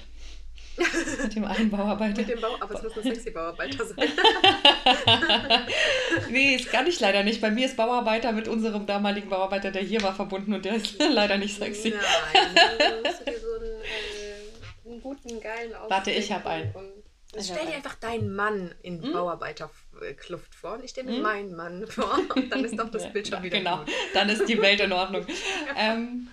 Mit 1.22 1.36
dem 1.36 1.44
einen 1.44 1.70
Bauarbeiter. 1.70 2.22
Mit 2.22 2.30
dem 2.30 2.40
Bau, 2.40 2.56
aber 2.60 2.76
es 2.76 2.84
muss 2.84 2.98
ein 2.98 3.04
sexy 3.04 3.32
Bauarbeiter 3.32 3.86
sein. 3.86 3.98
nee, 6.30 6.58
das 6.58 6.68
kann 6.68 6.88
ich 6.88 7.00
leider 7.02 7.24
nicht. 7.24 7.42
Bei 7.42 7.52
mir 7.52 7.66
ist 7.66 7.76
Bauarbeiter 7.76 8.32
mit 8.32 8.48
unserem 8.48 8.86
damaligen 8.86 9.30
Bauarbeiter, 9.30 9.72
der 9.72 9.82
hier 9.82 10.02
war, 10.02 10.16
verbunden 10.16 10.54
und 10.54 10.64
der 10.64 10.76
ist 10.76 10.96
leider 11.12 11.38
nicht 11.38 11.58
sexy. 11.58 11.90
Nein, 11.90 12.00
dann 12.80 13.04
musst 13.04 13.20
du 13.20 13.26
dir 13.26 13.40
so 13.40 13.54
einen, 13.56 13.82
äh, 13.82 14.90
einen 14.90 15.02
guten, 15.02 15.42
geilen 15.42 15.74
Ausdruck 15.74 15.92
Warte, 15.92 16.12
ich 16.12 16.32
habe 16.32 16.50
einen. 16.50 16.74
Und 16.74 17.44
stell 17.44 17.66
dir 17.66 17.76
einfach 17.76 17.96
deinen 17.96 18.34
Mann 18.34 18.74
in 18.82 19.04
hm? 19.04 19.12
Bauarbeiterkluft 19.12 20.56
vor 20.56 20.74
und 20.74 20.86
ich 20.86 20.92
stelle 20.92 21.10
mir 21.12 21.18
hm? 21.18 21.24
meinen 21.24 21.56
Mann 21.56 21.86
vor 21.88 22.20
und 22.36 22.50
dann 22.50 22.64
ist 22.64 22.80
doch 22.80 22.90
das 22.90 23.12
Bild 23.12 23.28
schon 23.28 23.38
ja, 23.38 23.44
wieder 23.44 23.58
Genau, 23.58 23.78
gut. 23.80 23.90
dann 24.14 24.30
ist 24.30 24.48
die 24.48 24.62
Welt 24.62 24.80
in 24.80 24.94
Ordnung. 24.94 25.26
ähm, 25.78 26.30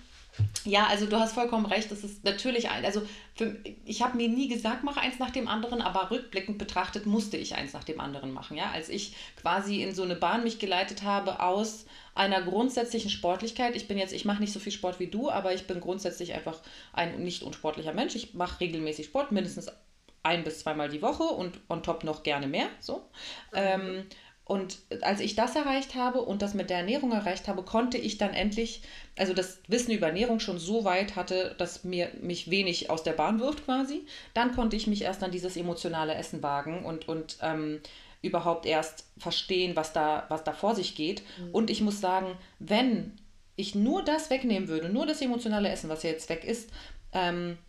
ja, 0.69 0.87
also 0.87 1.05
du 1.05 1.19
hast 1.19 1.33
vollkommen 1.33 1.65
recht. 1.65 1.91
Das 1.91 2.03
ist 2.03 2.23
natürlich 2.23 2.69
ein, 2.69 2.85
also 2.85 3.01
für, 3.35 3.57
ich 3.85 4.01
habe 4.01 4.17
mir 4.17 4.29
nie 4.29 4.47
gesagt, 4.47 4.83
mache 4.83 4.99
eins 4.99 5.19
nach 5.19 5.31
dem 5.31 5.47
anderen, 5.47 5.81
aber 5.81 6.11
rückblickend 6.11 6.57
betrachtet 6.57 7.05
musste 7.05 7.37
ich 7.37 7.55
eins 7.55 7.73
nach 7.73 7.83
dem 7.83 7.99
anderen 7.99 8.31
machen. 8.31 8.55
Ja, 8.55 8.71
als 8.71 8.89
ich 8.89 9.15
quasi 9.35 9.81
in 9.81 9.93
so 9.93 10.03
eine 10.03 10.15
Bahn 10.15 10.43
mich 10.43 10.59
geleitet 10.59 11.03
habe 11.03 11.41
aus 11.41 11.85
einer 12.15 12.41
grundsätzlichen 12.41 13.09
Sportlichkeit. 13.09 13.75
Ich 13.75 13.87
bin 13.87 13.97
jetzt, 13.97 14.13
ich 14.13 14.25
mache 14.25 14.41
nicht 14.41 14.53
so 14.53 14.59
viel 14.59 14.71
Sport 14.71 14.99
wie 14.99 15.07
du, 15.07 15.29
aber 15.29 15.53
ich 15.53 15.67
bin 15.67 15.79
grundsätzlich 15.79 16.33
einfach 16.33 16.59
ein 16.93 17.23
nicht 17.23 17.43
unsportlicher 17.43 17.93
Mensch. 17.93 18.15
Ich 18.15 18.33
mache 18.33 18.59
regelmäßig 18.59 19.07
Sport, 19.07 19.31
mindestens 19.31 19.71
ein 20.21 20.43
bis 20.43 20.59
zweimal 20.59 20.89
die 20.89 21.01
Woche 21.01 21.23
und 21.23 21.59
on 21.69 21.81
top 21.81 22.03
noch 22.03 22.23
gerne 22.23 22.47
mehr. 22.47 22.67
So. 22.79 23.09
Mhm. 23.51 23.55
Ähm, 23.55 24.05
und 24.49 24.79
als 25.01 25.19
ich 25.19 25.35
das 25.35 25.55
erreicht 25.55 25.93
habe 25.93 26.23
und 26.23 26.41
das 26.41 26.55
mit 26.55 26.71
der 26.71 26.79
Ernährung 26.79 27.11
erreicht 27.11 27.47
habe, 27.47 27.61
konnte 27.61 27.99
ich 27.99 28.17
dann 28.17 28.33
endlich, 28.33 28.81
also 29.15 29.31
das 29.31 29.59
Wissen 29.67 29.91
über 29.91 30.07
Ernährung 30.07 30.39
schon 30.39 30.57
so 30.57 30.85
weit 30.85 31.15
hatte, 31.15 31.53
dass 31.59 31.83
mir 31.83 32.09
mich 32.19 32.49
wenig 32.49 32.89
aus 32.89 33.03
der 33.03 33.13
Bahn 33.13 33.39
wirft 33.39 33.65
quasi. 33.65 34.07
Dann 34.33 34.55
konnte 34.55 34.75
ich 34.75 34.87
mich 34.87 35.03
erst 35.03 35.21
an 35.21 35.29
dieses 35.29 35.55
emotionale 35.55 36.15
Essen 36.15 36.41
wagen 36.41 36.83
und, 36.83 37.07
und 37.07 37.37
ähm, 37.43 37.79
überhaupt 38.23 38.65
erst 38.65 39.05
verstehen, 39.19 39.75
was 39.75 39.93
da, 39.93 40.25
was 40.29 40.43
da 40.43 40.51
vor 40.51 40.73
sich 40.73 40.95
geht. 40.95 41.21
Mhm. 41.37 41.51
Und 41.51 41.69
ich 41.69 41.81
muss 41.81 42.01
sagen, 42.01 42.35
wenn 42.57 43.19
ich 43.55 43.75
nur 43.75 44.03
das 44.03 44.31
wegnehmen 44.31 44.67
würde, 44.67 44.89
nur 44.89 45.05
das 45.05 45.21
emotionale 45.21 45.69
Essen, 45.69 45.91
was 45.91 46.01
jetzt 46.01 46.27
weg 46.27 46.43
ist, 46.43 46.71
ähm, 47.13 47.59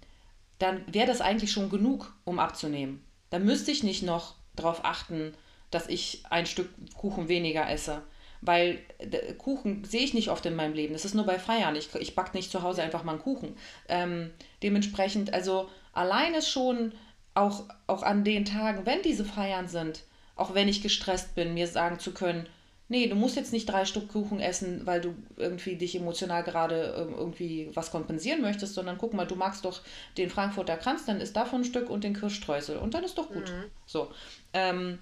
dann 0.59 0.83
wäre 0.91 1.09
das 1.09 1.21
eigentlich 1.21 1.53
schon 1.53 1.69
genug, 1.69 2.15
um 2.25 2.39
abzunehmen. 2.39 3.05
Da 3.29 3.39
müsste 3.39 3.71
ich 3.71 3.83
nicht 3.83 4.03
noch 4.03 4.37
darauf 4.57 4.83
achten, 4.83 5.35
dass 5.71 5.89
ich 5.89 6.23
ein 6.31 6.47
Stück 6.47 6.69
Kuchen 6.97 7.29
weniger 7.29 7.69
esse. 7.71 8.03
Weil 8.43 8.79
Kuchen 9.37 9.85
sehe 9.85 10.03
ich 10.03 10.15
nicht 10.15 10.31
oft 10.31 10.47
in 10.47 10.57
meinem 10.57 10.73
Leben. 10.73 10.95
Das 10.95 11.05
ist 11.05 11.15
nur 11.15 11.27
bei 11.27 11.39
Feiern. 11.39 11.77
Ich, 11.77 11.95
ich 11.97 12.15
backe 12.15 12.37
nicht 12.37 12.51
zu 12.51 12.63
Hause 12.63 12.83
einfach 12.83 13.05
mal 13.05 13.13
einen 13.13 13.21
Kuchen. 13.21 13.57
Ähm, 13.89 14.31
dementsprechend, 14.63 15.35
also 15.35 15.69
alleine 15.93 16.41
schon 16.41 16.93
auch, 17.35 17.65
auch 17.87 18.03
an 18.03 18.25
den 18.25 18.45
Tagen, 18.45 18.87
wenn 18.87 19.03
diese 19.03 19.25
Feiern 19.25 19.69
sind, 19.69 20.05
auch 20.37 20.55
wenn 20.55 20.69
ich 20.69 20.83
gestresst 20.83 21.35
bin, 21.35 21.55
mir 21.55 21.67
sagen 21.67 21.99
zu 21.99 22.13
können, 22.13 22.49
nee, 22.89 23.07
du 23.07 23.15
musst 23.15 23.37
jetzt 23.37 23.53
nicht 23.53 23.67
drei 23.67 23.85
Stück 23.85 24.09
Kuchen 24.09 24.41
essen, 24.41 24.85
weil 24.85 25.01
du 25.01 25.15
irgendwie 25.37 25.77
dich 25.77 25.95
emotional 25.95 26.43
gerade 26.43 26.95
ähm, 26.99 27.15
irgendwie 27.17 27.71
was 27.75 27.93
kompensieren 27.93 28.43
möchtest, 28.43 28.75
sondern 28.75 28.99
guck 28.99 29.15
mal, 29.15 29.27
du 29.27 29.37
magst 29.37 29.65
doch 29.65 29.81
den 30.19 30.29
Frankfurter 30.29 30.77
Kranz, 30.77 31.05
dann 31.07 31.21
isst 31.21 31.37
davon 31.37 31.61
ein 31.61 31.65
Stück 31.65 31.89
und 31.89 32.05
den 32.05 32.15
Kirschstreusel 32.15 32.79
und 32.79 32.95
dann 32.95 33.05
ist 33.05 33.17
doch 33.17 33.29
gut. 33.29 33.49
Mhm. 33.49 33.71
So. 33.87 34.11
Ähm, 34.53 34.99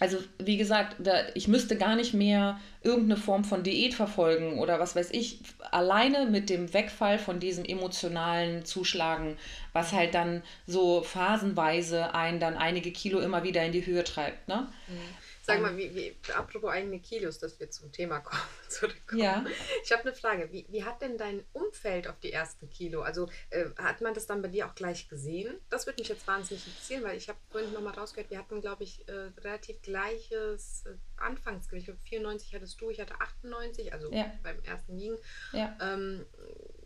also 0.00 0.18
wie 0.38 0.56
gesagt, 0.56 0.96
da, 0.98 1.22
ich 1.34 1.48
müsste 1.48 1.76
gar 1.76 1.96
nicht 1.96 2.14
mehr 2.14 2.60
irgendeine 2.82 3.16
Form 3.16 3.44
von 3.44 3.62
Diät 3.62 3.94
verfolgen 3.94 4.58
oder 4.58 4.78
was 4.78 4.94
weiß 4.94 5.10
ich, 5.10 5.40
alleine 5.70 6.26
mit 6.26 6.50
dem 6.50 6.72
Wegfall 6.72 7.18
von 7.18 7.40
diesem 7.40 7.64
emotionalen 7.64 8.64
Zuschlagen, 8.64 9.36
was 9.72 9.92
halt 9.92 10.14
dann 10.14 10.42
so 10.66 11.02
phasenweise 11.02 12.14
einen 12.14 12.40
dann 12.40 12.56
einige 12.56 12.92
Kilo 12.92 13.20
immer 13.20 13.42
wieder 13.42 13.64
in 13.64 13.72
die 13.72 13.84
Höhe 13.84 14.04
treibt. 14.04 14.48
Ne? 14.48 14.68
Mhm. 14.88 15.27
Sag 15.48 15.62
mal, 15.62 15.76
wie, 15.78 15.94
wie, 15.94 16.14
apropos 16.34 16.70
eigene 16.70 17.00
Kilos, 17.00 17.38
dass 17.38 17.58
wir 17.58 17.70
zum 17.70 17.90
Thema 17.90 18.20
kommen, 18.20 18.42
zurückkommen. 18.68 19.22
Ja. 19.22 19.44
Ich 19.82 19.90
habe 19.90 20.02
eine 20.02 20.12
Frage. 20.12 20.52
Wie, 20.52 20.66
wie 20.68 20.84
hat 20.84 21.00
denn 21.00 21.16
dein 21.16 21.42
Umfeld 21.54 22.06
auf 22.06 22.20
die 22.20 22.32
ersten 22.32 22.68
Kilo? 22.68 23.00
Also 23.00 23.30
äh, 23.48 23.64
hat 23.78 24.02
man 24.02 24.12
das 24.12 24.26
dann 24.26 24.42
bei 24.42 24.48
dir 24.48 24.66
auch 24.66 24.74
gleich 24.74 25.08
gesehen? 25.08 25.58
Das 25.70 25.86
würde 25.86 26.02
mich 26.02 26.08
jetzt 26.10 26.26
wahnsinnig 26.26 26.66
interessieren, 26.66 27.02
weil 27.02 27.16
ich 27.16 27.30
habe 27.30 27.38
vorhin 27.50 27.72
nochmal 27.72 27.94
rausgehört, 27.94 28.30
wir 28.30 28.38
hatten, 28.38 28.60
glaube 28.60 28.84
ich, 28.84 29.08
äh, 29.08 29.30
relativ 29.40 29.80
gleiches 29.80 30.84
äh, 30.86 30.94
Anfangsgewicht. 31.16 31.90
94 32.04 32.54
hattest 32.54 32.78
du, 32.78 32.90
ich 32.90 33.00
hatte 33.00 33.18
98, 33.18 33.92
also 33.94 34.12
ja. 34.12 34.30
beim 34.42 34.62
ersten 34.64 34.98
Wiegen. 34.98 35.16
Ja. 35.54 35.74
Ähm, 35.80 36.26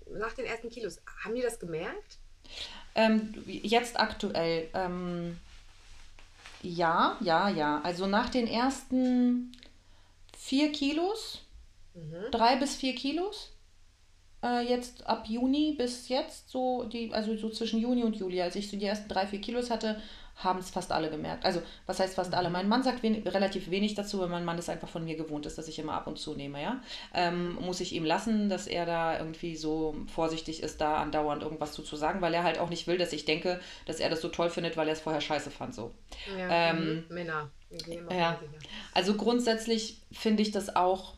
nach 0.09 0.35
den 0.35 0.45
ersten 0.45 0.71
Kilos, 0.71 1.01
haben 1.25 1.35
die 1.35 1.43
das 1.43 1.59
gemerkt? 1.59 2.19
Ähm, 2.95 3.35
jetzt 3.45 3.99
aktuell. 3.99 4.69
Ähm 4.73 5.41
ja, 6.63 7.17
ja, 7.21 7.49
ja. 7.49 7.81
Also 7.83 8.07
nach 8.07 8.31
den 8.31 8.47
ersten 8.47 9.53
vier 10.37 10.73
Kilos, 10.73 11.43
mhm. 11.95 12.31
drei 12.31 12.57
bis 12.57 12.77
vier 12.77 12.95
Kilos, 12.95 13.51
äh, 14.43 14.67
jetzt 14.67 15.07
ab 15.07 15.27
Juni 15.29 15.75
bis 15.77 16.09
jetzt, 16.09 16.51
so 16.51 16.85
die, 16.85 17.13
also 17.13 17.37
so 17.37 17.51
zwischen 17.51 17.81
Juni 17.81 18.05
und 18.05 18.17
Juli, 18.17 18.41
als 18.41 18.57
ich 18.57 18.71
so 18.71 18.77
die 18.77 18.87
ersten 18.87 19.09
drei, 19.09 19.27
vier 19.27 19.41
Kilos 19.41 19.71
hatte, 19.71 20.01
haben 20.45 20.59
es 20.59 20.71
fast 20.71 20.93
alle 20.93 21.11
gemerkt. 21.11 21.45
Also, 21.45 21.63
was 21.87 22.01
heißt 22.01 22.15
fast 22.15 22.35
alle? 22.35 22.51
Mein 22.51 22.69
Mann 22.69 22.83
sagt 22.83 23.03
wen 23.03 23.27
relativ 23.27 23.71
wenig 23.71 23.95
dazu, 23.95 24.21
weil 24.21 24.29
mein 24.29 24.45
Mann 24.45 24.59
ist 24.59 24.69
einfach 24.69 24.89
von 24.89 25.05
mir 25.05 25.17
gewohnt 25.17 25.47
ist, 25.47 25.59
dass 25.59 25.69
ich 25.69 25.79
immer 25.79 25.95
ab 25.95 26.07
und 26.07 26.19
zu 26.19 26.35
nehme, 26.35 26.63
ja. 26.63 26.81
Ähm, 27.15 27.55
muss 27.55 27.81
ich 27.81 27.95
ihm 27.95 28.05
lassen, 28.05 28.49
dass 28.49 28.67
er 28.67 28.87
da 28.87 29.19
irgendwie 29.19 29.57
so 29.57 29.95
vorsichtig 30.13 30.63
ist, 30.63 30.81
da 30.81 30.97
andauernd 30.97 31.43
irgendwas 31.43 31.73
zu, 31.73 31.83
zu 31.83 31.97
sagen, 31.97 32.21
weil 32.21 32.35
er 32.35 32.45
halt 32.45 32.59
auch 32.59 32.71
nicht 32.71 32.87
will, 32.87 32.99
dass 32.99 33.13
ich 33.13 33.25
denke, 33.25 33.61
dass 33.87 34.01
er 34.01 34.11
das 34.11 34.21
so 34.21 34.29
toll 34.29 34.51
findet, 34.51 34.77
weil 34.77 34.89
er 34.89 34.95
es 34.95 35.01
vorher 35.01 35.21
scheiße 35.21 35.51
fand, 35.51 35.75
so. 35.75 35.93
Ja, 36.39 36.49
ähm, 36.51 37.05
mhm. 37.09 37.15
Männer. 37.15 37.51
Ja. 38.11 38.39
Also 38.93 39.15
grundsätzlich 39.15 40.03
finde 40.13 40.43
ich 40.43 40.51
das 40.51 40.77
auch 40.77 41.15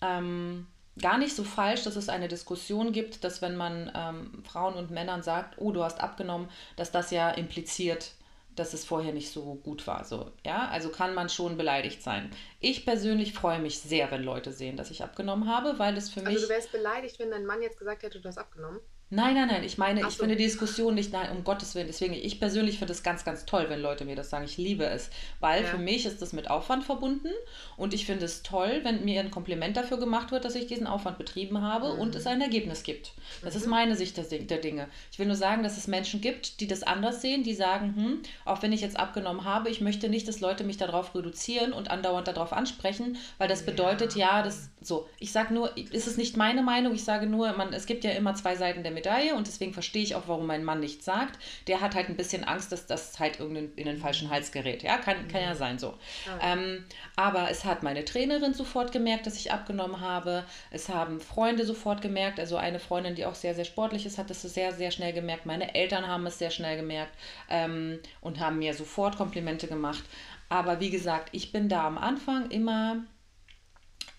ähm, 0.00 0.66
gar 1.00 1.18
nicht 1.18 1.34
so 1.34 1.44
falsch, 1.44 1.84
dass 1.84 1.96
es 1.96 2.08
eine 2.08 2.28
Diskussion 2.28 2.92
gibt, 2.92 3.24
dass 3.24 3.42
wenn 3.42 3.56
man 3.56 3.90
ähm, 3.94 4.42
Frauen 4.44 4.74
und 4.74 4.90
Männern 4.90 5.22
sagt, 5.22 5.56
oh, 5.58 5.72
du 5.72 5.82
hast 5.82 6.00
abgenommen, 6.00 6.48
dass 6.76 6.92
das 6.92 7.10
ja 7.10 7.30
impliziert, 7.30 8.12
dass 8.60 8.74
es 8.74 8.84
vorher 8.84 9.12
nicht 9.12 9.30
so 9.30 9.54
gut 9.54 9.86
war. 9.86 10.04
So, 10.04 10.30
ja, 10.44 10.68
also 10.68 10.90
kann 10.90 11.14
man 11.14 11.28
schon 11.28 11.56
beleidigt 11.56 12.02
sein. 12.02 12.30
Ich 12.60 12.84
persönlich 12.84 13.32
freue 13.32 13.58
mich 13.58 13.80
sehr, 13.80 14.10
wenn 14.10 14.22
Leute 14.22 14.52
sehen, 14.52 14.76
dass 14.76 14.90
ich 14.90 15.02
abgenommen 15.02 15.48
habe, 15.48 15.78
weil 15.78 15.96
es 15.96 16.10
für 16.10 16.20
also 16.20 16.30
mich. 16.30 16.36
Also 16.36 16.48
du 16.48 16.54
wärst 16.54 16.72
beleidigt, 16.72 17.18
wenn 17.18 17.30
dein 17.30 17.46
Mann 17.46 17.62
jetzt 17.62 17.78
gesagt 17.78 18.02
hätte, 18.02 18.20
du 18.20 18.28
hast 18.28 18.38
abgenommen? 18.38 18.80
Nein, 19.12 19.34
nein, 19.34 19.48
nein. 19.48 19.64
Ich 19.64 19.76
meine, 19.76 20.02
Ach 20.04 20.08
ich 20.08 20.14
so. 20.14 20.20
finde 20.20 20.36
die 20.36 20.44
Diskussion 20.44 20.94
nicht, 20.94 21.12
nein, 21.12 21.36
um 21.36 21.42
Gottes 21.42 21.74
Willen. 21.74 21.88
Deswegen, 21.88 22.14
ich 22.14 22.38
persönlich 22.38 22.78
finde 22.78 22.92
es 22.92 23.02
ganz, 23.02 23.24
ganz 23.24 23.44
toll, 23.44 23.66
wenn 23.68 23.80
Leute 23.80 24.04
mir 24.04 24.14
das 24.14 24.30
sagen. 24.30 24.44
Ich 24.44 24.56
liebe 24.56 24.84
es. 24.84 25.10
Weil 25.40 25.64
ja. 25.64 25.68
für 25.68 25.78
mich 25.78 26.06
ist 26.06 26.22
das 26.22 26.32
mit 26.32 26.48
Aufwand 26.48 26.84
verbunden. 26.84 27.30
Und 27.76 27.92
ich 27.92 28.06
finde 28.06 28.24
es 28.24 28.44
toll, 28.44 28.80
wenn 28.84 29.04
mir 29.04 29.18
ein 29.18 29.32
Kompliment 29.32 29.76
dafür 29.76 29.98
gemacht 29.98 30.30
wird, 30.30 30.44
dass 30.44 30.54
ich 30.54 30.68
diesen 30.68 30.86
Aufwand 30.86 31.18
betrieben 31.18 31.60
habe 31.60 31.94
mhm. 31.94 31.98
und 31.98 32.14
es 32.14 32.28
ein 32.28 32.40
Ergebnis 32.40 32.84
gibt. 32.84 33.12
Das 33.42 33.54
mhm. 33.54 33.60
ist 33.60 33.66
meine 33.66 33.96
Sicht 33.96 34.16
der, 34.16 34.24
der, 34.24 34.58
Dinge. 34.58 34.86
Ich 35.10 35.18
will 35.18 35.26
nur 35.26 35.36
sagen, 35.36 35.64
dass 35.64 35.76
es 35.76 35.88
Menschen 35.88 36.20
gibt, 36.20 36.60
die 36.60 36.68
das 36.68 36.84
anders 36.84 37.20
sehen, 37.20 37.42
die 37.42 37.54
sagen, 37.54 37.94
hm, 37.96 38.22
auch 38.44 38.62
wenn 38.62 38.72
ich 38.72 38.80
jetzt 38.80 38.98
abgenommen 38.98 39.44
habe, 39.44 39.70
ich 39.70 39.80
möchte 39.80 40.08
nicht, 40.08 40.28
dass 40.28 40.40
Leute 40.40 40.62
mich 40.62 40.76
darauf 40.76 41.14
reduzieren 41.16 41.72
und 41.72 41.90
andauernd 41.90 42.28
darauf 42.28 42.52
ansprechen, 42.52 43.16
weil 43.38 43.48
das 43.48 43.64
bedeutet, 43.64 44.14
ja, 44.14 44.38
ja 44.38 44.42
das 44.42 44.70
so. 44.80 45.08
Ich 45.18 45.32
sage 45.32 45.52
nur, 45.52 45.76
ist 45.76 46.06
es 46.06 46.16
nicht 46.16 46.36
meine 46.36 46.62
Meinung, 46.62 46.94
ich 46.94 47.04
sage 47.04 47.26
nur, 47.26 47.52
man, 47.54 47.72
es 47.72 47.86
gibt 47.86 48.04
ja 48.04 48.12
immer 48.12 48.34
zwei 48.34 48.54
Seiten 48.54 48.82
der 48.82 48.92
Medaille 48.92 48.99
und 49.34 49.46
deswegen 49.46 49.72
verstehe 49.72 50.02
ich 50.02 50.14
auch, 50.14 50.24
warum 50.26 50.46
mein 50.46 50.64
Mann 50.64 50.80
nichts 50.80 51.04
sagt. 51.04 51.38
Der 51.66 51.80
hat 51.80 51.94
halt 51.94 52.08
ein 52.08 52.16
bisschen 52.16 52.44
Angst, 52.44 52.72
dass 52.72 52.86
das 52.86 53.18
halt 53.18 53.40
irgendein 53.40 53.72
in 53.76 53.86
den 53.86 53.98
falschen 53.98 54.30
Hals 54.30 54.52
gerät. 54.52 54.82
Ja, 54.82 54.98
kann, 54.98 55.28
kann 55.28 55.42
ja 55.42 55.54
sein 55.54 55.78
so. 55.78 55.94
Ähm, 56.42 56.84
aber 57.16 57.50
es 57.50 57.64
hat 57.64 57.82
meine 57.82 58.04
Trainerin 58.04 58.54
sofort 58.54 58.92
gemerkt, 58.92 59.26
dass 59.26 59.36
ich 59.36 59.52
abgenommen 59.52 60.00
habe. 60.00 60.44
Es 60.70 60.88
haben 60.88 61.20
Freunde 61.20 61.64
sofort 61.64 62.02
gemerkt. 62.02 62.40
Also 62.40 62.56
eine 62.56 62.78
Freundin, 62.78 63.14
die 63.14 63.26
auch 63.26 63.34
sehr, 63.34 63.54
sehr 63.54 63.64
sportlich 63.64 64.06
ist, 64.06 64.18
hat 64.18 64.30
das 64.30 64.42
sehr, 64.42 64.72
sehr 64.72 64.90
schnell 64.90 65.12
gemerkt. 65.12 65.46
Meine 65.46 65.74
Eltern 65.74 66.06
haben 66.06 66.26
es 66.26 66.38
sehr 66.38 66.50
schnell 66.50 66.76
gemerkt 66.76 67.16
ähm, 67.48 67.98
und 68.20 68.40
haben 68.40 68.58
mir 68.58 68.74
sofort 68.74 69.16
Komplimente 69.16 69.66
gemacht. 69.66 70.04
Aber 70.48 70.80
wie 70.80 70.90
gesagt, 70.90 71.28
ich 71.32 71.52
bin 71.52 71.68
da 71.68 71.86
am 71.86 71.96
Anfang 71.96 72.50
immer 72.50 73.04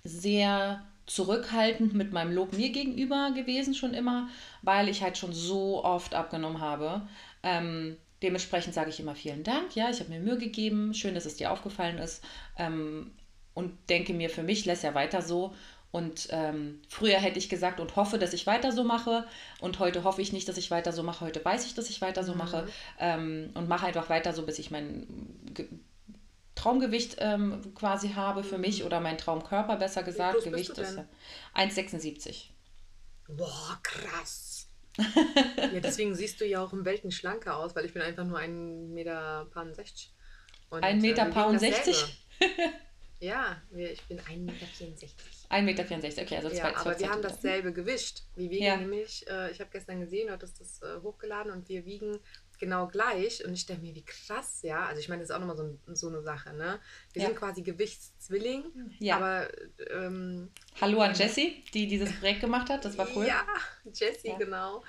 sehr 0.03 0.83
zurückhaltend 1.05 1.93
mit 1.93 2.13
meinem 2.13 2.33
Lob 2.33 2.53
mir 2.53 2.69
gegenüber 2.69 3.31
gewesen, 3.35 3.73
schon 3.73 3.93
immer, 3.93 4.29
weil 4.61 4.89
ich 4.89 5.01
halt 5.01 5.17
schon 5.17 5.33
so 5.33 5.83
oft 5.83 6.13
abgenommen 6.13 6.61
habe. 6.61 7.01
Ähm, 7.43 7.97
dementsprechend 8.21 8.73
sage 8.73 8.89
ich 8.89 8.99
immer 8.99 9.15
vielen 9.15 9.43
Dank. 9.43 9.75
Ja, 9.75 9.89
ich 9.89 9.99
habe 9.99 10.09
mir 10.09 10.19
Mühe 10.19 10.37
gegeben. 10.37 10.93
Schön, 10.93 11.15
dass 11.15 11.25
es 11.25 11.35
dir 11.35 11.51
aufgefallen 11.51 11.97
ist. 11.97 12.23
Ähm, 12.57 13.11
und 13.53 13.73
denke 13.89 14.13
mir, 14.13 14.29
für 14.29 14.43
mich 14.43 14.65
lässt 14.65 14.83
ja 14.83 14.93
weiter 14.93 15.21
so. 15.21 15.53
Und 15.91 16.29
ähm, 16.31 16.81
früher 16.87 17.17
hätte 17.17 17.37
ich 17.37 17.49
gesagt 17.49 17.81
und 17.81 17.97
hoffe, 17.97 18.17
dass 18.17 18.31
ich 18.31 18.47
weiter 18.47 18.71
so 18.71 18.85
mache. 18.85 19.25
Und 19.59 19.79
heute 19.79 20.05
hoffe 20.05 20.21
ich 20.21 20.31
nicht, 20.31 20.47
dass 20.47 20.57
ich 20.57 20.71
weiter 20.71 20.93
so 20.93 21.03
mache. 21.03 21.25
Heute 21.25 21.43
weiß 21.43 21.65
ich, 21.65 21.73
dass 21.73 21.89
ich 21.89 22.01
weiter 22.01 22.23
so 22.23 22.31
mhm. 22.31 22.37
mache. 22.37 22.67
Ähm, 22.99 23.49
und 23.55 23.67
mache 23.67 23.87
einfach 23.87 24.09
weiter 24.09 24.31
so, 24.31 24.43
bis 24.43 24.59
ich 24.59 24.71
mein 24.71 25.05
Traumgewicht 26.61 27.15
ähm, 27.19 27.73
quasi 27.73 28.09
habe 28.09 28.43
für 28.43 28.59
mich 28.59 28.83
oder 28.83 28.99
mein 28.99 29.17
Traumkörper 29.17 29.77
besser 29.77 30.03
gesagt. 30.03 30.43
Gewicht 30.43 30.77
ist 30.77 30.99
1,76. 31.55 32.49
Boah, 33.29 33.79
krass. 33.81 34.67
ja, 34.97 35.79
deswegen 35.79 36.13
siehst 36.13 36.39
du 36.39 36.45
ja 36.45 36.63
auch 36.63 36.73
im 36.73 36.85
Welten 36.85 37.11
schlanker 37.11 37.57
aus, 37.57 37.75
weil 37.75 37.85
ich 37.85 37.93
bin 37.93 38.01
einfach 38.03 38.25
nur 38.25 38.37
1,60 38.37 38.93
Meter. 38.93 39.47
1,64 40.71 40.99
Meter? 41.01 41.91
Äh, 42.39 42.45
ja, 43.25 43.61
ich 43.71 44.03
bin 44.03 44.19
1,64 44.19 44.37
Meter. 44.37 45.07
1,64 45.49 45.61
Meter, 45.63 46.21
okay, 46.21 46.35
also 46.35 46.49
zwei, 46.49 46.57
ja, 46.57 46.77
aber 46.77 46.99
wir 46.99 47.09
haben 47.09 47.21
dasselbe 47.23 47.73
Gewicht. 47.73 48.23
Wir 48.35 48.51
wiegen 48.51 48.65
ja. 48.65 48.77
nämlich, 48.77 49.25
äh, 49.27 49.49
ich 49.49 49.59
habe 49.59 49.71
gestern 49.71 49.99
gesehen, 50.01 50.27
du 50.27 50.33
hattest 50.33 50.59
das 50.59 50.81
äh, 50.83 51.01
hochgeladen 51.01 51.51
und 51.51 51.67
wir 51.69 51.85
wiegen 51.85 52.19
genau 52.61 52.87
gleich. 52.87 53.43
Und 53.43 53.53
ich 53.53 53.65
denke 53.65 53.81
mir, 53.81 53.93
wie 53.93 54.05
krass, 54.05 54.61
ja. 54.61 54.85
Also 54.85 55.01
ich 55.01 55.09
meine, 55.09 55.21
das 55.21 55.29
ist 55.29 55.35
auch 55.35 55.39
nochmal 55.39 55.57
so, 55.57 55.77
so 55.93 56.07
eine 56.07 56.21
Sache, 56.21 56.53
ne? 56.53 56.79
Wir 57.11 57.23
ja. 57.23 57.27
sind 57.27 57.37
quasi 57.37 57.61
Gewichtszwilling, 57.61 58.63
ja. 58.99 59.17
aber... 59.17 59.49
Ähm, 59.89 60.49
Hallo 60.79 61.01
an 61.01 61.13
Jessie, 61.13 61.65
die 61.73 61.87
dieses 61.87 62.17
Projekt 62.17 62.39
gemacht 62.39 62.69
hat, 62.69 62.85
das 62.85 62.97
war 62.97 63.07
cool. 63.15 63.25
Ja, 63.25 63.45
Jessie, 63.93 64.29
ja. 64.29 64.37
genau. 64.37 64.83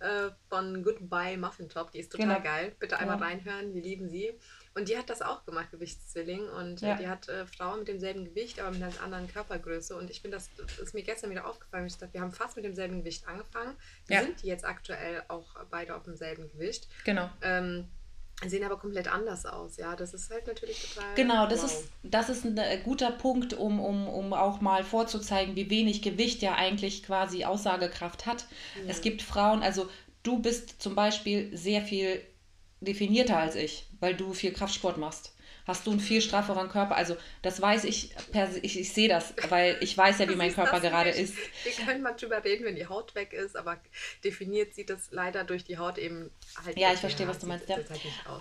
Äh, 0.00 0.30
von 0.48 0.82
Goodbye 0.82 1.36
Muffin 1.36 1.68
Top, 1.68 1.92
die 1.92 2.00
ist 2.00 2.10
total 2.10 2.26
genau. 2.26 2.42
geil. 2.42 2.74
Bitte 2.80 2.98
einmal 2.98 3.18
reinhören, 3.18 3.72
wir 3.74 3.82
lieben 3.82 4.08
sie. 4.08 4.36
Und 4.78 4.88
die 4.88 4.96
hat 4.96 5.10
das 5.10 5.22
auch 5.22 5.44
gemacht, 5.44 5.72
Gewichtszwilling. 5.72 6.48
Und 6.48 6.82
äh, 6.82 6.88
ja. 6.88 6.94
die 6.94 7.08
hat 7.08 7.28
äh, 7.28 7.46
Frauen 7.46 7.80
mit 7.80 7.88
demselben 7.88 8.24
Gewicht, 8.24 8.60
aber 8.60 8.70
mit 8.70 8.82
einer 8.82 9.02
anderen 9.02 9.26
Körpergröße. 9.26 9.96
Und 9.96 10.08
ich 10.08 10.20
finde, 10.20 10.36
das, 10.36 10.50
das, 10.56 10.78
ist 10.78 10.94
mir 10.94 11.02
gestern 11.02 11.30
wieder 11.30 11.48
aufgefallen. 11.48 11.86
Ich 11.86 11.96
dachte, 11.96 12.14
wir 12.14 12.20
haben 12.20 12.30
fast 12.30 12.54
mit 12.54 12.64
demselben 12.64 12.98
Gewicht 12.98 13.26
angefangen. 13.26 13.74
Wir 14.06 14.18
ja. 14.18 14.22
sind 14.22 14.44
jetzt 14.44 14.64
aktuell 14.64 15.24
auch 15.26 15.56
beide 15.68 15.96
auf 15.96 16.04
demselben 16.04 16.48
Gewicht. 16.52 16.86
Genau. 17.04 17.28
Ähm, 17.42 17.88
sehen 18.46 18.62
aber 18.62 18.78
komplett 18.78 19.08
anders 19.08 19.46
aus. 19.46 19.78
Ja, 19.78 19.96
das 19.96 20.14
ist 20.14 20.30
halt 20.30 20.46
natürlich 20.46 20.94
total. 20.94 21.14
Genau, 21.16 21.48
das 21.48 21.62
wow. 21.62 21.70
ist 21.70 21.88
das 22.04 22.28
ist 22.28 22.44
ein 22.44 22.56
äh, 22.56 22.78
guter 22.84 23.10
Punkt, 23.10 23.54
um, 23.54 23.80
um, 23.80 24.06
um 24.06 24.32
auch 24.32 24.60
mal 24.60 24.84
vorzuzeigen, 24.84 25.56
wie 25.56 25.70
wenig 25.70 26.02
Gewicht 26.02 26.40
ja 26.40 26.54
eigentlich 26.54 27.02
quasi 27.02 27.44
Aussagekraft 27.44 28.26
hat. 28.26 28.46
Ja. 28.76 28.90
Es 28.90 29.00
gibt 29.00 29.22
Frauen, 29.22 29.64
also 29.64 29.88
du 30.22 30.38
bist 30.38 30.80
zum 30.80 30.94
Beispiel 30.94 31.56
sehr 31.56 31.82
viel 31.82 32.22
definierter 32.80 33.36
als 33.36 33.56
ich, 33.56 33.87
weil 34.00 34.14
du 34.14 34.32
viel 34.32 34.52
Kraftsport 34.52 34.98
machst 34.98 35.34
hast 35.68 35.86
du 35.86 35.90
einen 35.92 36.00
viel 36.00 36.22
strafferen 36.22 36.68
Körper. 36.70 36.96
Also 36.96 37.16
das 37.42 37.60
weiß 37.60 37.84
ich, 37.84 38.14
ich, 38.62 38.80
ich 38.80 38.92
sehe 38.92 39.08
das, 39.08 39.34
weil 39.50 39.76
ich 39.80 39.96
weiß 39.96 40.18
ja, 40.18 40.28
wie 40.28 40.34
mein 40.36 40.52
Körper 40.52 40.80
gerade 40.80 41.10
ist. 41.10 41.34
Wir 41.62 41.84
können 41.84 42.02
mal 42.02 42.14
drüber 42.14 42.42
reden, 42.42 42.64
wenn 42.64 42.74
die 42.74 42.86
Haut 42.86 43.14
weg 43.14 43.34
ist, 43.34 43.56
aber 43.56 43.76
definiert 44.24 44.74
sieht 44.74 44.90
das 44.90 45.08
leider 45.10 45.44
durch 45.44 45.64
die 45.64 45.78
Haut 45.78 45.98
eben 45.98 46.30
halt. 46.64 46.78
Ja, 46.78 46.92
ich 46.92 47.00
verstehe, 47.00 47.28
was 47.28 47.38
du 47.38 47.46
meinst. 47.46 47.68
Ja. 47.68 47.76
Halt 47.76 47.86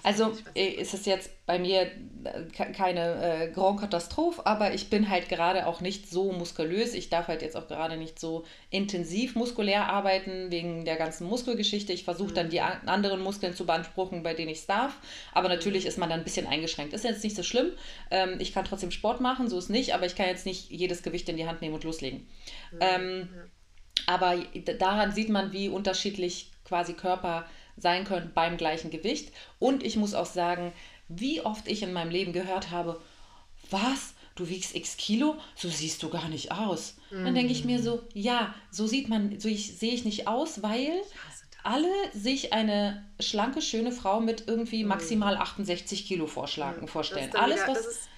also 0.03 0.35
äh, 0.55 0.67
ist 0.69 0.93
es 0.93 1.05
jetzt 1.05 1.29
bei 1.45 1.59
mir 1.59 1.81
äh, 1.81 2.71
keine 2.73 3.43
äh, 3.43 3.51
Grand 3.51 3.81
Katastrophe, 3.81 4.45
aber 4.45 4.73
ich 4.73 4.89
bin 4.89 5.09
halt 5.09 5.27
gerade 5.27 5.67
auch 5.67 5.81
nicht 5.81 6.09
so 6.09 6.31
muskulös. 6.31 6.93
Ich 6.93 7.09
darf 7.09 7.27
halt 7.27 7.41
jetzt 7.41 7.57
auch 7.57 7.67
gerade 7.67 7.97
nicht 7.97 8.19
so 8.19 8.45
intensiv 8.69 9.35
muskulär 9.35 9.89
arbeiten 9.89 10.49
wegen 10.49 10.85
der 10.85 10.95
ganzen 10.95 11.27
Muskelgeschichte. 11.27 11.91
Ich 11.91 12.05
versuche 12.05 12.33
dann 12.33 12.47
mhm. 12.47 12.51
die 12.51 12.61
anderen 12.61 13.21
Muskeln 13.21 13.53
zu 13.53 13.65
beanspruchen, 13.65 14.23
bei 14.23 14.33
denen 14.33 14.49
ich 14.49 14.59
es 14.59 14.65
darf. 14.65 14.95
Aber 15.33 15.49
natürlich 15.49 15.83
mhm. 15.83 15.89
ist 15.89 15.97
man 15.97 16.09
dann 16.09 16.21
ein 16.21 16.23
bisschen 16.23 16.47
eingeschränkt. 16.47 16.93
Ist 16.93 17.16
jetzt 17.17 17.23
nicht 17.23 17.35
so 17.35 17.43
schlimm. 17.43 17.71
Ähm, 18.11 18.37
ich 18.39 18.53
kann 18.53 18.65
trotzdem 18.65 18.91
Sport 18.91 19.21
machen, 19.21 19.49
so 19.49 19.57
ist 19.57 19.69
nicht, 19.69 19.93
aber 19.93 20.05
ich 20.05 20.15
kann 20.15 20.27
jetzt 20.27 20.45
nicht 20.45 20.69
jedes 20.69 21.03
Gewicht 21.03 21.27
in 21.29 21.37
die 21.37 21.47
Hand 21.47 21.61
nehmen 21.61 21.75
und 21.75 21.83
loslegen. 21.83 22.27
Mhm. 22.71 22.79
Ähm, 22.79 23.29
aber 24.05 24.37
daran 24.79 25.11
sieht 25.11 25.29
man, 25.29 25.51
wie 25.51 25.69
unterschiedlich 25.69 26.51
quasi 26.63 26.93
Körper 26.93 27.45
sein 27.77 28.05
können 28.05 28.31
beim 28.33 28.57
gleichen 28.57 28.89
Gewicht. 28.89 29.31
Und 29.59 29.83
ich 29.83 29.95
muss 29.95 30.13
auch 30.13 30.25
sagen, 30.25 30.73
wie 31.07 31.41
oft 31.41 31.67
ich 31.67 31.83
in 31.83 31.93
meinem 31.93 32.11
Leben 32.11 32.33
gehört 32.33 32.71
habe, 32.71 33.01
was? 33.69 34.13
Du 34.35 34.47
wiegst 34.47 34.75
x 34.75 34.97
Kilo, 34.97 35.35
so 35.55 35.67
siehst 35.67 36.03
du 36.03 36.09
gar 36.09 36.29
nicht 36.29 36.51
aus. 36.51 36.95
Mhm. 37.09 37.25
Dann 37.25 37.35
denke 37.35 37.51
ich 37.51 37.65
mir 37.65 37.81
so, 37.81 38.03
ja, 38.13 38.53
so 38.69 38.85
sieht 38.85 39.09
man, 39.09 39.39
so 39.39 39.49
ich, 39.49 39.77
sehe 39.77 39.93
ich 39.93 40.05
nicht 40.05 40.27
aus, 40.27 40.61
weil 40.61 41.01
alle 41.67 41.91
sich 42.13 42.53
eine 42.53 43.05
schlanke, 43.19 43.61
schöne 43.61 43.91
Frau 43.91 44.19
mit 44.19 44.47
irgendwie 44.47 44.83
mhm. 44.83 44.89
maximal 44.89 45.35
68 45.37 46.05
Kilo 46.07 46.25
vorschlagen, 46.27 46.87
vorstellen. 46.87 47.35
Alles, 47.35 47.57
wieder, 47.63 47.67
was. 47.67 47.83
Das 47.83 47.87
ist, 47.87 48.09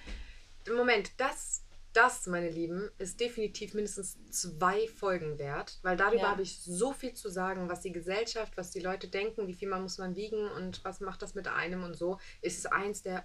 Moment, 0.76 1.10
das, 1.16 1.62
das, 1.92 2.26
meine 2.26 2.48
Lieben, 2.50 2.88
ist 2.98 3.18
definitiv 3.18 3.74
mindestens 3.74 4.16
zwei 4.30 4.86
Folgen 4.86 5.38
wert, 5.38 5.78
weil 5.82 5.96
darüber 5.96 6.22
Ja. 6.22 6.30
habe 6.30 6.42
ich 6.42 6.60
so 6.60 6.92
viel 6.92 7.14
zu 7.14 7.28
sagen, 7.28 7.68
was 7.68 7.80
die 7.80 7.90
Gesellschaft, 7.92 8.56
was 8.56 8.70
die 8.70 8.80
Leute 8.80 9.08
denken, 9.08 9.48
wie 9.48 9.54
viel 9.54 9.68
man 9.68 9.82
muss 9.82 9.98
man 9.98 10.14
wiegen 10.14 10.48
und 10.52 10.84
was 10.84 11.00
macht 11.00 11.20
das 11.22 11.34
mit 11.34 11.48
einem 11.48 11.82
und 11.82 11.96
so. 11.96 12.18
Es 12.42 12.56
ist 12.56 12.72
eins 12.72 13.02
der, 13.02 13.24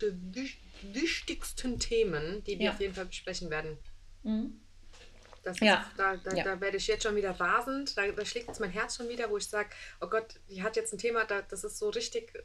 der 0.00 0.12
wich- 0.34 0.58
wichtigsten 0.92 1.78
Themen, 1.78 2.42
die 2.44 2.58
wir 2.58 2.66
Ja. 2.66 2.72
auf 2.72 2.80
jeden 2.80 2.94
Fall 2.94 3.06
besprechen 3.06 3.50
werden. 3.50 3.78
Mhm. 4.24 4.60
Das 5.42 5.58
Ja. 5.60 5.80
ist, 5.80 5.98
da, 5.98 6.16
da, 6.16 6.34
Ja. 6.36 6.44
da 6.44 6.60
werde 6.60 6.76
ich 6.76 6.86
jetzt 6.86 7.02
schon 7.02 7.16
wieder 7.16 7.32
rasend. 7.32 7.96
Da, 7.96 8.06
da 8.12 8.24
schlägt 8.24 8.48
jetzt 8.48 8.60
mein 8.60 8.70
Herz 8.70 8.96
schon 8.96 9.08
wieder, 9.08 9.28
wo 9.30 9.36
ich 9.38 9.46
sage, 9.48 9.70
oh 10.00 10.06
Gott, 10.06 10.34
die 10.48 10.62
hat 10.62 10.76
jetzt 10.76 10.92
ein 10.92 10.98
Thema, 10.98 11.24
da, 11.24 11.42
das 11.42 11.64
ist 11.64 11.78
so 11.78 11.88
richtig, 11.90 12.32
äh, 12.34 12.40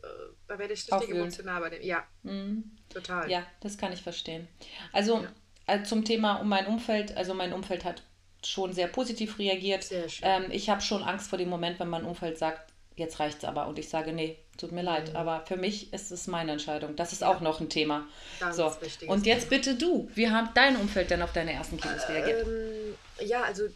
da 0.48 0.58
werde 0.58 0.74
ich 0.74 0.80
richtig 0.80 0.94
Aufwühlend. 0.94 1.20
emotional 1.22 1.62
bei 1.62 1.70
dem. 1.70 1.84
Ja, 1.84 2.04
Mhm. 2.24 2.72
total. 2.90 3.30
Ja, 3.30 3.46
das 3.62 3.78
kann 3.78 3.94
ich 3.94 4.02
verstehen. 4.02 4.48
Also 4.94 5.22
Ja. 5.22 5.32
äh, 5.76 5.84
zum 5.84 6.06
Thema 6.06 6.38
um 6.38 6.50
mein 6.50 6.66
Umfeld, 6.66 7.16
also 7.16 7.34
mein 7.34 7.54
Umfeld 7.54 7.86
hat 7.86 8.02
schon 8.44 8.74
sehr 8.74 8.88
positiv 8.88 9.38
reagiert. 9.40 9.84
Sehr. 9.84 10.06
Ähm, 10.22 10.46
ich 10.52 10.70
habe 10.70 10.82
schon 10.82 11.04
Angst 11.04 11.30
vor 11.30 11.38
dem 11.38 11.50
Moment, 11.50 11.80
wenn 11.80 11.90
mein 11.90 12.04
Umfeld 12.06 12.38
sagt, 12.38 12.67
jetzt 12.98 13.20
reicht's 13.20 13.46
aber. 13.46 13.68
Und 13.68 13.80
ich 13.80 13.90
sage, 13.90 14.12
nee, 14.12 14.38
tut 14.58 14.72
mir 14.72 14.82
leid. 14.82 15.10
Mhm. 15.12 15.16
Aber 15.16 15.46
für 15.46 15.56
mich 15.56 15.94
ist 15.94 16.12
es 16.12 16.28
meine 16.28 16.52
Entscheidung. 16.52 16.96
Das 16.96 17.14
ist 17.14 17.24
auch 17.24 17.42
noch 17.42 17.62
ein 17.62 17.70
Thema. 17.70 18.08
Ganz 18.40 18.58
so. 18.58 18.72
Und 19.08 19.26
jetzt 19.26 19.50
bitte 19.50 19.76
du. 19.76 20.10
Wie 20.16 20.30
hat 20.30 20.58
dein 20.58 20.76
Umfeld 20.76 21.10
denn 21.12 21.22
auf 21.22 21.32
deine 21.32 21.54
ersten 21.54 21.78
Kilos 21.78 22.10
reagiert? 22.10 22.46
Ähm, 22.48 22.96
ja, 23.26 23.44
also 23.44 23.66
äh, 23.66 23.72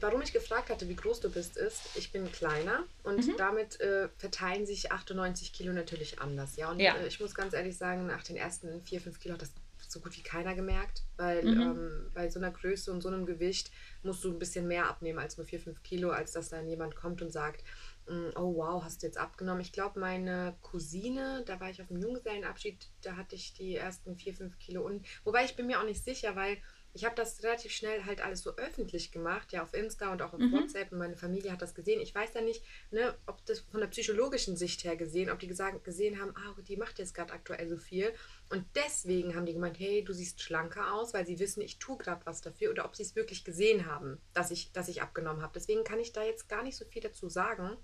warum 0.00 0.22
ich 0.22 0.32
gefragt 0.32 0.70
hatte, 0.70 0.88
wie 0.88 0.96
groß 0.96 1.20
du 1.20 1.30
bist, 1.30 1.56
ist, 1.56 1.80
ich 1.94 2.12
bin 2.12 2.30
kleiner 2.30 2.84
und 3.02 3.26
Mhm. 3.26 3.34
damit 3.36 3.80
äh, 3.80 4.08
verteilen 4.18 4.66
sich 4.66 4.92
98 4.92 5.52
Kilo 5.52 5.72
natürlich 5.72 6.20
anders. 6.20 6.56
Ja, 6.56 6.70
und 6.70 6.78
Ja. 6.80 6.94
Äh, 6.96 7.06
ich 7.06 7.20
muss 7.20 7.34
ganz 7.34 7.54
ehrlich 7.54 7.76
sagen, 7.76 8.06
nach 8.06 8.22
den 8.22 8.36
ersten 8.36 8.82
4, 8.82 9.00
5 9.00 9.18
Kilo 9.18 9.34
hat 9.34 9.42
das 9.42 9.50
so 9.88 10.00
gut 10.00 10.16
wie 10.16 10.22
keiner 10.22 10.54
gemerkt, 10.54 11.02
weil 11.18 11.44
Mhm. 11.44 11.60
ähm, 11.60 12.10
bei 12.14 12.30
so 12.30 12.38
einer 12.38 12.50
Größe 12.50 12.90
und 12.90 13.02
so 13.02 13.08
einem 13.08 13.26
Gewicht 13.26 13.70
musst 14.02 14.24
du 14.24 14.30
ein 14.30 14.38
bisschen 14.38 14.66
mehr 14.66 14.88
abnehmen 14.88 15.18
als 15.18 15.36
nur 15.36 15.46
4, 15.46 15.60
5 15.60 15.82
Kilo, 15.82 16.10
als 16.10 16.32
dass 16.32 16.48
dann 16.48 16.66
jemand 16.66 16.96
kommt 16.96 17.20
und 17.20 17.30
sagt, 17.30 17.62
oh 18.08 18.54
wow, 18.56 18.82
hast 18.82 19.02
du 19.02 19.06
jetzt 19.06 19.18
abgenommen. 19.18 19.60
Ich 19.60 19.72
glaube, 19.72 20.00
meine 20.00 20.56
Cousine, 20.60 21.42
da 21.46 21.60
war 21.60 21.70
ich 21.70 21.80
auf 21.80 21.88
dem 21.88 21.98
Junggesellenabschied, 22.00 22.90
da 23.02 23.16
hatte 23.16 23.34
ich 23.36 23.54
die 23.54 23.76
ersten 23.76 24.16
4, 24.16 24.34
5 24.34 24.58
Kilo 24.58 24.82
und 24.84 25.06
wobei 25.24 25.44
ich 25.44 25.56
bin 25.56 25.66
mir 25.66 25.80
auch 25.80 25.84
nicht 25.84 26.04
sicher, 26.04 26.36
weil 26.36 26.58
ich 26.94 27.04
habe 27.06 27.14
das 27.14 27.42
relativ 27.42 27.72
schnell 27.72 28.04
halt 28.04 28.20
alles 28.22 28.42
so 28.42 28.54
öffentlich 28.56 29.12
gemacht, 29.12 29.52
ja, 29.52 29.62
auf 29.62 29.72
Insta 29.72 30.12
und 30.12 30.20
auch 30.20 30.34
auf 30.34 30.40
Mhm. 30.40 30.52
WhatsApp 30.52 30.92
und 30.92 30.98
meine 30.98 31.16
Familie 31.16 31.50
hat 31.50 31.62
das 31.62 31.74
gesehen. 31.74 32.00
Ich 32.02 32.14
weiß 32.14 32.34
ja 32.34 32.42
nicht, 32.42 32.62
ne, 32.90 33.14
ob 33.26 33.44
das 33.46 33.60
von 33.60 33.80
der 33.80 33.86
psychologischen 33.88 34.56
Sicht 34.56 34.84
her 34.84 34.96
gesehen, 34.96 35.30
ob 35.30 35.38
die 35.38 35.46
gesagt, 35.46 35.84
gesehen 35.84 36.20
haben, 36.20 36.34
ah, 36.36 36.54
die 36.68 36.76
macht 36.76 36.98
jetzt 36.98 37.14
gerade 37.14 37.32
aktuell 37.32 37.66
so 37.68 37.78
viel 37.78 38.12
und 38.50 38.66
deswegen 38.74 39.34
haben 39.34 39.46
die 39.46 39.54
gemeint, 39.54 39.78
hey, 39.78 40.04
du 40.04 40.12
siehst 40.12 40.42
schlanker 40.42 40.92
aus, 40.92 41.14
weil 41.14 41.26
sie 41.26 41.38
wissen, 41.38 41.62
ich 41.62 41.78
tue 41.78 41.96
gerade 41.96 42.26
was 42.26 42.42
dafür 42.42 42.70
oder 42.70 42.84
ob 42.84 42.94
sie 42.94 43.04
es 43.04 43.16
wirklich 43.16 43.44
gesehen 43.44 43.86
haben, 43.86 44.20
dass 44.34 44.50
ich, 44.50 44.72
dass 44.72 44.88
ich 44.88 45.00
abgenommen 45.00 45.40
habe. 45.42 45.52
Deswegen 45.54 45.84
kann 45.84 45.98
ich 46.00 46.12
da 46.12 46.22
jetzt 46.22 46.48
gar 46.48 46.62
nicht 46.62 46.76
so 46.76 46.84
viel 46.84 47.00
dazu 47.02 47.28
sagen. 47.30 47.78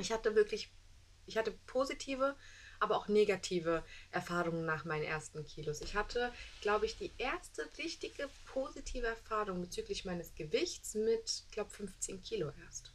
Ich 0.00 0.12
hatte 0.12 0.34
wirklich, 0.34 0.72
ich 1.26 1.36
hatte 1.38 1.52
positive, 1.66 2.36
aber 2.80 2.96
auch 2.96 3.08
negative 3.08 3.84
Erfahrungen 4.10 4.64
nach 4.66 4.84
meinen 4.84 5.04
ersten 5.04 5.44
Kilos. 5.44 5.80
Ich 5.82 5.94
hatte, 5.94 6.32
glaube 6.60 6.86
ich, 6.86 6.96
die 6.96 7.14
erste 7.18 7.68
richtige 7.78 8.28
positive 8.44 9.06
Erfahrung 9.06 9.60
bezüglich 9.60 10.04
meines 10.04 10.34
Gewichts 10.34 10.94
mit, 10.94 11.44
glaube 11.52 11.70
15 11.70 12.20
Kilo 12.22 12.50
erst. 12.64 12.94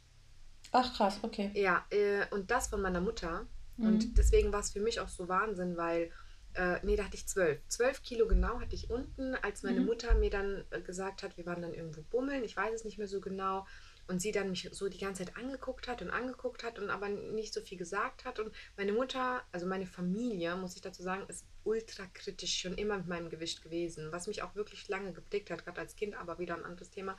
Ach 0.72 0.94
krass, 0.94 1.18
okay. 1.22 1.50
Ja, 1.54 1.86
äh, 1.90 2.26
und 2.30 2.50
das 2.50 2.68
von 2.68 2.82
meiner 2.82 3.00
Mutter. 3.00 3.48
Mhm. 3.78 3.86
Und 3.88 4.18
deswegen 4.18 4.52
war 4.52 4.60
es 4.60 4.70
für 4.70 4.80
mich 4.80 5.00
auch 5.00 5.08
so 5.08 5.28
Wahnsinn, 5.28 5.76
weil, 5.76 6.12
äh, 6.54 6.78
nee, 6.84 6.96
da 6.96 7.04
hatte 7.04 7.16
ich 7.16 7.26
zwölf. 7.26 7.60
Zwölf 7.68 8.02
Kilo 8.02 8.26
genau 8.26 8.60
hatte 8.60 8.74
ich 8.74 8.90
unten, 8.90 9.34
als 9.36 9.62
meine 9.62 9.80
Mhm. 9.80 9.86
Mutter 9.86 10.14
mir 10.14 10.30
dann 10.30 10.64
äh, 10.70 10.80
gesagt 10.82 11.22
hat, 11.22 11.36
wir 11.36 11.46
waren 11.46 11.62
dann 11.62 11.74
irgendwo 11.74 12.02
bummeln, 12.02 12.44
ich 12.44 12.56
weiß 12.56 12.74
es 12.74 12.84
nicht 12.84 12.98
mehr 12.98 13.08
so 13.08 13.20
genau. 13.20 13.66
Und 14.08 14.20
sie 14.22 14.30
dann 14.30 14.50
mich 14.50 14.68
so 14.72 14.88
die 14.88 14.98
ganze 14.98 15.24
Zeit 15.24 15.36
angeguckt 15.36 15.88
hat 15.88 16.00
und 16.00 16.10
angeguckt 16.10 16.62
hat 16.62 16.78
und 16.78 16.90
aber 16.90 17.08
nicht 17.08 17.52
so 17.52 17.60
viel 17.60 17.76
gesagt 17.76 18.24
hat. 18.24 18.38
Und 18.38 18.54
meine 18.76 18.92
Mutter, 18.92 19.42
also 19.50 19.66
meine 19.66 19.86
Familie, 19.86 20.54
muss 20.56 20.76
ich 20.76 20.82
dazu 20.82 21.02
sagen, 21.02 21.24
ist 21.28 21.44
ultra 21.64 22.06
kritisch 22.14 22.60
schon 22.60 22.78
immer 22.78 22.98
mit 22.98 23.08
meinem 23.08 23.30
Gewicht 23.30 23.62
gewesen, 23.62 24.12
was 24.12 24.28
mich 24.28 24.42
auch 24.42 24.54
wirklich 24.54 24.88
lange 24.88 25.12
geprägt 25.12 25.50
hat, 25.50 25.64
gerade 25.64 25.80
als 25.80 25.96
Kind, 25.96 26.14
aber 26.14 26.38
wieder 26.38 26.54
ein 26.54 26.64
anderes 26.64 26.90
Thema. 26.90 27.18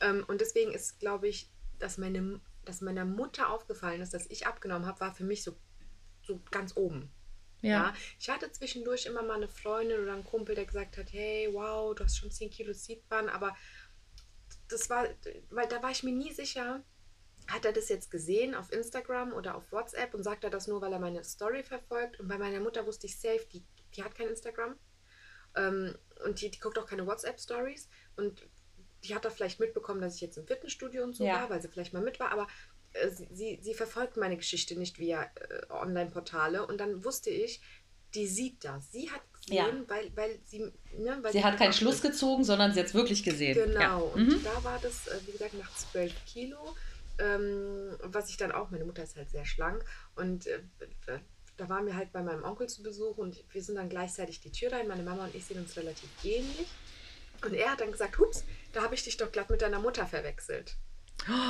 Ähm, 0.00 0.24
und 0.28 0.40
deswegen 0.40 0.72
ist, 0.72 1.00
glaube 1.00 1.28
ich, 1.28 1.50
dass, 1.78 1.96
meine, 1.96 2.40
dass 2.64 2.82
meiner 2.82 3.04
Mutter 3.04 3.48
aufgefallen 3.50 4.02
ist, 4.02 4.12
dass 4.12 4.26
ich 4.26 4.46
abgenommen 4.46 4.86
habe, 4.86 5.00
war 5.00 5.14
für 5.14 5.24
mich 5.24 5.42
so, 5.42 5.56
so 6.22 6.40
ganz 6.50 6.76
oben. 6.76 7.10
Ja. 7.60 7.70
Ja. 7.70 7.94
ich 8.20 8.30
hatte 8.30 8.52
zwischendurch 8.52 9.06
immer 9.06 9.22
mal 9.22 9.34
eine 9.34 9.48
Freundin 9.48 10.00
oder 10.00 10.12
einen 10.12 10.24
Kumpel, 10.24 10.54
der 10.54 10.64
gesagt 10.64 10.96
hat, 10.96 11.12
hey, 11.12 11.48
wow, 11.52 11.94
du 11.94 12.04
hast 12.04 12.16
schon 12.16 12.30
10 12.30 12.50
Kilo 12.50 12.72
sieht 12.72 13.02
man, 13.10 13.28
aber 13.28 13.56
das 14.68 14.90
war, 14.90 15.06
weil 15.50 15.68
da 15.68 15.82
war 15.82 15.90
ich 15.90 16.02
mir 16.02 16.12
nie 16.12 16.32
sicher, 16.32 16.84
hat 17.48 17.64
er 17.64 17.72
das 17.72 17.88
jetzt 17.88 18.10
gesehen 18.10 18.54
auf 18.54 18.72
Instagram 18.72 19.32
oder 19.32 19.56
auf 19.56 19.72
WhatsApp 19.72 20.14
und 20.14 20.22
sagt 20.22 20.44
er 20.44 20.50
das 20.50 20.68
nur, 20.68 20.80
weil 20.80 20.92
er 20.92 20.98
meine 20.98 21.24
Story 21.24 21.62
verfolgt? 21.62 22.20
Und 22.20 22.28
bei 22.28 22.38
meiner 22.38 22.60
Mutter 22.60 22.86
wusste 22.86 23.06
ich 23.06 23.18
safe, 23.18 23.46
die, 23.52 23.64
die 23.96 24.04
hat 24.04 24.14
kein 24.14 24.28
Instagram 24.28 24.76
ähm, 25.56 25.96
und 26.24 26.40
die, 26.40 26.50
die 26.50 26.60
guckt 26.60 26.78
auch 26.78 26.86
keine 26.86 27.06
WhatsApp-Stories 27.06 27.88
und 28.16 28.46
die 29.04 29.14
hat 29.14 29.24
da 29.24 29.30
vielleicht 29.30 29.60
mitbekommen, 29.60 30.00
dass 30.00 30.16
ich 30.16 30.20
jetzt 30.20 30.36
im 30.36 30.46
Fitnessstudio 30.46 31.04
und 31.04 31.14
so 31.14 31.24
Ja. 31.24 31.34
war, 31.34 31.50
weil 31.50 31.62
sie 31.62 31.68
vielleicht 31.68 31.92
mal 31.92 32.02
mit 32.02 32.20
war, 32.20 32.32
aber 32.32 32.48
äh, 32.92 33.08
sie, 33.10 33.58
sie, 33.62 33.74
verfolgt 33.74 34.16
meine 34.16 34.36
Geschichte 34.36 34.76
nicht 34.76 34.98
via 34.98 35.22
äh, 35.22 35.70
Online-Portale 35.70 36.66
und 36.66 36.78
dann 36.78 37.04
wusste 37.04 37.30
ich, 37.30 37.60
die 38.14 38.26
sieht 38.26 38.64
das. 38.64 38.90
Sie 38.90 39.10
hat 39.10 39.22
gesehen, 39.50 39.84
Ja. 39.88 39.88
weil, 39.88 40.10
weil 40.16 40.38
sie, 40.44 40.60
ne, 40.96 41.18
weil 41.22 41.32
Sie 41.32 41.44
hat 41.44 41.56
keinen 41.58 41.72
Schluss 41.72 42.00
gezogen, 42.02 42.44
sondern 42.44 42.72
sie 42.72 42.80
hat 42.80 42.86
es 42.86 42.94
wirklich 42.94 43.22
gesehen. 43.22 43.54
Genau, 43.54 43.80
Ja. 43.80 43.96
und 43.96 44.26
Mhm. 44.28 44.42
da 44.44 44.64
war 44.64 44.78
das, 44.82 45.06
äh, 45.08 45.18
wie 45.26 45.32
gesagt, 45.32 45.54
nach 45.54 45.72
12 45.74 46.12
Kilo, 46.26 46.76
ähm, 47.18 47.96
was 48.02 48.30
ich 48.30 48.36
dann 48.36 48.52
auch, 48.52 48.70
meine 48.70 48.84
Mutter 48.84 49.02
ist 49.02 49.16
halt 49.16 49.28
sehr 49.30 49.44
schlank 49.44 49.84
und 50.16 50.46
äh, 50.46 50.60
da 51.56 51.68
waren 51.68 51.86
wir 51.86 51.96
halt 51.96 52.12
bei 52.12 52.22
meinem 52.22 52.44
Onkel 52.44 52.68
zu 52.68 52.82
Besuch 52.82 53.16
und 53.18 53.42
wir 53.52 53.62
sind 53.62 53.74
dann 53.76 53.88
gleichzeitig 53.88 54.40
die 54.40 54.52
Tür 54.52 54.70
rein, 54.72 54.86
meine 54.86 55.02
Mama 55.02 55.24
und 55.24 55.34
ich 55.34 55.44
sehen 55.44 55.58
uns 55.58 55.76
relativ 55.76 56.08
ähnlich 56.22 56.68
und 57.44 57.54
er 57.54 57.72
hat 57.72 57.80
dann 57.80 57.90
gesagt, 57.90 58.18
hups, 58.18 58.44
da 58.72 58.82
habe 58.82 58.94
ich 58.94 59.02
dich 59.02 59.16
doch 59.16 59.32
glatt 59.32 59.50
mit 59.50 59.60
deiner 59.62 59.80
Mutter 59.80 60.06
verwechselt. 60.06 60.76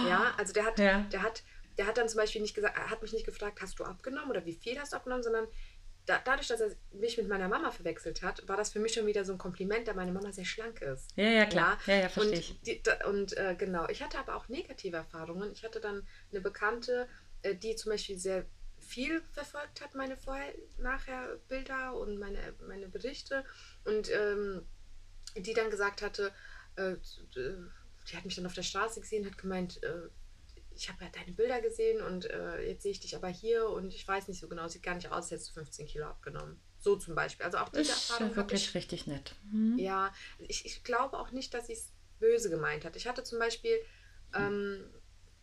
Ja, 0.08 0.34
also 0.38 0.54
der 0.54 0.64
hat, 0.64 0.78
Ja. 0.78 1.00
der 1.12 1.22
hat, 1.22 1.42
der 1.76 1.86
hat 1.86 1.98
dann 1.98 2.08
zum 2.08 2.16
Beispiel 2.18 2.40
nicht 2.40 2.54
gesagt, 2.54 2.76
hat 2.78 3.02
mich 3.02 3.12
nicht 3.12 3.26
gefragt, 3.26 3.60
hast 3.60 3.78
du 3.78 3.84
abgenommen 3.84 4.30
oder 4.30 4.44
wie 4.46 4.54
viel 4.54 4.78
hast 4.80 4.92
du 4.94 4.96
abgenommen, 4.96 5.22
sondern 5.22 5.46
da, 6.08 6.18
dadurch, 6.24 6.48
dass 6.48 6.60
er 6.60 6.70
mich 6.92 7.18
mit 7.18 7.28
meiner 7.28 7.48
Mama 7.48 7.70
verwechselt 7.70 8.22
hat, 8.22 8.48
war 8.48 8.56
das 8.56 8.70
für 8.70 8.80
mich 8.80 8.94
schon 8.94 9.06
wieder 9.06 9.26
so 9.26 9.32
ein 9.32 9.38
Kompliment, 9.38 9.86
da 9.86 9.92
meine 9.92 10.10
Mama 10.10 10.32
sehr 10.32 10.46
schlank 10.46 10.80
ist. 10.80 11.10
Ja, 11.16 11.28
ja, 11.28 11.44
klar. 11.44 11.78
Ja, 11.86 11.96
ja, 11.96 12.08
verstehe 12.08 12.32
und 12.32 12.38
ich. 12.38 12.60
Die, 12.62 12.82
da, 12.82 13.06
und 13.06 13.36
äh, 13.36 13.54
genau, 13.58 13.86
ich 13.88 14.02
hatte 14.02 14.18
aber 14.18 14.34
auch 14.36 14.48
negative 14.48 14.96
Erfahrungen. 14.96 15.52
Ich 15.52 15.64
hatte 15.64 15.80
dann 15.80 16.06
eine 16.30 16.40
Bekannte, 16.40 17.08
äh, 17.42 17.54
die 17.54 17.76
zum 17.76 17.92
Beispiel 17.92 18.18
sehr 18.18 18.46
viel 18.78 19.22
verfolgt 19.32 19.82
hat, 19.82 19.94
meine 19.94 20.16
Vorher-Nachher-Bilder 20.16 21.94
und 21.94 22.18
meine, 22.18 22.38
meine 22.66 22.88
Berichte. 22.88 23.44
Und 23.84 24.10
ähm, 24.10 24.66
die 25.36 25.52
dann 25.52 25.68
gesagt 25.68 26.00
hatte, 26.00 26.32
äh, 26.76 26.94
die 27.36 28.16
hat 28.16 28.24
mich 28.24 28.36
dann 28.36 28.46
auf 28.46 28.54
der 28.54 28.62
Straße 28.62 29.00
gesehen, 29.02 29.26
hat 29.26 29.36
gemeint, 29.36 29.82
äh, 29.82 30.08
ich 30.78 30.88
habe 30.88 31.04
ja 31.04 31.10
deine 31.10 31.32
Bilder 31.32 31.60
gesehen 31.60 32.00
und 32.00 32.24
äh, 32.30 32.60
jetzt 32.68 32.84
sehe 32.84 32.92
ich 32.92 33.00
dich 33.00 33.16
aber 33.16 33.28
hier 33.28 33.68
und 33.68 33.92
ich 33.92 34.06
weiß 34.06 34.28
nicht 34.28 34.38
so 34.40 34.48
genau, 34.48 34.68
sieht 34.68 34.82
gar 34.84 34.94
nicht 34.94 35.08
aus, 35.08 35.24
als 35.24 35.30
hättest 35.32 35.50
du 35.50 35.54
15 35.54 35.86
Kilo 35.86 36.06
abgenommen. 36.06 36.60
So 36.78 36.94
zum 36.96 37.14
Beispiel. 37.16 37.44
Also 37.44 37.58
auch 37.58 37.68
diese 37.68 37.82
Ist 37.90 38.10
Erfahrung 38.10 38.30
ja 38.30 38.36
habe 38.36 38.54
ich 38.54 38.72
wirklich 38.72 38.74
richtig 38.74 39.06
nett. 39.08 39.34
Mhm. 39.50 39.76
ja, 39.78 40.12
ich, 40.38 40.64
ich 40.64 40.84
glaube 40.84 41.18
auch 41.18 41.32
nicht, 41.32 41.52
dass 41.52 41.66
sie 41.66 41.72
es 41.72 41.92
böse 42.20 42.48
gemeint 42.50 42.84
hat. 42.84 42.94
Ich 42.94 43.08
hatte 43.08 43.24
zum 43.24 43.38
Beispiel 43.40 43.76
ähm, 44.34 44.84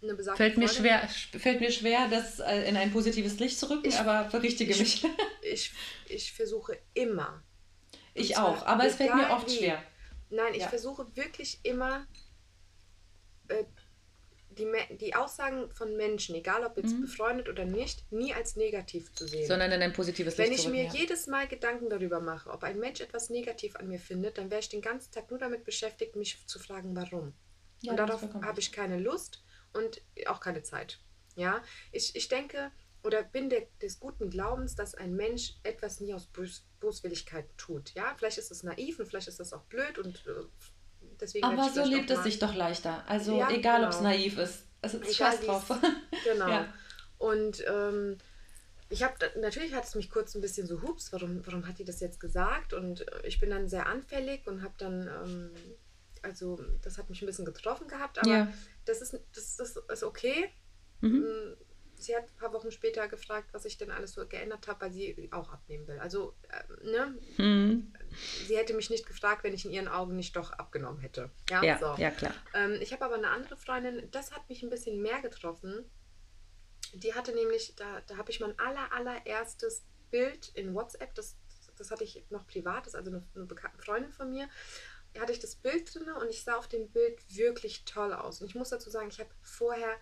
eine 0.01 0.13
besagte 0.15 0.37
Fällt 0.37 0.57
mir, 0.57 0.69
Freundin- 0.69 1.09
schwer, 1.09 1.39
fällt 1.39 1.59
mir 1.59 1.71
schwer, 1.71 2.07
das 2.09 2.39
äh, 2.39 2.69
in 2.69 2.77
ein 2.77 2.91
positives 2.93 3.37
Licht 3.39 3.59
zu 3.59 3.69
rücken, 3.69 3.87
Ich- 3.87 3.97
aber 3.99 4.29
berichtige 4.29 4.71
ich- 4.71 4.79
mich. 5.03 5.05
Ich, 5.47 5.71
ich 6.07 6.33
versuche 6.33 6.75
immer. 6.95 7.43
Ich 8.15 8.35
auch, 8.37 8.65
aber 8.65 8.85
es 8.85 8.95
fällt 8.95 9.13
mir 9.13 9.29
oft 9.29 9.47
wie. 9.47 9.57
schwer. 9.57 9.83
Nein, 10.31 10.53
ich 10.55 10.61
Ja. 10.61 10.69
versuche 10.69 11.05
wirklich 11.15 11.59
immer 11.63 12.07
äh, 13.49 13.63
die, 14.57 14.67
die 14.97 15.15
Aussagen 15.15 15.69
von 15.71 15.95
Menschen, 15.97 16.35
egal 16.35 16.63
ob 16.65 16.77
jetzt 16.77 16.93
Mhm. 16.93 17.01
befreundet 17.01 17.49
oder 17.49 17.65
nicht, 17.65 18.11
nie 18.11 18.33
als 18.33 18.55
negativ 18.55 19.13
zu 19.13 19.27
sehen. 19.27 19.47
Sondern 19.47 19.71
in 19.71 19.81
ein 19.81 19.93
positives 19.93 20.37
Wenn 20.37 20.47
Licht 20.47 20.59
ich 20.59 20.65
zu 20.65 20.71
mir 20.71 20.85
ja. 20.85 20.93
jedes 20.93 21.27
Mal 21.27 21.47
Gedanken 21.47 21.89
darüber 21.89 22.19
mache, 22.19 22.49
ob 22.49 22.63
ein 22.63 22.79
Mensch 22.79 23.01
etwas 23.01 23.29
negativ 23.29 23.75
an 23.75 23.87
mir 23.87 23.99
findet, 23.99 24.37
dann 24.37 24.49
wäre 24.49 24.61
ich 24.61 24.69
den 24.69 24.81
ganzen 24.81 25.11
Tag 25.11 25.29
nur 25.29 25.39
damit 25.39 25.63
beschäftigt, 25.63 26.15
mich 26.15 26.45
zu 26.47 26.59
fragen, 26.59 26.95
warum. 26.95 27.33
Ja, 27.81 27.91
und 27.91 27.97
darauf 27.97 28.21
habe 28.41 28.59
ich 28.59 28.71
keine 28.71 28.99
Lust 28.99 29.43
und 29.73 30.01
auch 30.27 30.39
keine 30.39 30.63
Zeit. 30.63 30.99
Ja, 31.35 31.61
ich, 31.91 32.15
ich 32.15 32.27
denke 32.29 32.71
oder 33.03 33.23
bin 33.23 33.49
der, 33.49 33.67
des 33.81 33.99
guten 33.99 34.29
Glaubens, 34.31 34.75
dass 34.75 34.95
ein 34.95 35.15
Mensch 35.15 35.53
etwas 35.63 35.99
nie 35.99 36.13
aus 36.13 36.25
Bös, 36.25 36.65
Boswilligkeit 36.79 37.45
tut. 37.57 37.93
Ja, 37.93 38.15
vielleicht 38.17 38.39
ist 38.39 38.49
es 38.51 38.63
naiv 38.63 38.99
und 38.99 39.05
vielleicht 39.05 39.27
ist 39.27 39.39
das 39.39 39.53
auch 39.53 39.63
blöd 39.65 39.99
und 39.99 40.25
äh, 40.25 40.31
deswegen. 41.19 41.45
Aber 41.45 41.69
so 41.69 41.83
lebt 41.83 42.09
es 42.11 42.23
sich 42.23 42.39
doch 42.39 42.53
leichter. 42.53 43.03
Also 43.07 43.37
Ja, 43.37 43.49
egal, 43.49 43.83
ob 43.83 43.89
es 43.89 43.97
genau. 43.97 44.09
naiv 44.09 44.37
ist. 44.37 44.63
Es 44.81 44.93
ist 44.93 45.01
Egal, 45.03 45.13
scheiß 45.13 45.41
drauf. 45.41 45.69
Genau. 46.25 46.47
Ja. 46.47 46.73
Und 47.17 47.63
ähm, 47.67 48.17
ich 48.89 49.03
habe 49.03 49.15
natürlich 49.39 49.73
hat 49.73 49.85
es 49.85 49.95
mich 49.95 50.09
kurz 50.09 50.35
ein 50.35 50.41
bisschen 50.41 50.67
so 50.67 50.81
hups, 50.81 51.11
warum, 51.11 51.45
warum 51.45 51.67
hat 51.67 51.79
die 51.79 51.85
das 51.85 51.99
jetzt 51.99 52.19
gesagt? 52.19 52.73
Und 52.73 53.07
äh, 53.07 53.27
ich 53.27 53.39
bin 53.39 53.49
dann 53.49 53.67
sehr 53.67 53.87
anfällig 53.87 54.45
und 54.47 54.61
habe 54.61 54.73
dann, 54.77 55.07
ähm, 55.07 55.51
also 56.21 56.59
das 56.81 56.97
hat 56.97 57.09
mich 57.09 57.21
ein 57.21 57.25
bisschen 57.25 57.45
getroffen 57.45 57.87
gehabt, 57.87 58.19
aber 58.19 58.29
ja. 58.29 58.53
das, 58.85 59.01
ist, 59.01 59.19
das, 59.33 59.55
das 59.57 59.75
ist 59.75 60.03
okay. 60.03 60.49
Mhm. 61.01 61.55
Sie 61.97 62.15
hat 62.15 62.23
ein 62.23 62.35
paar 62.35 62.53
Wochen 62.53 62.71
später 62.71 63.07
gefragt, 63.07 63.49
was 63.53 63.65
ich 63.65 63.77
denn 63.77 63.91
alles 63.91 64.13
so 64.13 64.25
geändert 64.27 64.67
habe, 64.67 64.81
weil 64.81 64.91
sie 64.91 65.29
auch 65.31 65.51
abnehmen 65.51 65.87
will. 65.87 65.99
Also, 65.99 66.35
äh, 66.49 66.85
ne? 66.85 67.17
Mhm. 67.37 67.93
Sie 68.47 68.57
hätte 68.57 68.73
mich 68.73 68.89
nicht 68.89 69.05
gefragt, 69.05 69.43
wenn 69.43 69.53
ich 69.53 69.65
in 69.65 69.71
ihren 69.71 69.87
Augen 69.87 70.15
nicht 70.15 70.35
doch 70.35 70.51
abgenommen 70.51 70.99
hätte. 70.99 71.31
Ja, 71.49 71.63
ja, 71.63 71.77
so. 71.77 71.95
ja 72.01 72.11
klar. 72.11 72.33
Ähm, 72.53 72.77
ich 72.81 72.91
habe 72.93 73.05
aber 73.05 73.15
eine 73.15 73.29
andere 73.29 73.57
Freundin, 73.57 74.09
das 74.11 74.31
hat 74.31 74.47
mich 74.49 74.63
ein 74.63 74.69
bisschen 74.69 75.01
mehr 75.01 75.21
getroffen. 75.21 75.89
Die 76.93 77.13
hatte 77.13 77.33
nämlich, 77.33 77.75
da, 77.75 78.01
da 78.07 78.17
habe 78.17 78.31
ich 78.31 78.39
mein 78.39 78.57
aller, 78.59 78.91
allererstes 78.93 79.85
Bild 80.11 80.49
in 80.49 80.73
WhatsApp, 80.73 81.13
das, 81.15 81.37
das 81.77 81.91
hatte 81.91 82.03
ich 82.03 82.25
noch 82.29 82.47
privat, 82.47 82.85
das 82.85 82.93
ist 82.93 82.95
also 82.95 83.11
eine, 83.11 83.23
eine 83.35 83.45
bekannte 83.45 83.77
Freundin 83.79 84.11
von 84.11 84.29
mir, 84.29 84.47
hatte 85.19 85.31
ich 85.31 85.39
das 85.39 85.55
Bild 85.55 85.93
drin 85.93 86.09
und 86.11 86.29
ich 86.29 86.43
sah 86.43 86.55
auf 86.55 86.67
dem 86.67 86.89
Bild 86.89 87.19
wirklich 87.35 87.85
toll 87.85 88.13
aus. 88.13 88.41
Und 88.41 88.47
ich 88.47 88.55
muss 88.55 88.69
dazu 88.69 88.89
sagen, 88.89 89.09
ich 89.09 89.19
habe 89.19 89.29
vorher 89.41 89.97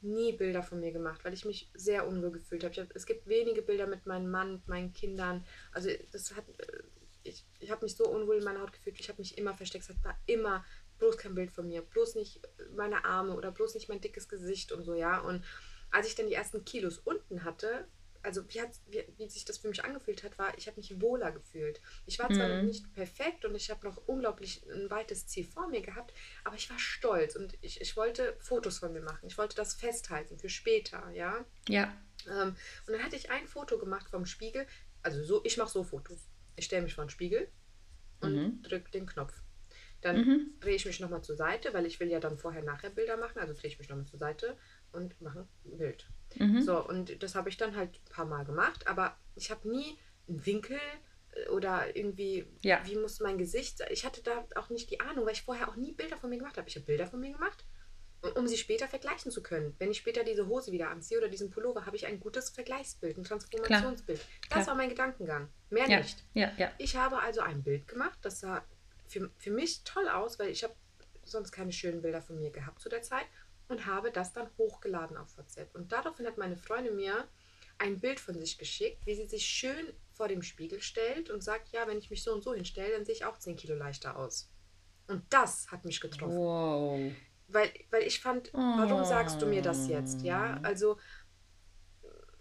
nie 0.00 0.32
Bilder 0.32 0.62
von 0.62 0.80
mir 0.80 0.92
gemacht, 0.92 1.24
weil 1.24 1.34
ich 1.34 1.44
mich 1.44 1.70
sehr 1.74 2.06
unwohl 2.06 2.32
gefühlt 2.32 2.64
habe. 2.64 2.74
Hab, 2.74 2.94
es 2.94 3.06
gibt 3.06 3.26
wenige 3.26 3.62
Bilder 3.62 3.86
mit 3.86 4.06
meinem 4.06 4.30
Mann, 4.30 4.54
mit 4.54 4.68
meinen 4.68 4.92
Kindern. 4.92 5.44
Also 5.72 5.90
das 6.12 6.34
hat, 6.34 6.48
äh, 6.58 6.82
ich, 7.24 7.44
ich 7.60 7.70
habe 7.70 7.84
mich 7.84 7.96
so 7.96 8.06
unwohl 8.06 8.36
in 8.36 8.44
meiner 8.44 8.60
Haut 8.60 8.72
gefühlt. 8.72 8.98
Ich 9.00 9.08
habe 9.08 9.20
mich 9.20 9.36
immer 9.38 9.54
versteckt. 9.54 9.88
Es 9.88 10.04
war 10.04 10.18
immer 10.26 10.64
bloß 10.98 11.16
kein 11.16 11.34
Bild 11.34 11.50
von 11.50 11.68
mir, 11.68 11.82
bloß 11.82 12.16
nicht 12.16 12.40
meine 12.74 13.04
Arme 13.04 13.34
oder 13.34 13.52
bloß 13.52 13.74
nicht 13.74 13.88
mein 13.88 14.00
dickes 14.00 14.28
Gesicht 14.28 14.72
und 14.72 14.82
so, 14.82 14.94
ja. 14.94 15.20
Und 15.20 15.44
als 15.90 16.08
ich 16.08 16.14
dann 16.14 16.26
die 16.26 16.34
ersten 16.34 16.64
Kilos 16.64 16.98
unten 16.98 17.44
hatte, 17.44 17.86
also 18.28 18.44
wie, 18.50 18.60
hat, 18.60 18.68
wie, 18.88 19.02
wie, 19.16 19.26
sich 19.26 19.46
das 19.46 19.56
für 19.56 19.68
mich 19.68 19.82
angefühlt 19.82 20.22
hat, 20.22 20.38
war, 20.38 20.56
ich 20.58 20.66
habe 20.66 20.76
mich 20.76 21.00
wohler 21.00 21.32
gefühlt. 21.32 21.80
Ich 22.04 22.18
war 22.18 22.28
zwar 22.28 22.46
mhm. 22.46 22.56
noch 22.56 22.62
nicht 22.62 22.92
perfekt 22.92 23.46
und 23.46 23.54
ich 23.54 23.70
habe 23.70 23.86
noch 23.86 23.96
unglaublich 24.06 24.66
ein 24.70 24.90
weites 24.90 25.26
Ziel 25.26 25.46
vor 25.46 25.66
mir 25.68 25.80
gehabt, 25.80 26.12
aber 26.44 26.54
ich 26.54 26.68
war 26.68 26.78
stolz 26.78 27.36
und 27.36 27.56
ich, 27.62 27.80
ich 27.80 27.96
wollte 27.96 28.36
Fotos 28.38 28.80
von 28.80 28.92
mir 28.92 29.00
machen. 29.00 29.26
Ich 29.26 29.38
wollte 29.38 29.56
das 29.56 29.72
festhalten 29.72 30.38
für 30.38 30.50
später, 30.50 31.08
ja. 31.12 31.42
Ja. 31.70 31.96
Ähm, 32.26 32.54
und 32.86 32.92
dann 32.92 33.02
hatte 33.02 33.16
ich 33.16 33.30
ein 33.30 33.46
Foto 33.46 33.78
gemacht 33.78 34.10
vom 34.10 34.26
Spiegel. 34.26 34.66
Also 35.02 35.24
so, 35.24 35.40
ich 35.44 35.56
mache 35.56 35.70
so 35.70 35.82
Fotos. 35.82 36.28
Ich 36.56 36.66
stelle 36.66 36.82
mich 36.82 36.96
vor 36.96 37.06
den 37.06 37.10
Spiegel 37.10 37.48
und 38.20 38.36
mhm. 38.36 38.62
drücke 38.62 38.90
den 38.90 39.06
Knopf. 39.06 39.40
Dann 40.02 40.20
mhm. 40.20 40.50
drehe 40.60 40.74
ich 40.74 40.84
mich 40.84 41.00
nochmal 41.00 41.22
zur 41.22 41.36
Seite, 41.36 41.72
weil 41.72 41.86
ich 41.86 41.98
will 41.98 42.10
ja 42.10 42.20
dann 42.20 42.36
vorher 42.36 42.62
nachher 42.62 42.90
Bilder 42.90 43.16
machen. 43.16 43.38
Also 43.38 43.54
drehe 43.54 43.70
ich 43.70 43.78
mich 43.78 43.88
nochmal 43.88 44.06
zur 44.06 44.18
Seite 44.18 44.58
und 44.92 45.18
mache 45.22 45.48
ein 45.64 45.78
Bild. 45.78 46.06
Mhm. 46.38 46.62
So, 46.62 46.86
und 46.86 47.22
das 47.22 47.34
habe 47.34 47.48
ich 47.48 47.56
dann 47.56 47.76
halt 47.76 47.90
ein 47.90 48.12
paar 48.12 48.24
Mal 48.24 48.44
gemacht, 48.44 48.86
aber 48.86 49.16
ich 49.34 49.50
habe 49.50 49.68
nie 49.68 49.98
einen 50.28 50.44
Winkel 50.46 50.78
äh, 51.32 51.48
oder 51.48 51.96
irgendwie, 51.96 52.46
ja. 52.62 52.80
wie 52.84 52.96
muss 52.96 53.20
mein 53.20 53.38
Gesicht, 53.38 53.80
ich 53.90 54.04
hatte 54.04 54.22
da 54.22 54.46
auch 54.56 54.70
nicht 54.70 54.90
die 54.90 55.00
Ahnung, 55.00 55.26
weil 55.26 55.32
ich 55.32 55.42
vorher 55.42 55.68
auch 55.68 55.76
nie 55.76 55.92
Bilder 55.92 56.16
von 56.16 56.30
mir 56.30 56.38
gemacht 56.38 56.56
habe. 56.56 56.68
Ich 56.68 56.76
habe 56.76 56.86
Bilder 56.86 57.06
von 57.06 57.20
mir 57.20 57.32
gemacht, 57.32 57.64
um 58.34 58.46
sie 58.46 58.56
später 58.56 58.88
vergleichen 58.88 59.30
zu 59.30 59.42
können. 59.42 59.74
Wenn 59.78 59.90
ich 59.90 59.98
später 59.98 60.24
diese 60.24 60.48
Hose 60.48 60.72
wieder 60.72 60.90
anziehe 60.90 61.18
oder 61.18 61.28
diesen 61.28 61.50
Pullover, 61.50 61.86
habe 61.86 61.96
ich 61.96 62.06
ein 62.06 62.18
gutes 62.18 62.50
Vergleichsbild, 62.50 63.16
ein 63.16 63.24
Transformationsbild. 63.24 64.18
Klar. 64.18 64.40
Das 64.42 64.64
Klar. 64.64 64.66
war 64.66 64.74
mein 64.74 64.88
Gedankengang, 64.88 65.48
mehr 65.70 65.88
ja. 65.88 65.98
nicht. 65.98 66.24
Ja. 66.34 66.50
Ich 66.78 66.96
habe 66.96 67.20
also 67.20 67.40
ein 67.40 67.62
Bild 67.62 67.86
gemacht, 67.86 68.18
das 68.22 68.40
sah 68.40 68.64
für, 69.06 69.30
für 69.38 69.50
mich 69.50 69.84
toll 69.84 70.08
aus, 70.08 70.38
weil 70.38 70.50
ich 70.50 70.64
habe 70.64 70.74
sonst 71.24 71.52
keine 71.52 71.72
schönen 71.72 72.02
Bilder 72.02 72.22
von 72.22 72.36
mir 72.36 72.50
gehabt 72.50 72.80
zu 72.80 72.88
der 72.88 73.02
Zeit 73.02 73.26
und 73.68 73.86
habe 73.86 74.10
das 74.10 74.32
dann 74.32 74.48
hochgeladen 74.58 75.16
auf 75.16 75.36
WhatsApp. 75.36 75.74
Und 75.74 75.92
daraufhin 75.92 76.26
hat 76.26 76.38
meine 76.38 76.56
Freundin 76.56 76.96
mir 76.96 77.28
ein 77.78 78.00
Bild 78.00 78.18
von 78.18 78.38
sich 78.38 78.58
geschickt, 78.58 79.06
wie 79.06 79.14
sie 79.14 79.26
sich 79.26 79.46
schön 79.46 79.92
vor 80.12 80.28
dem 80.28 80.42
Spiegel 80.42 80.80
stellt 80.80 81.30
und 81.30 81.44
sagt, 81.44 81.68
ja, 81.70 81.86
wenn 81.86 81.98
ich 81.98 82.10
mich 82.10 82.22
so 82.22 82.32
und 82.32 82.42
so 82.42 82.54
hinstelle, 82.54 82.92
dann 82.92 83.04
sehe 83.04 83.14
ich 83.14 83.24
auch 83.24 83.38
10 83.38 83.56
Kilo 83.56 83.74
leichter 83.74 84.16
aus. 84.16 84.50
Und 85.06 85.22
das 85.30 85.70
hat 85.70 85.84
mich 85.84 86.00
getroffen. 86.00 86.36
Wow. 86.36 87.12
Weil, 87.46 87.70
weil 87.90 88.02
ich 88.02 88.20
fand, 88.20 88.52
warum 88.52 89.04
sagst 89.04 89.40
du 89.40 89.46
mir 89.46 89.62
das 89.62 89.88
jetzt? 89.88 90.22
Ja, 90.22 90.60
also 90.62 90.98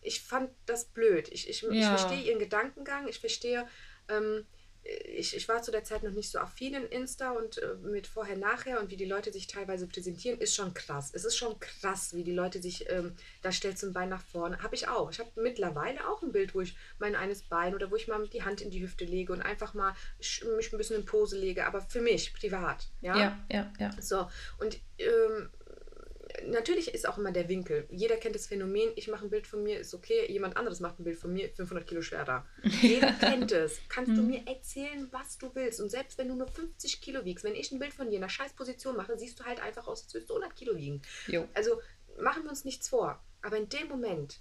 ich 0.02 0.22
fand 0.22 0.50
das 0.66 0.86
blöd. 0.86 1.30
Ich, 1.32 1.50
ich, 1.50 1.62
ja. 1.62 1.72
ich 1.72 1.86
verstehe 1.86 2.22
ihren 2.22 2.40
Gedankengang, 2.40 3.08
ich 3.08 3.20
verstehe, 3.20 3.68
ähm, 4.10 4.46
ich, 4.88 5.36
ich 5.36 5.50
war 5.50 5.62
zu 5.62 5.72
der 5.72 5.84
Zeit 5.84 6.04
noch 6.04 6.12
nicht 6.12 6.32
so 6.32 6.40
affin 6.40 6.74
in 6.74 6.86
Insta 6.86 7.32
und 7.32 7.58
äh, 7.58 7.76
mit 7.82 8.08
vorher, 8.08 8.38
nachher 8.38 8.80
und 8.80 8.90
wie 8.90 8.96
die 8.96 9.06
Leute 9.06 9.34
sich 9.34 9.48
teilweise 9.48 9.88
präsentieren, 9.88 10.40
ist 10.40 10.56
schon 10.56 10.74
krass. 10.74 11.12
Es 11.14 11.26
ist 11.26 11.36
schon 11.36 11.60
krass, 11.60 12.16
wie 12.16 12.24
die 12.24 12.34
Leute 12.34 12.62
sich, 12.62 12.90
ähm, 12.90 13.14
da 13.42 13.52
stellt 13.52 13.78
zum 13.78 13.94
Bein 13.94 14.10
nach 14.10 14.22
vorne. 14.22 14.62
Habe 14.64 14.76
ich 14.76 14.88
auch. 14.88 15.12
Ich 15.12 15.20
habe 15.20 15.30
mittlerweile 15.36 16.08
auch 16.08 16.22
ein 16.22 16.32
Bild, 16.32 16.56
wo 16.56 16.62
ich 16.62 16.76
mein 17.00 17.16
eines 17.16 17.42
Bein 17.42 17.76
oder 17.76 17.92
wo 17.92 17.96
ich 17.96 18.08
mal 18.08 18.26
die 18.28 18.44
Hand 18.44 18.62
in 18.62 18.70
die 18.70 18.82
Hüfte 18.82 19.06
lege 19.06 19.34
und 19.34 19.42
einfach 19.42 19.74
mal 19.74 19.94
mich 20.20 20.72
ein 20.72 20.78
bisschen 20.78 20.98
in 20.98 21.06
Pose 21.06 21.38
lege, 21.38 21.66
aber 21.66 21.82
für 21.82 22.02
mich, 22.02 22.34
privat. 22.34 22.88
Ja, 23.02 23.18
ja, 23.18 23.46
ja. 23.52 23.74
ja. 23.80 23.92
So, 24.02 24.30
und 24.60 24.80
ähm, 25.00 25.50
natürlich 26.46 26.94
ist 26.94 27.08
auch 27.08 27.18
immer 27.18 27.32
der 27.32 27.50
Winkel. 27.50 27.88
Jeder 27.90 28.18
kennt 28.18 28.36
das 28.36 28.48
Phänomen, 28.48 28.92
ich 28.96 29.08
mache 29.08 29.26
ein 29.26 29.30
Bild 29.30 29.48
von 29.48 29.64
mir, 29.64 29.80
ist 29.80 29.94
okay, 29.94 30.32
jemand 30.32 30.58
anderes 30.58 30.80
macht 30.80 31.00
ein 31.00 31.04
Bild 31.04 31.18
von 31.18 31.34
mir, 31.34 31.50
500 31.50 31.88
Kilo 31.88 32.02
schwerer. 32.02 32.46
Jeder 32.82 33.12
kennt 33.20 33.52
es. 33.52 33.80
Kannst 33.90 34.12
du 34.12 34.18
hm. 34.18 34.28
mir 34.28 34.48
erzählen, 34.48 35.08
was 35.12 35.38
du 35.38 35.54
willst. 35.54 35.82
Und 35.82 35.90
selbst 35.90 36.18
wenn 36.18 36.28
du 36.28 36.36
nur 36.36 36.48
50 36.48 37.02
Kilo 37.02 37.26
wiegst, 37.26 37.44
wenn 37.44 37.56
ich 37.56 37.72
ein 37.72 37.80
Bild 37.80 37.94
von 37.94 38.10
dir 38.10 38.18
in 38.18 38.24
einer 38.24 38.30
scheiß 38.30 38.54
Position 38.54 38.96
mache, 38.96 39.18
siehst 39.18 39.40
du 39.40 39.44
halt 39.44 39.62
einfach 39.62 39.88
aus, 39.88 40.04
als 40.04 40.14
würdest 40.14 40.30
du 40.30 40.36
100 40.36 40.56
Kilo 40.56 40.76
wiegen. 40.76 41.02
Jo. 41.28 41.48
Also 41.54 41.82
machen 42.20 42.44
wir 42.44 42.50
uns 42.50 42.66
nichts 42.66 42.90
vor. 42.90 43.24
Aber 43.42 43.58
in 43.58 43.70
dem 43.70 43.88
Moment, 43.88 44.40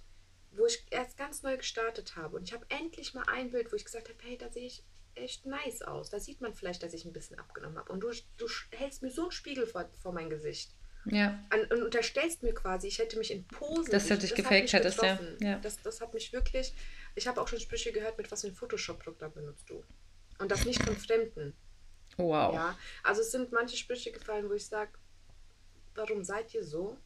wo 0.52 0.66
ich 0.66 0.86
erst 0.90 1.16
ganz 1.16 1.42
neu 1.42 1.56
gestartet 1.56 2.16
habe 2.16 2.36
und 2.36 2.44
ich 2.44 2.52
habe 2.52 2.66
endlich 2.68 3.14
mal 3.14 3.24
ein 3.26 3.50
Bild, 3.50 3.70
wo 3.72 3.76
ich 3.76 3.84
gesagt 3.84 4.08
habe, 4.08 4.18
hey, 4.22 4.38
da 4.38 4.50
sehe 4.50 4.66
ich 4.66 4.84
echt 5.14 5.46
nice 5.46 5.82
aus. 5.82 6.10
Da 6.10 6.20
sieht 6.20 6.40
man 6.40 6.54
vielleicht, 6.54 6.82
dass 6.82 6.94
ich 6.94 7.04
ein 7.04 7.12
bisschen 7.12 7.38
abgenommen 7.38 7.78
habe. 7.78 7.92
Und 7.92 8.00
du, 8.00 8.10
du 8.36 8.46
hältst 8.70 9.02
mir 9.02 9.10
so 9.10 9.22
einen 9.22 9.32
Spiegel 9.32 9.66
vor, 9.66 9.88
vor 10.02 10.12
mein 10.12 10.30
Gesicht. 10.30 10.74
Ja. 11.06 11.38
Und 11.70 11.82
unterstellst 11.82 12.42
mir 12.42 12.54
quasi, 12.54 12.88
ich 12.88 12.98
hätte 12.98 13.18
mich 13.18 13.30
in 13.30 13.46
Posen. 13.46 13.90
Dass 13.90 14.08
du 14.08 14.18
dich 14.18 14.34
gefaked 14.34 14.72
hättest, 14.72 15.02
ja. 15.02 15.18
ja. 15.40 15.58
Das, 15.58 15.80
das 15.82 16.00
hat 16.00 16.14
mich 16.14 16.32
wirklich. 16.32 16.74
Ich 17.14 17.26
habe 17.26 17.40
auch 17.40 17.48
schon 17.48 17.60
Sprüche 17.60 17.92
gehört, 17.92 18.18
mit 18.18 18.30
was 18.30 18.42
für 18.42 18.48
ein 18.48 18.54
Photoshop-Programm 18.54 19.32
benutzt 19.32 19.68
du. 19.68 19.84
Und 20.38 20.50
das 20.50 20.64
nicht 20.64 20.82
von 20.82 20.96
Fremden. 20.96 21.54
Wow. 22.16 22.54
Ja. 22.54 22.78
Also 23.02 23.22
es 23.22 23.30
sind 23.30 23.52
manche 23.52 23.76
Sprüche 23.76 24.10
gefallen, 24.10 24.48
wo 24.48 24.54
ich 24.54 24.66
sage, 24.66 24.90
warum 25.94 26.24
seid 26.24 26.52
ihr 26.54 26.64
so? 26.64 26.96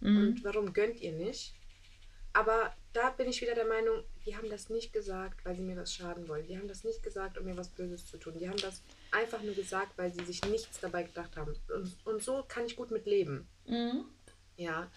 Mhm. 0.00 0.16
Und 0.16 0.44
warum 0.44 0.72
gönnt 0.72 1.00
ihr 1.00 1.12
nicht? 1.12 1.54
Aber 2.32 2.74
da 2.92 3.10
bin 3.10 3.28
ich 3.28 3.40
wieder 3.40 3.54
der 3.54 3.66
Meinung, 3.66 4.04
die 4.24 4.36
haben 4.36 4.48
das 4.48 4.70
nicht 4.70 4.92
gesagt, 4.92 5.44
weil 5.44 5.54
sie 5.54 5.62
mir 5.62 5.76
was 5.76 5.92
schaden 5.92 6.28
wollen. 6.28 6.46
Die 6.46 6.56
haben 6.56 6.68
das 6.68 6.84
nicht 6.84 7.02
gesagt, 7.02 7.38
um 7.38 7.44
mir 7.44 7.56
was 7.56 7.68
Böses 7.68 8.06
zu 8.06 8.16
tun. 8.16 8.38
Die 8.38 8.48
haben 8.48 8.58
das 8.58 8.82
einfach 9.12 9.42
nur 9.42 9.54
gesagt, 9.54 9.96
weil 9.96 10.12
sie 10.12 10.24
sich 10.24 10.44
nichts 10.44 10.80
dabei 10.80 11.04
gedacht 11.04 11.36
haben. 11.36 11.54
Und, 11.74 12.06
und 12.06 12.22
so 12.22 12.44
kann 12.48 12.66
ich 12.66 12.76
gut 12.76 12.90
mit 12.90 13.06
leben. 13.06 13.48
Mhm. 13.66 14.04
Ja. 14.56 14.90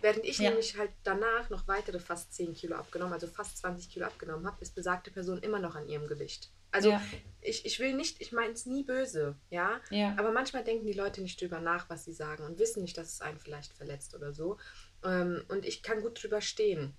Während 0.00 0.24
ich 0.24 0.38
ja. 0.38 0.50
nämlich 0.50 0.76
halt 0.76 0.90
danach 1.04 1.48
noch 1.48 1.68
weitere 1.68 2.00
fast 2.00 2.34
10 2.34 2.54
Kilo 2.54 2.76
abgenommen, 2.76 3.12
also 3.12 3.28
fast 3.28 3.58
20 3.58 3.88
Kilo 3.88 4.06
abgenommen 4.06 4.46
habe, 4.46 4.60
ist 4.60 4.74
besagte 4.74 5.12
Person 5.12 5.38
immer 5.38 5.60
noch 5.60 5.76
an 5.76 5.88
ihrem 5.88 6.08
Gewicht. 6.08 6.50
Also 6.72 6.90
ja. 6.90 7.02
ich, 7.40 7.64
ich 7.66 7.78
will 7.78 7.94
nicht, 7.94 8.20
ich 8.20 8.32
meine 8.32 8.54
es 8.54 8.66
nie 8.66 8.82
böse, 8.82 9.36
ja? 9.50 9.80
ja? 9.90 10.16
Aber 10.18 10.32
manchmal 10.32 10.64
denken 10.64 10.86
die 10.86 10.94
Leute 10.94 11.20
nicht 11.20 11.40
drüber 11.40 11.60
nach, 11.60 11.88
was 11.88 12.04
sie 12.04 12.14
sagen 12.14 12.44
und 12.44 12.58
wissen 12.58 12.82
nicht, 12.82 12.96
dass 12.96 13.12
es 13.12 13.20
einen 13.20 13.38
vielleicht 13.38 13.74
verletzt 13.74 14.14
oder 14.14 14.32
so. 14.32 14.56
Ähm, 15.04 15.44
und 15.48 15.66
ich 15.66 15.82
kann 15.82 16.00
gut 16.00 16.20
drüber 16.20 16.40
stehen. 16.40 16.96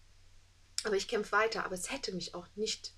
Aber 0.83 0.95
ich 0.95 1.07
kämpfe 1.07 1.31
weiter. 1.33 1.65
Aber 1.65 1.73
es 1.73 1.91
hätte 1.91 2.13
mich 2.13 2.35
auch 2.35 2.47
nicht, 2.55 2.93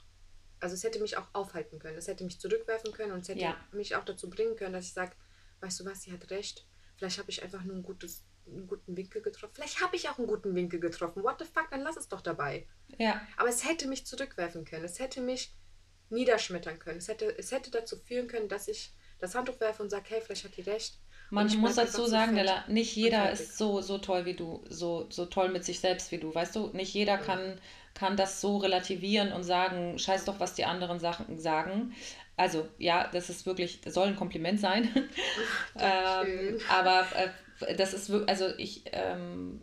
also 0.60 0.74
es 0.74 0.84
hätte 0.84 1.00
mich 1.00 1.18
auch 1.18 1.28
aufhalten 1.34 1.80
können. 1.80 1.98
Es 1.98 2.08
hätte 2.08 2.24
mich 2.24 2.40
zurückwerfen 2.40 2.92
können 2.92 3.12
und 3.12 3.20
es 3.20 3.30
hätte 3.30 3.42
ja. 3.42 3.58
mich 3.72 3.96
auch 3.96 4.06
dazu 4.06 4.30
bringen 4.30 4.56
können, 4.56 4.74
dass 4.74 4.86
ich 4.86 4.94
sage, 4.94 5.16
weißt 5.62 5.80
du 5.80 5.86
was, 5.86 6.04
sie 6.04 6.12
hat 6.12 6.30
recht. 6.30 6.66
Vielleicht 6.98 7.20
habe 7.20 7.30
ich 7.30 7.44
einfach 7.44 7.64
nur 7.64 7.76
ein 7.76 7.84
gutes, 7.84 8.24
einen 8.48 8.68
guten 8.68 8.96
Winkel 8.96 9.22
getroffen. 9.22 9.54
Vielleicht 9.56 9.82
habe 9.82 9.96
ich 9.96 10.10
auch 10.10 10.18
einen 10.18 10.28
guten 10.28 10.56
Winkel 10.56 10.80
getroffen. 10.80 11.24
What 11.24 11.40
the 11.40 11.46
fuck, 11.46 11.70
dann 11.72 11.82
lass 11.82 11.98
es 11.98 12.08
doch 12.08 12.22
dabei. 12.22 12.68
Ja. 12.98 13.22
Aber 13.38 13.50
es 13.50 13.68
hätte 13.68 13.88
mich 13.88 14.06
zurückwerfen 14.06 14.66
können. 14.66 14.86
Es 14.86 15.00
hätte 15.00 15.22
mich 15.22 15.54
niederschmettern 16.10 16.80
können. 16.80 17.00
Es 17.00 17.08
hätte, 17.08 17.38
es 17.38 17.52
hätte 17.52 17.72
dazu 17.72 17.98
führen 17.98 18.28
können, 18.28 18.48
dass 18.48 18.68
ich 18.68 18.94
das 19.20 19.36
Handtuch 19.36 19.60
werfe 19.60 19.84
und 19.84 19.90
sage, 19.90 20.06
hey, 20.10 20.22
vielleicht 20.22 20.46
hat 20.46 20.58
die 20.58 20.62
recht. 20.62 21.00
Man 21.30 21.48
muss 21.58 21.76
dazu 21.76 22.06
sagen, 22.06 22.36
Della, 22.36 22.64
nicht 22.68 22.96
jeder 22.96 23.32
ist 23.32 23.58
so, 23.58 23.82
so 23.82 23.98
toll 23.98 24.26
wie 24.26 24.36
du, 24.36 24.64
so, 24.70 25.08
so 25.10 25.26
toll 25.26 25.50
mit 25.50 25.66
sich 25.66 25.80
selbst 25.80 26.12
wie 26.12 26.18
du. 26.18 26.34
Weißt 26.34 26.56
du, 26.56 26.70
nicht 26.74 26.94
jeder 26.94 27.18
kann, 27.18 27.60
kann 27.94 28.16
das 28.16 28.42
so 28.42 28.58
relativieren 28.58 29.32
und 29.32 29.44
sagen, 29.44 29.98
scheiß 29.98 30.26
doch, 30.26 30.40
was 30.40 30.54
die 30.54 30.66
anderen 30.66 31.00
Sachen 31.00 31.40
sagen. 31.40 31.94
Also, 32.38 32.68
ja, 32.78 33.10
das 33.12 33.30
ist 33.30 33.46
wirklich, 33.46 33.82
das 33.82 33.94
soll 33.94 34.08
ein 34.08 34.16
Kompliment 34.16 34.60
sein. 34.60 34.90
ähm, 35.80 36.60
aber 36.70 37.08
äh, 37.16 37.76
das 37.76 37.94
ist 37.94 38.10
wirklich, 38.10 38.30
also 38.30 38.48
ich 38.58 38.84
ähm, 38.92 39.62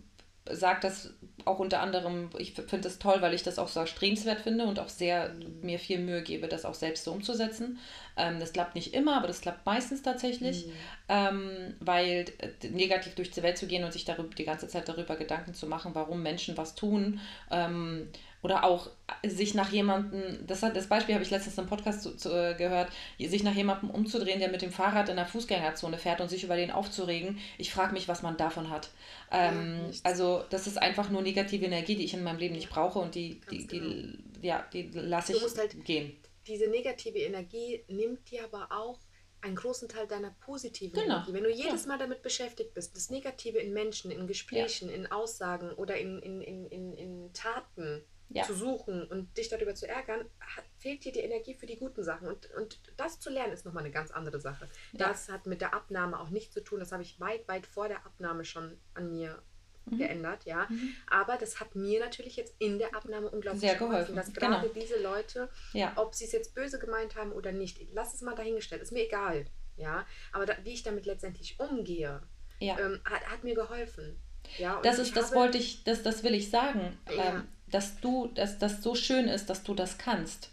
sage 0.50 0.80
das 0.82 1.14
auch 1.44 1.58
unter 1.58 1.80
anderem, 1.80 2.30
ich 2.38 2.52
finde 2.52 2.80
das 2.80 2.98
toll, 2.98 3.16
weil 3.20 3.34
ich 3.34 3.42
das 3.42 3.58
auch 3.58 3.68
so 3.68 3.80
erstrebenswert 3.80 4.40
finde 4.40 4.64
und 4.66 4.78
auch 4.78 4.88
sehr 4.88 5.34
mir 5.60 5.78
viel 5.78 5.98
Mühe 5.98 6.22
gebe, 6.22 6.48
das 6.48 6.64
auch 6.64 6.74
selbst 6.74 7.04
so 7.04 7.12
umzusetzen. 7.12 7.78
Ähm, 8.16 8.40
das 8.40 8.52
klappt 8.52 8.74
nicht 8.74 8.94
immer, 8.94 9.16
aber 9.16 9.26
das 9.26 9.40
klappt 9.40 9.66
meistens 9.66 10.02
tatsächlich, 10.02 10.66
mhm. 10.66 10.72
ähm, 11.08 11.74
weil 11.80 12.26
äh, 12.38 12.68
negativ 12.68 13.14
durch 13.14 13.30
die 13.30 13.42
Welt 13.42 13.58
zu 13.58 13.66
gehen 13.66 13.84
und 13.84 13.92
sich 13.92 14.04
darüber, 14.04 14.34
die 14.34 14.44
ganze 14.44 14.68
Zeit 14.68 14.88
darüber 14.88 15.16
Gedanken 15.16 15.54
zu 15.54 15.66
machen, 15.66 15.94
warum 15.94 16.22
Menschen 16.22 16.56
was 16.56 16.74
tun, 16.74 17.20
ähm, 17.50 18.08
oder 18.42 18.64
auch 18.64 18.90
sich 19.24 19.54
nach 19.54 19.70
jemandem, 19.70 20.44
das, 20.46 20.60
das 20.60 20.88
Beispiel 20.88 21.14
habe 21.14 21.24
ich 21.24 21.30
letztens 21.30 21.56
im 21.58 21.66
Podcast 21.66 22.02
zu, 22.02 22.16
zu, 22.16 22.30
äh, 22.30 22.54
gehört, 22.54 22.90
sich 23.18 23.44
nach 23.44 23.54
jemandem 23.54 23.90
umzudrehen, 23.90 24.40
der 24.40 24.50
mit 24.50 24.62
dem 24.62 24.72
Fahrrad 24.72 25.08
in 25.08 25.16
der 25.16 25.26
Fußgängerzone 25.26 25.96
fährt 25.96 26.20
und 26.20 26.28
sich 26.28 26.42
über 26.42 26.56
den 26.56 26.72
aufzuregen. 26.72 27.38
Ich 27.56 27.72
frage 27.72 27.92
mich, 27.92 28.08
was 28.08 28.22
man 28.22 28.36
davon 28.36 28.68
hat. 28.68 28.90
Ähm, 29.30 29.80
ja, 29.90 30.00
also 30.02 30.44
das 30.50 30.66
ist 30.66 30.76
einfach 30.76 31.08
nur 31.08 31.22
negative 31.22 31.64
Energie, 31.64 31.94
die 31.94 32.04
ich 32.04 32.14
in 32.14 32.24
meinem 32.24 32.38
Leben 32.38 32.56
nicht 32.56 32.68
brauche 32.68 32.98
und 32.98 33.14
die, 33.14 33.40
die, 33.50 33.66
die, 33.66 33.78
genau. 33.78 34.18
ja, 34.42 34.66
die 34.72 34.90
lasse 34.92 35.34
ich 35.34 35.42
halt 35.56 35.84
gehen. 35.84 36.16
Diese 36.48 36.66
negative 36.68 37.18
Energie 37.18 37.84
nimmt 37.86 38.28
dir 38.28 38.44
aber 38.44 38.66
auch 38.72 38.98
einen 39.40 39.54
großen 39.54 39.88
Teil 39.88 40.08
deiner 40.08 40.34
positiven 40.40 41.00
genau. 41.00 41.16
Energie. 41.16 41.32
Wenn 41.32 41.44
du 41.44 41.50
jedes 41.50 41.82
ja. 41.82 41.88
Mal 41.88 41.98
damit 41.98 42.22
beschäftigt 42.22 42.74
bist, 42.74 42.96
das 42.96 43.10
Negative 43.10 43.58
in 43.58 43.72
Menschen, 43.72 44.10
in 44.10 44.26
Gesprächen, 44.26 44.88
ja. 44.88 44.94
in 44.94 45.10
Aussagen 45.10 45.72
oder 45.72 45.96
in, 45.96 46.18
in, 46.20 46.40
in, 46.40 46.66
in, 46.66 46.92
in 46.94 47.32
Taten 47.32 48.02
ja. 48.34 48.44
zu 48.44 48.54
suchen 48.54 49.04
und 49.04 49.36
dich 49.36 49.48
darüber 49.48 49.74
zu 49.74 49.86
ärgern, 49.88 50.20
hat, 50.40 50.64
fehlt 50.78 51.04
dir 51.04 51.12
die 51.12 51.20
Energie 51.20 51.54
für 51.54 51.66
die 51.66 51.76
guten 51.76 52.02
Sachen. 52.02 52.28
Und, 52.28 52.50
und 52.54 52.80
das 52.96 53.20
zu 53.20 53.30
lernen 53.30 53.52
ist 53.52 53.64
nochmal 53.64 53.84
eine 53.84 53.92
ganz 53.92 54.10
andere 54.10 54.40
Sache. 54.40 54.68
Das 54.92 55.28
hat 55.28 55.46
mit 55.46 55.60
der 55.60 55.74
Abnahme 55.74 56.18
auch 56.18 56.30
nichts 56.30 56.54
zu 56.54 56.62
tun. 56.62 56.80
Das 56.80 56.92
habe 56.92 57.02
ich 57.02 57.20
weit, 57.20 57.46
weit 57.48 57.66
vor 57.66 57.88
der 57.88 58.04
Abnahme 58.06 58.44
schon 58.44 58.78
an 58.94 59.10
mir 59.10 59.42
mhm. 59.86 59.98
geändert, 59.98 60.44
ja. 60.44 60.66
Mhm. 60.68 60.94
Aber 61.10 61.36
das 61.36 61.60
hat 61.60 61.74
mir 61.74 62.00
natürlich 62.00 62.36
jetzt 62.36 62.54
in 62.58 62.78
der 62.78 62.94
Abnahme 62.94 63.30
unglaublich 63.30 63.60
Sehr 63.60 63.76
geholfen, 63.76 64.16
dass 64.16 64.32
gerade 64.32 64.68
genau. 64.68 64.74
diese 64.74 65.00
Leute, 65.00 65.48
ja. 65.72 65.92
ob 65.96 66.14
sie 66.14 66.24
es 66.24 66.32
jetzt 66.32 66.54
böse 66.54 66.78
gemeint 66.78 67.16
haben 67.16 67.32
oder 67.32 67.52
nicht, 67.52 67.80
lass 67.92 68.14
es 68.14 68.22
mal 68.22 68.34
dahingestellt, 68.34 68.82
ist 68.82 68.92
mir 68.92 69.04
egal, 69.04 69.46
ja. 69.76 70.06
Aber 70.32 70.46
da, 70.46 70.54
wie 70.62 70.72
ich 70.72 70.82
damit 70.82 71.06
letztendlich 71.06 71.58
umgehe, 71.60 72.22
ja. 72.60 72.78
ähm, 72.78 73.00
hat, 73.04 73.26
hat, 73.28 73.44
mir 73.44 73.54
geholfen. 73.54 74.18
Ja, 74.58 74.80
das 74.82 74.98
ist, 74.98 75.16
das 75.16 75.34
wollte 75.34 75.58
ich, 75.58 75.84
das, 75.84 76.02
das 76.02 76.24
will 76.24 76.34
ich 76.34 76.50
sagen, 76.50 76.98
ja. 77.08 77.36
ähm, 77.36 77.48
dass 77.72 77.98
du, 78.00 78.28
dass 78.34 78.58
das 78.58 78.82
so 78.82 78.94
schön 78.94 79.26
ist, 79.26 79.50
dass 79.50 79.62
du 79.62 79.74
das 79.74 79.98
kannst 79.98 80.50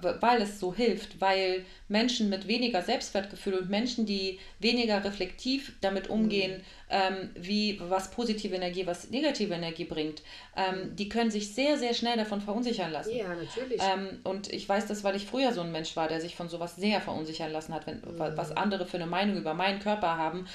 weil 0.00 0.42
es 0.42 0.58
so 0.58 0.74
hilft, 0.74 1.20
weil 1.20 1.64
Menschen 1.88 2.30
mit 2.30 2.48
weniger 2.48 2.82
Selbstwertgefühl 2.82 3.54
und 3.54 3.70
Menschen, 3.70 4.06
die 4.06 4.38
weniger 4.58 5.04
reflektiv 5.04 5.72
damit 5.80 6.08
umgehen, 6.08 6.58
mhm. 6.58 6.64
ähm, 6.90 7.30
wie 7.34 7.78
was 7.88 8.10
positive 8.10 8.54
Energie, 8.54 8.86
was 8.86 9.10
negative 9.10 9.52
Energie 9.54 9.84
bringt, 9.84 10.22
ähm, 10.56 10.90
mhm. 10.90 10.96
die 10.96 11.08
können 11.08 11.30
sich 11.30 11.54
sehr, 11.54 11.78
sehr 11.78 11.94
schnell 11.94 12.16
davon 12.16 12.40
verunsichern 12.40 12.90
lassen. 12.90 13.14
Ja, 13.14 13.28
natürlich. 13.28 13.80
Ähm, 13.82 14.20
und 14.24 14.52
ich 14.52 14.68
weiß 14.68 14.86
das, 14.86 15.04
weil 15.04 15.16
ich 15.16 15.26
früher 15.26 15.52
so 15.52 15.60
ein 15.60 15.72
Mensch 15.72 15.94
war, 15.96 16.08
der 16.08 16.20
sich 16.20 16.36
von 16.36 16.48
sowas 16.48 16.76
sehr 16.76 17.00
verunsichern 17.00 17.52
lassen 17.52 17.74
hat, 17.74 17.86
wenn, 17.86 17.98
mhm. 17.98 18.18
was 18.18 18.56
andere 18.56 18.86
für 18.86 18.96
eine 18.96 19.06
Meinung 19.06 19.36
über 19.36 19.54
meinen 19.54 19.80
Körper 19.80 20.16
haben, 20.16 20.40
mhm. 20.40 20.46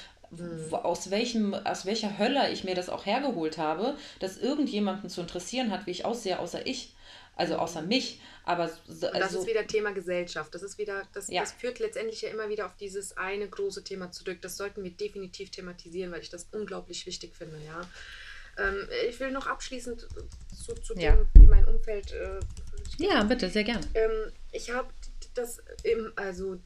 Aus, 0.72 1.10
welchem, 1.10 1.54
aus 1.54 1.86
welcher 1.86 2.18
Hölle 2.18 2.50
ich 2.50 2.64
mir 2.64 2.74
das 2.74 2.88
auch 2.88 3.06
hergeholt 3.06 3.58
habe, 3.58 3.96
dass 4.20 4.38
irgendjemanden 4.38 5.08
zu 5.08 5.20
interessieren 5.20 5.70
hat, 5.70 5.86
wie 5.86 5.90
ich 5.92 6.04
aussehe, 6.04 6.38
außer 6.38 6.66
ich 6.66 6.94
also 7.38 7.56
außer 7.56 7.82
mich. 7.82 8.20
Aber 8.44 8.68
so, 8.86 9.06
also 9.06 9.18
das 9.18 9.32
ist 9.32 9.46
wieder 9.46 9.66
Thema 9.66 9.92
Gesellschaft. 9.92 10.54
Das 10.54 10.62
ist 10.62 10.76
wieder, 10.76 11.04
das, 11.12 11.28
ja. 11.28 11.40
das 11.40 11.52
führt 11.52 11.78
letztendlich 11.78 12.20
ja 12.22 12.30
immer 12.30 12.48
wieder 12.48 12.66
auf 12.66 12.76
dieses 12.76 13.16
eine 13.16 13.48
große 13.48 13.84
Thema 13.84 14.10
zurück. 14.10 14.38
Das 14.42 14.56
sollten 14.56 14.82
wir 14.82 14.90
definitiv 14.90 15.50
thematisieren, 15.50 16.10
weil 16.10 16.20
ich 16.20 16.30
das 16.30 16.48
unglaublich 16.52 17.06
wichtig 17.06 17.34
finde, 17.34 17.56
ja. 17.64 17.80
Ähm, 18.58 18.88
ich 19.08 19.20
will 19.20 19.30
noch 19.30 19.46
abschließend 19.46 20.08
zu, 20.52 20.74
zu 20.74 20.94
ja. 20.94 21.14
dem, 21.14 21.28
wie 21.34 21.46
mein 21.46 21.64
Umfeld. 21.68 22.12
Äh, 22.12 22.40
ja, 22.98 23.22
bitte, 23.22 23.48
sehr 23.48 23.64
gern. 23.64 23.86
Ähm, 23.94 24.32
ich 24.50 24.70
habe 24.72 24.88
das 25.34 25.62
im, 25.84 26.12
also 26.16 26.58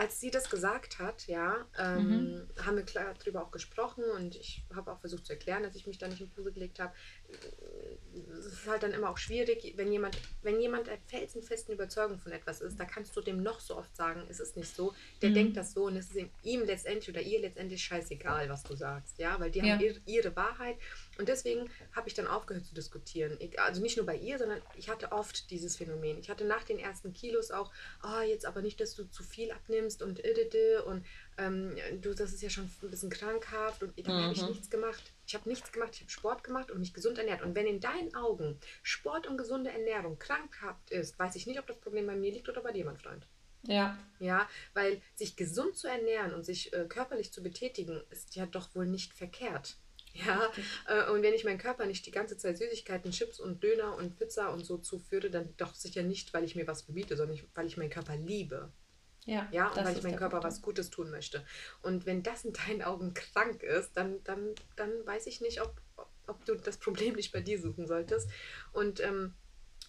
als 0.00 0.18
sie 0.18 0.30
das 0.30 0.48
gesagt 0.48 0.98
hat, 0.98 1.26
ja, 1.26 1.66
ähm, 1.78 2.06
mhm. 2.08 2.48
haben 2.64 2.76
wir 2.76 2.84
klar 2.84 3.12
darüber 3.18 3.42
auch 3.42 3.50
gesprochen 3.50 4.02
und 4.16 4.34
ich 4.34 4.64
habe 4.74 4.90
auch 4.90 4.98
versucht 4.98 5.26
zu 5.26 5.34
erklären, 5.34 5.62
dass 5.62 5.74
ich 5.74 5.86
mich 5.86 5.98
da 5.98 6.08
nicht 6.08 6.22
in 6.22 6.30
Pose 6.30 6.52
gelegt 6.52 6.80
habe. 6.80 6.94
Es 8.38 8.46
ist 8.46 8.66
halt 8.66 8.82
dann 8.82 8.92
immer 8.92 9.10
auch 9.10 9.18
schwierig, 9.18 9.74
wenn 9.76 9.92
jemand, 9.92 10.16
wenn 10.42 10.60
jemand 10.60 10.86
der 10.86 10.98
felsenfesten 11.06 11.74
Überzeugung 11.74 12.18
von 12.18 12.32
etwas 12.32 12.60
ist, 12.60 12.78
da 12.78 12.84
kannst 12.84 13.16
du 13.16 13.20
dem 13.20 13.42
noch 13.42 13.60
so 13.60 13.76
oft 13.76 13.94
sagen, 13.96 14.22
es 14.28 14.40
ist 14.40 14.56
nicht 14.56 14.74
so. 14.74 14.94
Der 15.22 15.30
mhm. 15.30 15.34
denkt 15.34 15.56
das 15.56 15.72
so 15.72 15.84
und 15.84 15.96
es 15.96 16.10
ist 16.10 16.26
ihm 16.42 16.64
letztendlich 16.64 17.08
oder 17.08 17.20
ihr 17.20 17.40
letztendlich 17.40 17.82
scheißegal, 17.82 18.48
was 18.48 18.62
du 18.62 18.74
sagst, 18.74 19.18
ja, 19.18 19.38
weil 19.38 19.50
die 19.50 19.60
ja. 19.60 19.74
haben 19.74 19.80
ihre, 19.80 20.00
ihre 20.06 20.36
Wahrheit 20.36 20.76
und 21.18 21.28
deswegen 21.28 21.70
habe 21.92 22.08
ich 22.08 22.14
dann 22.14 22.26
aufgehört 22.26 22.64
zu 22.64 22.74
diskutieren. 22.74 23.36
Ich, 23.40 23.60
also 23.60 23.82
nicht 23.82 23.96
nur 23.96 24.06
bei 24.06 24.16
ihr, 24.16 24.38
sondern 24.38 24.60
ich 24.76 24.88
hatte 24.88 25.12
oft 25.12 25.50
dieses 25.50 25.76
Phänomen. 25.76 26.18
Ich 26.18 26.30
hatte 26.30 26.44
nach 26.44 26.64
den 26.64 26.78
ersten 26.78 27.12
Kilos 27.12 27.50
auch, 27.50 27.70
oh, 28.02 28.22
jetzt 28.22 28.46
aber 28.46 28.62
nicht, 28.62 28.80
dass 28.80 28.94
du 28.94 29.04
zu 29.04 29.22
viel 29.22 29.50
abnimmst 29.52 30.02
und 30.02 30.20
und 30.86 31.04
ähm, 31.38 31.76
du, 32.00 32.14
das 32.14 32.32
ist 32.32 32.42
ja 32.42 32.50
schon 32.50 32.70
ein 32.82 32.90
bisschen 32.90 33.10
krankhaft 33.10 33.82
und 33.82 33.92
dann 34.06 34.16
mhm. 34.16 34.22
habe 34.22 34.34
ich 34.34 34.42
nichts 34.42 34.70
gemacht. 34.70 35.12
Ich 35.30 35.34
habe 35.36 35.48
nichts 35.48 35.70
gemacht, 35.70 35.90
ich 35.94 36.00
habe 36.00 36.10
Sport 36.10 36.42
gemacht 36.42 36.72
und 36.72 36.80
mich 36.80 36.92
gesund 36.92 37.16
ernährt. 37.16 37.42
Und 37.42 37.54
wenn 37.54 37.64
in 37.64 37.78
deinen 37.78 38.12
Augen 38.16 38.58
Sport 38.82 39.28
und 39.28 39.38
gesunde 39.38 39.70
Ernährung 39.70 40.18
krankhaft 40.18 40.90
ist, 40.90 41.16
weiß 41.20 41.36
ich 41.36 41.46
nicht, 41.46 41.60
ob 41.60 41.68
das 41.68 41.78
Problem 41.78 42.08
bei 42.08 42.16
mir 42.16 42.32
liegt 42.32 42.48
oder 42.48 42.60
bei 42.60 42.72
dir, 42.72 42.84
mein 42.84 42.98
Freund. 42.98 43.28
Ja. 43.62 43.96
Ja, 44.18 44.48
weil 44.74 45.00
sich 45.14 45.36
gesund 45.36 45.76
zu 45.76 45.86
ernähren 45.86 46.34
und 46.34 46.44
sich 46.44 46.72
äh, 46.72 46.84
körperlich 46.88 47.32
zu 47.32 47.44
betätigen, 47.44 48.02
ist 48.10 48.34
ja 48.34 48.44
doch 48.44 48.74
wohl 48.74 48.86
nicht 48.86 49.14
verkehrt. 49.14 49.76
Ja, 50.14 50.50
äh, 50.88 51.08
und 51.12 51.22
wenn 51.22 51.34
ich 51.34 51.44
meinen 51.44 51.58
Körper 51.58 51.86
nicht 51.86 52.04
die 52.06 52.10
ganze 52.10 52.36
Zeit 52.36 52.58
Süßigkeiten, 52.58 53.12
Chips 53.12 53.38
und 53.38 53.62
Döner 53.62 53.94
und 53.94 54.18
Pizza 54.18 54.52
und 54.52 54.66
so 54.66 54.78
zuführe, 54.78 55.30
dann 55.30 55.54
doch 55.58 55.76
sicher 55.76 56.02
nicht, 56.02 56.34
weil 56.34 56.42
ich 56.42 56.56
mir 56.56 56.66
was 56.66 56.82
verbiete, 56.82 57.16
sondern 57.16 57.38
weil 57.54 57.68
ich 57.68 57.76
meinen 57.76 57.90
Körper 57.90 58.16
liebe. 58.16 58.72
Ja, 59.26 59.48
ja 59.50 59.68
und 59.68 59.84
weil 59.84 59.96
ich 59.96 60.02
meinem 60.02 60.16
Körper 60.16 60.42
was 60.42 60.62
Gutes 60.62 60.90
tun 60.90 61.10
möchte. 61.10 61.44
Und 61.82 62.06
wenn 62.06 62.22
das 62.22 62.44
in 62.44 62.52
deinen 62.52 62.82
Augen 62.82 63.14
krank 63.14 63.62
ist, 63.62 63.92
dann, 63.94 64.22
dann, 64.24 64.54
dann 64.76 64.90
weiß 65.04 65.26
ich 65.26 65.40
nicht, 65.40 65.60
ob, 65.60 65.80
ob 66.26 66.44
du 66.44 66.54
das 66.54 66.78
Problem 66.78 67.14
nicht 67.14 67.32
bei 67.32 67.40
dir 67.40 67.60
suchen 67.60 67.86
solltest. 67.86 68.30
Und 68.72 69.00
ähm, 69.00 69.34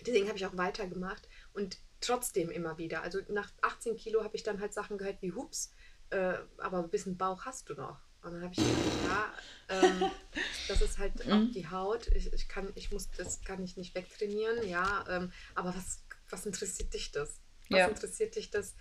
deswegen 0.05 0.27
habe 0.27 0.37
ich 0.37 0.45
auch 0.45 0.57
weitergemacht 0.57 1.27
und 1.53 1.77
trotzdem 2.01 2.49
immer 2.49 2.77
wieder. 2.77 3.03
Also 3.03 3.19
nach 3.29 3.51
18 3.61 3.95
Kilo 3.95 4.23
habe 4.23 4.35
ich 4.35 4.43
dann 4.43 4.59
halt 4.59 4.73
Sachen 4.73 4.97
gehört 4.97 5.21
wie 5.21 5.33
Hups, 5.33 5.71
äh, 6.09 6.33
aber 6.57 6.79
ein 6.79 6.89
bisschen 6.89 7.17
Bauch 7.17 7.45
hast 7.45 7.69
du 7.69 7.75
noch. 7.75 7.99
Und 8.23 8.33
dann 8.33 8.43
habe 8.43 8.53
ich 8.53 8.59
gedacht, 8.59 8.77
ja, 9.07 9.33
ähm, 9.69 10.11
das 10.67 10.81
ist 10.81 10.99
halt 10.99 11.21
auch 11.27 11.39
mhm. 11.39 11.51
die 11.53 11.67
Haut. 11.67 12.07
Ich, 12.07 12.31
ich, 12.31 12.47
kann, 12.47 12.71
ich 12.75 12.91
muss, 12.91 13.09
das 13.11 13.41
kann 13.41 13.63
ich 13.63 13.77
nicht 13.77 13.95
wegtrainieren, 13.95 14.67
ja. 14.67 15.05
Ähm, 15.09 15.31
aber 15.55 15.75
was, 15.75 16.03
was 16.29 16.45
interessiert 16.45 16.93
dich 16.93 17.11
das? 17.11 17.40
Was 17.71 17.79
ja. 17.79 17.87
interessiert 17.87 18.35
dich 18.35 18.49
das, 18.49 18.75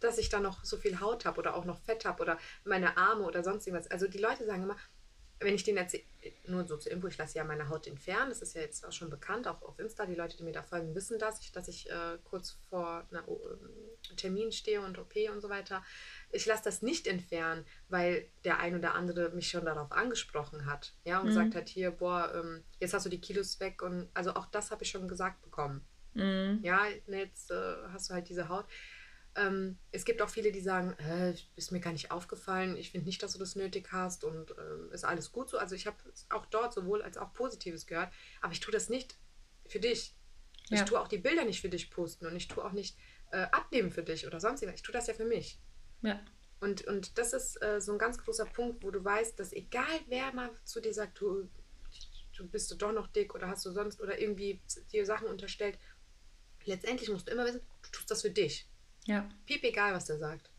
dass 0.00 0.18
ich 0.18 0.28
da 0.28 0.40
noch 0.40 0.64
so 0.64 0.76
viel 0.76 1.00
Haut 1.00 1.24
habe 1.24 1.38
oder 1.38 1.54
auch 1.54 1.64
noch 1.64 1.80
Fett 1.80 2.04
habe 2.04 2.22
oder 2.22 2.38
meine 2.64 2.96
Arme 2.96 3.24
oder 3.24 3.44
sonst 3.44 3.66
irgendwas? 3.66 3.90
Also 3.90 4.08
die 4.08 4.18
Leute 4.18 4.46
sagen 4.46 4.62
immer, 4.62 4.76
wenn 5.40 5.54
ich 5.54 5.64
denen 5.64 5.78
erzähle, 5.78 6.04
nur 6.46 6.66
so 6.66 6.76
zur 6.76 6.92
Info, 6.92 7.06
ich 7.06 7.16
lasse 7.16 7.38
ja 7.38 7.44
meine 7.44 7.70
Haut 7.70 7.86
entfernen, 7.86 8.28
das 8.28 8.42
ist 8.42 8.54
ja 8.54 8.60
jetzt 8.60 8.84
auch 8.86 8.92
schon 8.92 9.08
bekannt, 9.08 9.48
auch 9.48 9.62
auf 9.62 9.78
Insta, 9.78 10.04
die 10.04 10.14
Leute, 10.14 10.36
die 10.36 10.42
mir 10.42 10.52
da 10.52 10.62
folgen, 10.62 10.94
wissen 10.94 11.18
das, 11.18 11.40
ich, 11.40 11.50
dass 11.50 11.66
ich 11.66 11.88
äh, 11.90 12.18
kurz 12.24 12.58
vor 12.68 13.06
einem 13.10 13.24
äh, 13.24 14.16
Termin 14.16 14.52
stehe 14.52 14.82
und 14.82 14.98
OP 14.98 15.14
und 15.32 15.40
so 15.40 15.48
weiter. 15.48 15.82
Ich 16.30 16.44
lasse 16.44 16.64
das 16.64 16.82
nicht 16.82 17.06
entfernen, 17.06 17.64
weil 17.88 18.28
der 18.44 18.58
ein 18.58 18.76
oder 18.76 18.94
andere 18.94 19.30
mich 19.30 19.48
schon 19.48 19.64
darauf 19.64 19.92
angesprochen 19.92 20.66
hat, 20.66 20.92
ja, 21.04 21.18
und 21.18 21.24
mhm. 21.24 21.28
gesagt 21.30 21.54
hat, 21.54 21.68
hier, 21.70 21.90
boah, 21.90 22.32
ähm, 22.34 22.62
jetzt 22.78 22.92
hast 22.92 23.06
du 23.06 23.10
die 23.10 23.20
Kilos 23.20 23.58
weg 23.60 23.82
und 23.82 24.10
also 24.12 24.34
auch 24.34 24.46
das 24.46 24.70
habe 24.70 24.84
ich 24.84 24.90
schon 24.90 25.08
gesagt 25.08 25.40
bekommen. 25.40 25.86
Mhm. 26.14 26.60
Ja, 26.62 26.86
jetzt 27.06 27.50
äh, 27.50 27.54
hast 27.92 28.10
du 28.10 28.14
halt 28.14 28.28
diese 28.28 28.48
Haut. 28.48 28.66
Ähm, 29.36 29.78
es 29.92 30.04
gibt 30.04 30.22
auch 30.22 30.28
viele, 30.28 30.50
die 30.50 30.60
sagen, 30.60 30.92
äh, 30.98 31.34
ist 31.54 31.70
mir 31.70 31.80
gar 31.80 31.92
nicht 31.92 32.10
aufgefallen, 32.10 32.76
ich 32.76 32.90
finde 32.90 33.06
nicht, 33.06 33.22
dass 33.22 33.32
du 33.32 33.38
das 33.38 33.54
nötig 33.54 33.88
hast 33.92 34.24
und 34.24 34.50
äh, 34.50 34.92
ist 34.92 35.04
alles 35.04 35.30
gut 35.30 35.48
so. 35.50 35.58
Also 35.58 35.74
ich 35.76 35.86
habe 35.86 35.96
auch 36.30 36.46
dort 36.46 36.74
sowohl 36.74 37.02
als 37.02 37.16
auch 37.16 37.32
Positives 37.32 37.86
gehört, 37.86 38.12
aber 38.40 38.52
ich 38.52 38.60
tue 38.60 38.72
das 38.72 38.88
nicht 38.88 39.16
für 39.66 39.78
dich. 39.78 40.16
Ja. 40.68 40.78
Ich 40.78 40.84
tue 40.84 41.00
auch 41.00 41.08
die 41.08 41.18
Bilder 41.18 41.44
nicht 41.44 41.60
für 41.60 41.68
dich 41.68 41.90
posten 41.90 42.26
und 42.26 42.34
ich 42.34 42.48
tue 42.48 42.64
auch 42.64 42.72
nicht 42.72 42.96
äh, 43.30 43.46
abnehmen 43.52 43.90
für 43.90 44.02
dich 44.02 44.26
oder 44.26 44.40
sonst 44.40 44.62
irgendwas. 44.62 44.80
Ich 44.80 44.84
tue 44.84 44.92
das 44.92 45.06
ja 45.06 45.14
für 45.14 45.24
mich. 45.24 45.60
Ja. 46.02 46.20
Und, 46.60 46.86
und 46.86 47.16
das 47.16 47.32
ist 47.32 47.62
äh, 47.62 47.80
so 47.80 47.92
ein 47.92 47.98
ganz 47.98 48.18
großer 48.18 48.46
Punkt, 48.46 48.82
wo 48.82 48.90
du 48.90 49.02
weißt, 49.02 49.38
dass 49.38 49.52
egal 49.52 50.00
wer 50.08 50.32
mal 50.34 50.50
zu 50.64 50.80
dir 50.80 50.92
sagt, 50.92 51.20
du, 51.20 51.48
du 52.36 52.46
bist 52.46 52.70
du 52.70 52.74
doch 52.74 52.92
noch 52.92 53.06
dick 53.06 53.34
oder 53.34 53.48
hast 53.48 53.64
du 53.64 53.70
sonst 53.70 54.00
oder 54.00 54.20
irgendwie 54.20 54.60
dir 54.92 55.06
Sachen 55.06 55.28
unterstellt, 55.28 55.78
letztendlich 56.64 57.08
musst 57.10 57.28
du 57.28 57.32
immer 57.32 57.44
wissen, 57.44 57.60
du 57.82 57.90
tust 57.90 58.10
das 58.10 58.22
für 58.22 58.30
dich. 58.30 58.66
Ja. 59.06 59.28
Piep 59.46 59.64
egal, 59.64 59.94
was 59.94 60.06
der 60.06 60.18
sagt. 60.18 60.50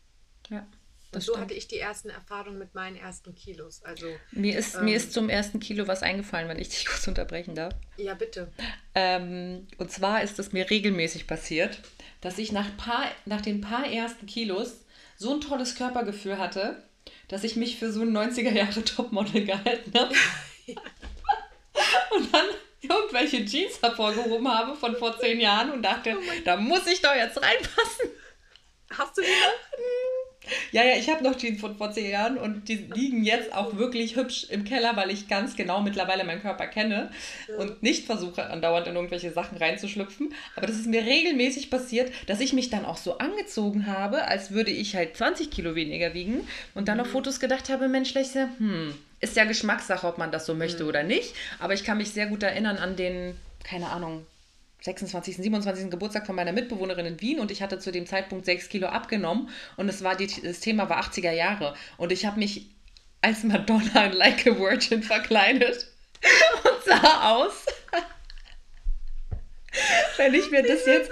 Ja. 0.50 0.66
Und 1.14 1.20
so 1.20 1.32
stimmt. 1.32 1.44
hatte 1.44 1.54
ich 1.54 1.68
die 1.68 1.78
ersten 1.78 2.08
Erfahrungen 2.08 2.58
mit 2.58 2.74
meinen 2.74 2.96
ersten 2.96 3.34
Kilos. 3.34 3.82
Also, 3.84 4.06
mir, 4.30 4.58
ist, 4.58 4.76
ähm, 4.76 4.86
mir 4.86 4.96
ist 4.96 5.12
zum 5.12 5.28
ersten 5.28 5.60
Kilo 5.60 5.86
was 5.86 6.02
eingefallen, 6.02 6.48
wenn 6.48 6.58
ich 6.58 6.70
dich 6.70 6.86
kurz 6.86 7.06
unterbrechen 7.06 7.54
darf. 7.54 7.74
Ja, 7.98 8.14
bitte. 8.14 8.50
Ähm, 8.94 9.66
und 9.76 9.90
zwar 9.90 10.22
ist 10.22 10.38
es 10.38 10.52
mir 10.52 10.70
regelmäßig 10.70 11.26
passiert, 11.26 11.80
dass 12.22 12.38
ich 12.38 12.50
nach, 12.50 12.76
paar, 12.78 13.04
nach 13.26 13.42
den 13.42 13.60
paar 13.60 13.86
ersten 13.86 14.26
Kilos 14.26 14.84
so 15.16 15.34
ein 15.34 15.42
tolles 15.42 15.74
Körpergefühl 15.74 16.38
hatte, 16.38 16.82
dass 17.28 17.44
ich 17.44 17.56
mich 17.56 17.78
für 17.78 17.92
so 17.92 18.00
ein 18.02 18.16
90er 18.16 18.52
Jahre 18.52 18.82
Topmodel 18.84 19.44
gehalten 19.44 19.92
habe. 19.98 20.14
und 22.16 22.34
dann 22.34 22.46
irgendwelche 22.82 23.44
Jeans 23.44 23.80
hervorgehoben 23.80 24.48
habe 24.48 24.76
von 24.76 24.96
vor 24.96 25.18
zehn 25.18 25.40
Jahren 25.40 25.70
und 25.70 25.82
dachte, 25.82 26.16
oh 26.16 26.40
da 26.44 26.56
muss 26.56 26.86
ich 26.86 27.00
doch 27.00 27.14
jetzt 27.14 27.40
reinpassen. 27.40 28.10
Hast 28.90 29.16
du 29.16 29.22
die 29.22 29.28
noch? 29.28 29.78
Ja, 30.72 30.82
ja, 30.84 30.96
ich 30.96 31.08
habe 31.08 31.22
noch 31.22 31.36
Jeans 31.36 31.60
von 31.60 31.76
vor 31.76 31.92
zehn 31.92 32.10
Jahren 32.10 32.36
und 32.36 32.68
die 32.68 32.76
liegen 32.94 33.24
jetzt 33.24 33.52
auch 33.52 33.76
wirklich 33.76 34.16
hübsch 34.16 34.46
im 34.50 34.64
Keller, 34.64 34.96
weil 34.96 35.10
ich 35.10 35.28
ganz 35.28 35.54
genau 35.56 35.80
mittlerweile 35.80 36.24
meinen 36.24 36.42
Körper 36.42 36.66
kenne 36.66 37.10
und 37.56 37.82
nicht 37.82 38.06
versuche, 38.06 38.50
andauernd 38.50 38.86
in 38.86 38.96
irgendwelche 38.96 39.30
Sachen 39.30 39.58
reinzuschlüpfen. 39.58 40.34
Aber 40.56 40.66
das 40.66 40.76
ist 40.76 40.86
mir 40.86 41.04
regelmäßig 41.04 41.70
passiert, 41.70 42.12
dass 42.26 42.40
ich 42.40 42.52
mich 42.52 42.70
dann 42.70 42.84
auch 42.84 42.96
so 42.96 43.18
angezogen 43.18 43.86
habe, 43.86 44.24
als 44.24 44.50
würde 44.50 44.70
ich 44.70 44.96
halt 44.96 45.16
20 45.16 45.50
Kilo 45.50 45.74
weniger 45.74 46.14
wiegen 46.14 46.46
und 46.74 46.88
dann 46.88 47.00
auf 47.00 47.08
Fotos 47.08 47.38
gedacht 47.38 47.68
habe, 47.68 47.88
Mensch, 47.88 48.14
Lechse, 48.14 48.48
hm, 48.58 48.94
ist 49.20 49.36
ja 49.36 49.44
Geschmackssache, 49.44 50.06
ob 50.06 50.18
man 50.18 50.32
das 50.32 50.46
so 50.46 50.54
möchte 50.54 50.84
oder 50.84 51.04
nicht. 51.04 51.34
Aber 51.60 51.74
ich 51.74 51.84
kann 51.84 51.98
mich 51.98 52.10
sehr 52.10 52.26
gut 52.26 52.42
erinnern 52.42 52.76
an 52.76 52.96
den, 52.96 53.36
keine 53.62 53.90
Ahnung, 53.90 54.26
26., 54.82 55.36
27. 55.36 55.90
Geburtstag 55.90 56.26
von 56.26 56.34
meiner 56.34 56.52
Mitbewohnerin 56.52 57.06
in 57.06 57.20
Wien 57.20 57.40
und 57.40 57.50
ich 57.50 57.62
hatte 57.62 57.78
zu 57.78 57.92
dem 57.92 58.06
Zeitpunkt 58.06 58.44
sechs 58.44 58.68
Kilo 58.68 58.88
abgenommen 58.88 59.48
und 59.76 59.88
es 59.88 60.02
war 60.02 60.16
die, 60.16 60.28
das 60.42 60.60
Thema 60.60 60.88
war 60.88 61.02
80er 61.02 61.32
Jahre 61.32 61.74
und 61.96 62.12
ich 62.12 62.26
habe 62.26 62.38
mich 62.38 62.66
als 63.20 63.44
Madonna 63.44 64.06
in 64.06 64.12
Like 64.12 64.46
a 64.46 64.58
Virgin 64.58 65.02
verkleidet 65.02 65.86
und 66.64 66.84
sah 66.84 67.32
aus. 67.32 67.66
Wenn 70.16 70.34
ich 70.34 70.50
mir 70.50 70.62
das 70.62 70.84
jetzt. 70.84 71.10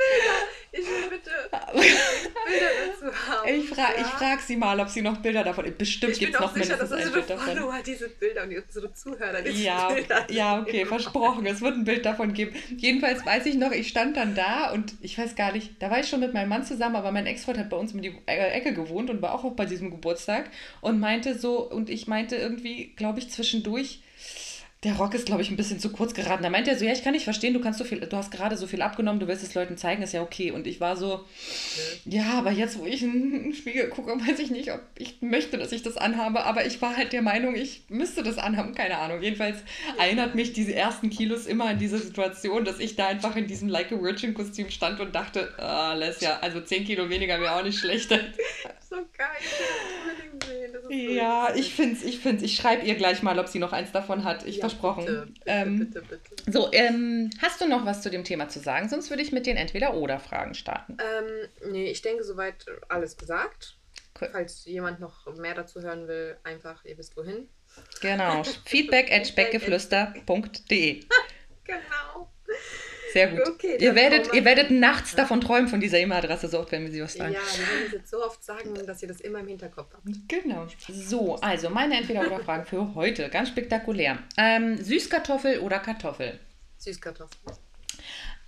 Ich 0.72 0.86
will 0.86 1.10
bitte 1.10 1.30
Bilder 1.50 2.66
dazu 2.86 3.28
haben. 3.28 3.48
Ich 3.48 3.68
frage 3.68 4.00
ja? 4.00 4.04
frag 4.04 4.40
sie 4.40 4.56
mal, 4.56 4.78
ob 4.78 4.88
sie 4.88 5.02
noch 5.02 5.16
Bilder 5.18 5.42
davon. 5.42 5.72
Bestimmt 5.76 6.18
gibt 6.18 6.34
es 6.34 6.40
noch 6.40 6.54
sicher, 6.54 6.76
mindestens 6.76 6.90
dass 6.90 7.06
ein 7.06 7.12
Bild 7.12 7.30
davon. 7.30 7.46
Follower 7.46 7.78
diese 7.84 8.08
Bilder 8.08 8.42
und 8.44 8.56
unsere 8.56 8.92
Zuhörer 8.92 9.42
diese 9.42 9.62
Ja, 9.64 9.88
Bilder 9.92 10.26
ja, 10.30 10.60
okay, 10.60 10.86
versprochen. 10.86 11.44
Es 11.46 11.60
wird 11.60 11.74
ein 11.74 11.84
Bild 11.84 12.06
davon 12.06 12.32
geben. 12.32 12.54
Jedenfalls 12.76 13.26
weiß 13.26 13.46
ich 13.46 13.56
noch, 13.56 13.72
ich 13.72 13.88
stand 13.88 14.16
dann 14.16 14.34
da 14.34 14.70
und 14.72 14.94
ich 15.00 15.18
weiß 15.18 15.34
gar 15.34 15.52
nicht, 15.52 15.82
da 15.82 15.90
war 15.90 16.00
ich 16.00 16.08
schon 16.08 16.20
mit 16.20 16.34
meinem 16.34 16.48
Mann 16.48 16.64
zusammen, 16.64 16.96
aber 16.96 17.10
mein 17.10 17.26
Ex-Freund 17.26 17.58
hat 17.58 17.70
bei 17.70 17.76
uns 17.76 17.92
um 17.92 18.00
die 18.00 18.14
äh, 18.26 18.50
Ecke 18.50 18.72
gewohnt 18.72 19.10
und 19.10 19.20
war 19.22 19.34
auch 19.34 19.50
bei 19.52 19.66
diesem 19.66 19.90
Geburtstag 19.90 20.50
und 20.80 21.00
meinte 21.00 21.38
so, 21.38 21.68
und 21.68 21.90
ich 21.90 22.06
meinte 22.06 22.36
irgendwie, 22.36 22.92
glaube 22.94 23.18
ich, 23.18 23.30
zwischendurch, 23.30 24.02
der 24.82 24.94
Rock 24.96 25.12
ist, 25.12 25.26
glaube 25.26 25.42
ich, 25.42 25.50
ein 25.50 25.56
bisschen 25.56 25.78
zu 25.78 25.90
kurz 25.92 26.14
geraten. 26.14 26.42
Da 26.42 26.48
meinte 26.48 26.70
er 26.70 26.78
so, 26.78 26.86
ja, 26.86 26.92
ich 26.92 27.04
kann 27.04 27.12
nicht 27.12 27.24
verstehen, 27.24 27.52
du 27.52 27.60
kannst 27.60 27.78
so 27.78 27.84
viel, 27.84 28.00
du 28.00 28.16
hast 28.16 28.30
gerade 28.30 28.56
so 28.56 28.66
viel 28.66 28.80
abgenommen, 28.80 29.20
du 29.20 29.28
willst 29.28 29.42
es 29.42 29.54
Leuten 29.54 29.76
zeigen, 29.76 30.02
ist 30.02 30.14
ja 30.14 30.22
okay. 30.22 30.52
Und 30.52 30.66
ich 30.66 30.80
war 30.80 30.96
so, 30.96 31.26
ja, 32.06 32.38
aber 32.38 32.50
jetzt, 32.50 32.78
wo 32.78 32.86
ich 32.86 33.02
in 33.02 33.30
den 33.30 33.52
Spiegel 33.52 33.90
gucke, 33.90 34.10
weiß 34.26 34.38
ich 34.38 34.50
nicht, 34.50 34.72
ob 34.72 34.80
ich 34.96 35.20
möchte, 35.20 35.58
dass 35.58 35.72
ich 35.72 35.82
das 35.82 35.98
anhabe. 35.98 36.44
Aber 36.44 36.64
ich 36.64 36.80
war 36.80 36.96
halt 36.96 37.12
der 37.12 37.20
Meinung, 37.20 37.56
ich 37.56 37.82
müsste 37.88 38.22
das 38.22 38.38
anhaben, 38.38 38.74
keine 38.74 38.96
Ahnung. 38.96 39.20
Jedenfalls 39.20 39.58
erinnert 39.98 40.34
mich 40.34 40.54
diese 40.54 40.74
ersten 40.74 41.10
Kilos 41.10 41.44
immer 41.44 41.66
an 41.66 41.78
diese 41.78 41.98
Situation, 41.98 42.64
dass 42.64 42.80
ich 42.80 42.96
da 42.96 43.08
einfach 43.08 43.36
in 43.36 43.48
diesem 43.48 43.68
Like 43.68 43.92
a 43.92 44.00
Virgin 44.00 44.32
Kostüm 44.32 44.70
stand 44.70 44.98
und 44.98 45.14
dachte, 45.14 45.52
ah, 45.58 45.92
Lesja, 45.92 46.38
also 46.40 46.58
10 46.58 46.86
Kilo 46.86 47.10
weniger 47.10 47.38
wäre 47.38 47.54
auch 47.54 47.64
nicht 47.64 47.78
schlecht. 47.78 48.18
So 48.90 48.96
geil, 49.16 49.28
ich 49.38 49.50
will 49.52 49.66
das 49.68 50.10
unbedingt 50.10 50.44
sehen. 50.44 50.72
Das 50.72 50.82
ist 50.82 50.88
so 50.88 50.92
ja, 50.92 51.54
ich 51.54 51.74
finde 51.74 51.96
es, 51.96 52.02
ich 52.02 52.18
finde 52.18 52.44
Ich 52.44 52.56
schreibe 52.56 52.84
ihr 52.84 52.96
gleich 52.96 53.22
mal, 53.22 53.38
ob 53.38 53.46
sie 53.46 53.60
noch 53.60 53.72
eins 53.72 53.92
davon 53.92 54.24
hat. 54.24 54.44
Ich 54.46 54.56
Ja, 54.56 54.62
versprochen. 54.62 55.04
Bitte, 55.06 55.26
bitte, 55.26 55.42
ähm, 55.46 55.78
bitte, 55.78 56.02
bitte. 56.02 56.52
So, 56.52 56.72
ähm, 56.72 57.30
hast 57.40 57.60
du 57.60 57.68
noch 57.68 57.86
was 57.86 58.02
zu 58.02 58.10
dem 58.10 58.24
Thema 58.24 58.48
zu 58.48 58.58
sagen? 58.58 58.88
Sonst 58.88 59.08
würde 59.10 59.22
ich 59.22 59.30
mit 59.30 59.46
den 59.46 59.56
Entweder-Oder-Fragen 59.56 60.54
starten. 60.54 60.96
Ähm, 61.00 61.70
nee, 61.70 61.88
ich 61.88 62.02
denke, 62.02 62.24
soweit 62.24 62.66
alles 62.88 63.16
gesagt. 63.16 63.76
Cool. 64.20 64.28
Falls 64.32 64.64
jemand 64.64 64.98
noch 64.98 65.32
mehr 65.36 65.54
dazu 65.54 65.80
hören 65.82 66.08
will, 66.08 66.36
einfach, 66.42 66.84
ihr 66.84 66.98
wisst 66.98 67.16
wohin. 67.16 67.48
Genau. 68.00 68.42
Feedback 68.64 69.12
at 69.12 69.26
speckgeflüster.de. 69.26 71.04
Genau. 71.62 72.28
Sehr 73.12 73.28
gut. 73.28 73.40
Okay, 73.48 73.76
ihr, 73.80 73.94
werdet, 73.94 74.32
ihr 74.34 74.44
werdet 74.44 74.70
nachts 74.70 75.14
davon 75.14 75.40
träumen, 75.40 75.68
von 75.68 75.80
dieser 75.80 75.98
E-Mail-Adresse, 75.98 76.48
so 76.48 76.60
oft, 76.60 76.72
wenn 76.72 76.84
wir 76.84 76.90
sie 76.92 77.02
was 77.02 77.14
Ja, 77.14 77.24
sagen. 77.24 77.34
wir 77.34 77.68
werden 77.68 77.86
es 77.86 77.92
jetzt 77.92 78.10
so 78.10 78.24
oft 78.24 78.42
sagen, 78.44 78.74
dass 78.86 79.02
ihr 79.02 79.08
das 79.08 79.20
immer 79.20 79.40
im 79.40 79.48
Hinterkopf 79.48 79.92
habt. 79.92 80.04
Genau. 80.28 80.66
So, 80.88 81.36
also 81.36 81.70
meine 81.70 81.96
Entweder-Oder-Fragen 81.96 82.66
für 82.66 82.94
heute. 82.94 83.28
Ganz 83.28 83.48
spektakulär. 83.48 84.18
Ähm, 84.36 84.76
Süßkartoffel 84.82 85.58
oder 85.60 85.78
Kartoffel? 85.80 86.38
Süßkartoffeln. 86.78 87.56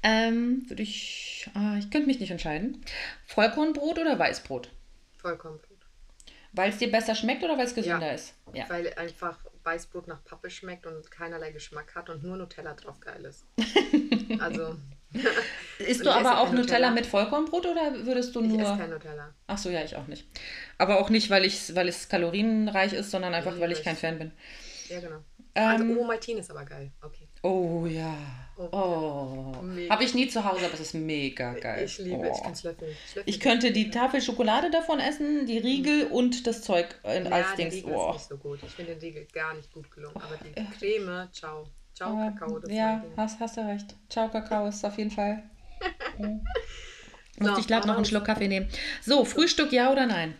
Ähm, 0.02 0.64
würde 0.68 0.82
ich. 0.82 1.48
Ah, 1.54 1.76
ich 1.78 1.90
könnte 1.90 2.06
mich 2.06 2.18
nicht 2.20 2.30
entscheiden. 2.30 2.84
Vollkornbrot 3.26 3.98
oder 3.98 4.18
Weißbrot? 4.18 4.70
Vollkornbrot. 5.18 5.68
Weil 6.52 6.70
es 6.70 6.78
dir 6.78 6.90
besser 6.90 7.14
schmeckt 7.14 7.42
oder 7.42 7.56
weil 7.56 7.66
es 7.66 7.74
gesünder 7.74 8.12
ist? 8.14 8.34
Ja. 8.52 8.68
Weil 8.68 8.92
einfach 8.94 9.38
Weißbrot 9.64 10.08
nach 10.08 10.24
Pappe 10.24 10.50
schmeckt 10.50 10.86
und 10.86 11.10
keinerlei 11.10 11.52
Geschmack 11.52 11.94
hat 11.94 12.10
und 12.10 12.22
nur 12.24 12.36
Nutella 12.36 12.74
drauf 12.74 13.00
geil 13.00 13.24
ist. 13.24 13.44
Also, 14.40 14.76
Isst 15.78 16.00
du 16.04 16.10
ich 16.10 16.14
aber 16.14 16.40
auch 16.40 16.50
Nutella 16.52 16.60
Nutella. 16.62 16.90
mit 16.90 17.06
Vollkornbrot 17.06 17.66
oder 17.66 17.92
würdest 18.06 18.34
du 18.34 18.40
ich 18.42 18.48
esse 18.48 18.56
nur. 18.58 18.78
kein 18.78 18.90
Nutella. 18.90 19.34
Ach 19.46 19.58
so, 19.58 19.68
ja, 19.68 19.82
ich 19.82 19.96
auch 19.96 20.06
nicht. 20.06 20.26
Aber 20.78 21.00
auch 21.00 21.10
nicht, 21.10 21.28
weil, 21.30 21.44
ich, 21.44 21.74
weil 21.74 21.88
es 21.88 22.08
kalorienreich 22.08 22.92
ist, 22.94 23.10
sondern 23.10 23.34
einfach, 23.34 23.58
weil 23.60 23.72
ich 23.72 23.82
kein 23.82 23.96
Fan 23.96 24.18
bin. 24.18 24.32
Ja, 24.88 25.00
genau. 25.00 25.18
Ähm, 25.54 25.68
also, 25.68 25.84
Ovomaltin 25.84 26.38
ist 26.38 26.50
aber 26.50 26.64
geil. 26.64 26.90
Okay. 27.02 27.28
Oh 27.42 27.84
ja. 27.86 28.16
Oh, 28.56 28.68
Oh. 28.72 29.52
Habe 29.90 30.04
ich 30.04 30.14
nie 30.14 30.28
zu 30.28 30.44
Hause, 30.44 30.64
aber 30.64 30.74
es 30.74 30.80
ist 30.80 30.94
mega 30.94 31.52
geil. 31.54 31.84
Ich 31.84 31.98
liebe, 31.98 32.16
oh. 32.30 32.32
ich 32.34 32.42
kann 32.42 32.52
es 32.52 32.62
löffeln. 32.62 32.90
löffeln. 32.90 33.24
Ich 33.26 33.40
könnte 33.40 33.72
die 33.72 33.90
Tafel 33.90 34.22
Schokolade 34.22 34.70
davon 34.70 35.00
essen, 35.00 35.46
die 35.46 35.58
Riegel 35.58 36.06
und 36.06 36.46
das 36.46 36.62
Zeug 36.62 36.94
äh, 37.04 37.22
ja, 37.22 37.30
als 37.30 37.48
der 37.56 37.56
Dings. 37.56 37.74
Riegel 37.74 37.94
Oh. 37.94 38.10
ist 38.10 38.14
nicht 38.14 38.28
so 38.28 38.36
gut. 38.38 38.60
Ich 38.62 38.70
finde 38.70 38.92
den 38.92 39.00
Riegel 39.00 39.26
gar 39.32 39.54
nicht 39.54 39.72
gut 39.72 39.90
gelungen. 39.90 40.16
Aber 40.16 40.36
die 40.36 40.52
Creme, 40.78 41.28
ciao. 41.32 41.66
Ciao, 41.94 42.10
Aber, 42.12 42.30
Kakao. 42.32 42.58
Das 42.58 42.70
Oh, 42.70 42.74
ja, 42.74 43.04
hast, 43.16 43.40
hast 43.40 43.56
du 43.56 43.60
recht. 43.66 43.94
Ciao, 44.08 44.28
Kakao 44.28 44.66
ist 44.68 44.84
auf 44.84 44.96
jeden 44.98 45.10
Fall. 45.10 45.42
Muss 47.38 47.54
So, 47.54 47.58
ich 47.58 47.66
glatt 47.66 47.86
noch 47.86 47.96
einen. 47.96 48.04
Schluck 48.04 48.24
Kaffee 48.24 48.48
nehmen. 48.48 48.68
So, 49.00 49.24
Frühstück 49.24 49.72
ja 49.72 49.90
oder 49.90 50.06
nein? 50.06 50.34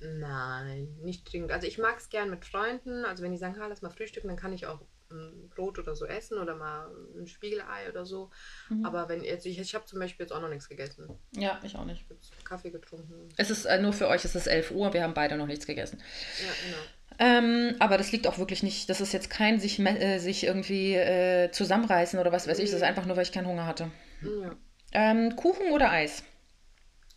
Nein, 0.00 0.88
nicht 1.02 1.30
dringend. 1.32 1.52
Also 1.52 1.66
ich 1.66 1.78
mag 1.78 1.96
es 1.98 2.08
gern 2.08 2.28
mit 2.30 2.44
Freunden. 2.44 3.04
Also 3.04 3.22
wenn 3.22 3.30
die 3.32 3.38
sagen, 3.38 3.58
ha, 3.60 3.66
lass 3.66 3.82
mal 3.82 3.90
frühstücken, 3.90 4.28
dann 4.28 4.36
kann 4.36 4.52
ich 4.52 4.66
auch 4.66 4.80
ähm, 5.12 5.48
Brot 5.54 5.78
oder 5.78 5.94
so 5.94 6.06
essen 6.06 6.38
oder 6.38 6.56
mal 6.56 6.90
ein 7.16 7.28
Spiegelei 7.28 7.88
oder 7.88 8.04
so. 8.04 8.30
Mhm. 8.68 8.84
Aber 8.84 9.08
wenn 9.08 9.22
jetzt, 9.22 9.46
ich, 9.46 9.60
ich 9.60 9.74
habe 9.76 9.84
zum 9.84 10.00
Beispiel 10.00 10.24
jetzt 10.24 10.32
auch 10.32 10.40
noch 10.40 10.48
nichts 10.48 10.68
gegessen. 10.68 11.08
Ja, 11.36 11.60
ich 11.62 11.76
auch 11.76 11.84
nicht. 11.84 11.98
Ich 12.02 12.04
habe 12.04 12.14
jetzt 12.14 12.44
Kaffee 12.44 12.70
getrunken. 12.70 13.28
Es 13.36 13.50
ist 13.50 13.64
äh, 13.64 13.80
nur 13.80 13.92
für 13.92 14.08
euch, 14.08 14.24
es 14.24 14.34
ist 14.34 14.48
11 14.48 14.72
Uhr, 14.72 14.92
wir 14.92 15.04
haben 15.04 15.14
beide 15.14 15.36
noch 15.36 15.46
nichts 15.46 15.66
gegessen. 15.66 16.02
Ja, 16.40 16.52
genau. 16.64 16.82
Ähm, 17.18 17.76
aber 17.78 17.98
das 17.98 18.12
liegt 18.12 18.26
auch 18.26 18.38
wirklich 18.38 18.62
nicht, 18.62 18.88
das 18.88 19.00
ist 19.00 19.12
jetzt 19.12 19.30
kein 19.30 19.60
sich, 19.60 19.78
äh, 19.78 20.18
sich 20.18 20.44
irgendwie 20.44 20.94
äh, 20.94 21.50
zusammenreißen 21.50 22.18
oder 22.18 22.32
was 22.32 22.48
weiß 22.48 22.58
ich, 22.58 22.70
das 22.70 22.76
ist 22.76 22.82
einfach 22.82 23.06
nur, 23.06 23.16
weil 23.16 23.24
ich 23.24 23.32
keinen 23.32 23.46
Hunger 23.46 23.66
hatte. 23.66 23.90
Ja. 24.22 24.56
Ähm, 24.92 25.36
Kuchen 25.36 25.70
oder 25.70 25.90
Eis? 25.90 26.22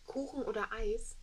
Kuchen 0.06 0.44
oder 0.44 0.70
Eis? 0.72 1.18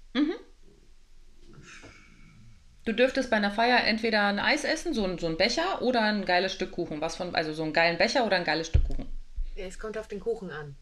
Du 2.85 2.93
dürftest 2.93 3.31
bei 3.31 3.37
einer 3.37 3.53
Feier 3.53 3.85
entweder 3.87 4.27
ein 4.27 4.41
Eis 4.41 4.65
essen, 4.65 4.93
so 4.93 5.05
ein, 5.05 5.19
so 5.19 5.29
ein 5.29 5.37
Becher, 5.37 5.83
oder 5.83 6.03
ein 6.03 6.25
geiles 6.25 6.53
Stück 6.53 6.73
Kuchen. 6.73 7.01
Was 7.01 7.17
von, 7.17 7.35
also 7.35 7.53
so 7.53 7.63
einen 7.63 7.73
geilen 7.73 7.97
Becher 7.97 8.27
oder 8.27 8.37
ein 8.37 8.45
geiles 8.45 8.67
Stück 8.67 8.85
Kuchen. 8.85 9.07
Ja, 9.55 9.67
es 9.67 9.79
kommt 9.79 9.97
auf 9.97 10.09
den 10.09 10.19
Kuchen 10.19 10.51
an. 10.51 10.77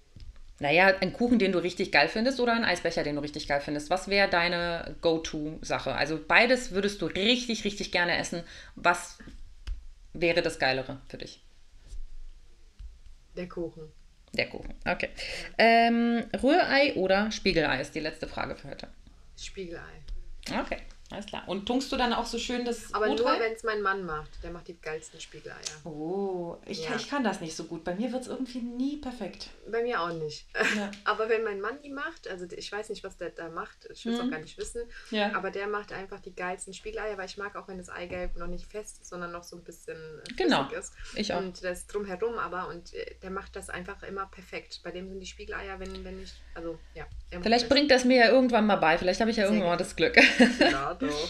Naja, 0.61 0.95
ein 1.01 1.15
Kuchen, 1.15 1.39
den 1.39 1.53
du 1.53 1.59
richtig 1.59 1.91
geil 1.91 2.09
findest, 2.09 2.39
oder 2.39 2.53
ein 2.53 2.65
Eisbecher, 2.65 3.03
den 3.03 3.17
du 3.17 3.23
richtig 3.23 3.49
geil 3.49 3.63
findest. 3.63 3.89
Was 3.89 4.09
wäre 4.09 4.29
deine 4.29 4.95
Go-To-Sache? 5.01 5.95
Also 5.95 6.21
beides 6.23 6.73
würdest 6.73 7.01
du 7.01 7.07
richtig, 7.07 7.65
richtig 7.65 7.91
gerne 7.93 8.19
essen. 8.19 8.45
Was 8.77 9.19
wäre 10.13 10.43
das 10.43 10.59
Geilere 10.59 11.01
für 11.09 11.17
dich? 11.17 11.43
Der 13.37 13.49
Kuchen. 13.49 13.91
Der 14.35 14.51
Kuchen. 14.51 14.75
Okay. 14.87 15.09
Ähm, 15.57 16.25
Rührei 16.43 16.93
oder 16.95 17.33
Spiegelei 17.33 17.81
ist 17.81 17.95
die 17.95 18.01
letzte 18.01 18.29
Frage 18.29 18.55
für 18.55 18.69
heute. 18.69 18.89
Spiegelei. 19.39 19.81
Okay, 20.47 20.79
alles 21.11 21.27
klar. 21.27 21.43
Und 21.47 21.67
tunkst 21.67 21.91
du 21.93 21.97
dann 21.97 22.13
auch 22.13 22.27
so 22.27 22.39
schön 22.39 22.65
das 22.65 22.93
Aber 22.95 23.07
Brot 23.07 23.19
nur, 23.19 23.27
wenn 23.41 23.53
es 23.53 23.63
mein 23.65 23.83
Mann 23.83 24.05
macht. 24.05 24.31
Der 24.43 24.51
macht 24.51 24.69
die 24.69 24.81
geilsten 24.81 25.21
Spiegeleier. 25.21 25.57
Oh, 25.85 26.57
ich, 26.67 26.85
Ja. 26.85 26.95
ich 26.97 27.09
kann 27.09 27.25
das 27.25 27.41
nicht 27.41 27.57
so 27.57 27.65
gut. 27.65 27.85
Bei 27.85 27.95
mir 27.95 28.13
wird 28.13 28.23
es 28.23 28.29
irgendwie 28.29 28.61
nie 28.61 28.97
perfekt. 28.99 29.49
Bei 29.71 29.83
mir 29.83 30.01
auch 30.01 30.13
nicht. 30.13 30.47
Ja. 30.77 30.91
Aber 31.05 31.29
wenn 31.29 31.43
mein 31.45 31.61
Mann 31.61 31.81
die 31.83 31.91
macht, 31.91 32.29
also 32.29 32.47
ich 32.51 32.71
weiß 32.71 32.89
nicht, 32.91 33.03
was 33.05 33.17
der 33.17 33.31
da 33.31 33.49
macht, 33.49 33.89
ich 33.93 34.05
will 34.07 34.13
es 34.15 34.21
Mhm. 34.21 34.27
auch 34.27 34.31
gar 34.31 34.41
nicht 34.41 34.57
wissen, 34.59 34.83
Ja. 35.11 35.33
aber 35.35 35.51
der 35.51 35.67
macht 35.67 35.93
einfach 35.93 36.21
die 36.21 36.35
geilsten 36.35 36.75
Spiegeleier, 36.75 37.17
weil 37.19 37.27
ich 37.27 37.37
mag 37.37 37.57
auch, 37.57 37.69
wenn 37.69 37.79
das 37.79 37.89
Eigelb 37.89 38.37
noch 38.37 38.47
nicht 38.47 38.67
fest 38.71 38.99
ist, 39.01 39.09
sondern 39.11 39.33
noch 39.33 39.45
so 39.45 39.57
ein 39.57 39.63
bisschen 39.65 39.97
äh, 39.97 40.33
Genau. 40.37 40.69
ist. 40.71 40.93
Ich 41.15 41.33
auch. 41.33 41.39
Und 41.39 41.63
das 41.65 41.87
drumherum 41.87 42.39
aber 42.39 42.69
und 42.69 42.95
äh, 42.95 43.15
der 43.23 43.31
macht 43.31 43.57
das 43.57 43.69
einfach 43.71 44.03
immer 44.03 44.27
perfekt. 44.27 44.81
Bei 44.85 44.91
dem 44.91 45.09
sind 45.09 45.21
die 45.21 45.27
Spiegeleier, 45.27 45.79
wenn, 45.81 46.05
wenn 46.05 46.23
ich, 46.23 46.33
also 46.55 46.79
ja. 46.95 47.05
Vielleicht 47.43 47.69
bringt 47.69 47.91
das 47.91 48.05
mir 48.05 48.17
ja 48.17 48.29
irgendwann 48.31 48.67
mal 48.67 48.77
bei. 48.77 48.99
Vielleicht 48.99 49.21
habe 49.21 49.31
ich 49.31 49.37
ja 49.37 49.45
Sehr 49.45 49.53
irgendwann 49.53 49.71
mal 49.71 49.77
das 49.77 49.95
Glück. 49.97 50.17
Ja, 50.61 50.95
doch. 51.01 51.29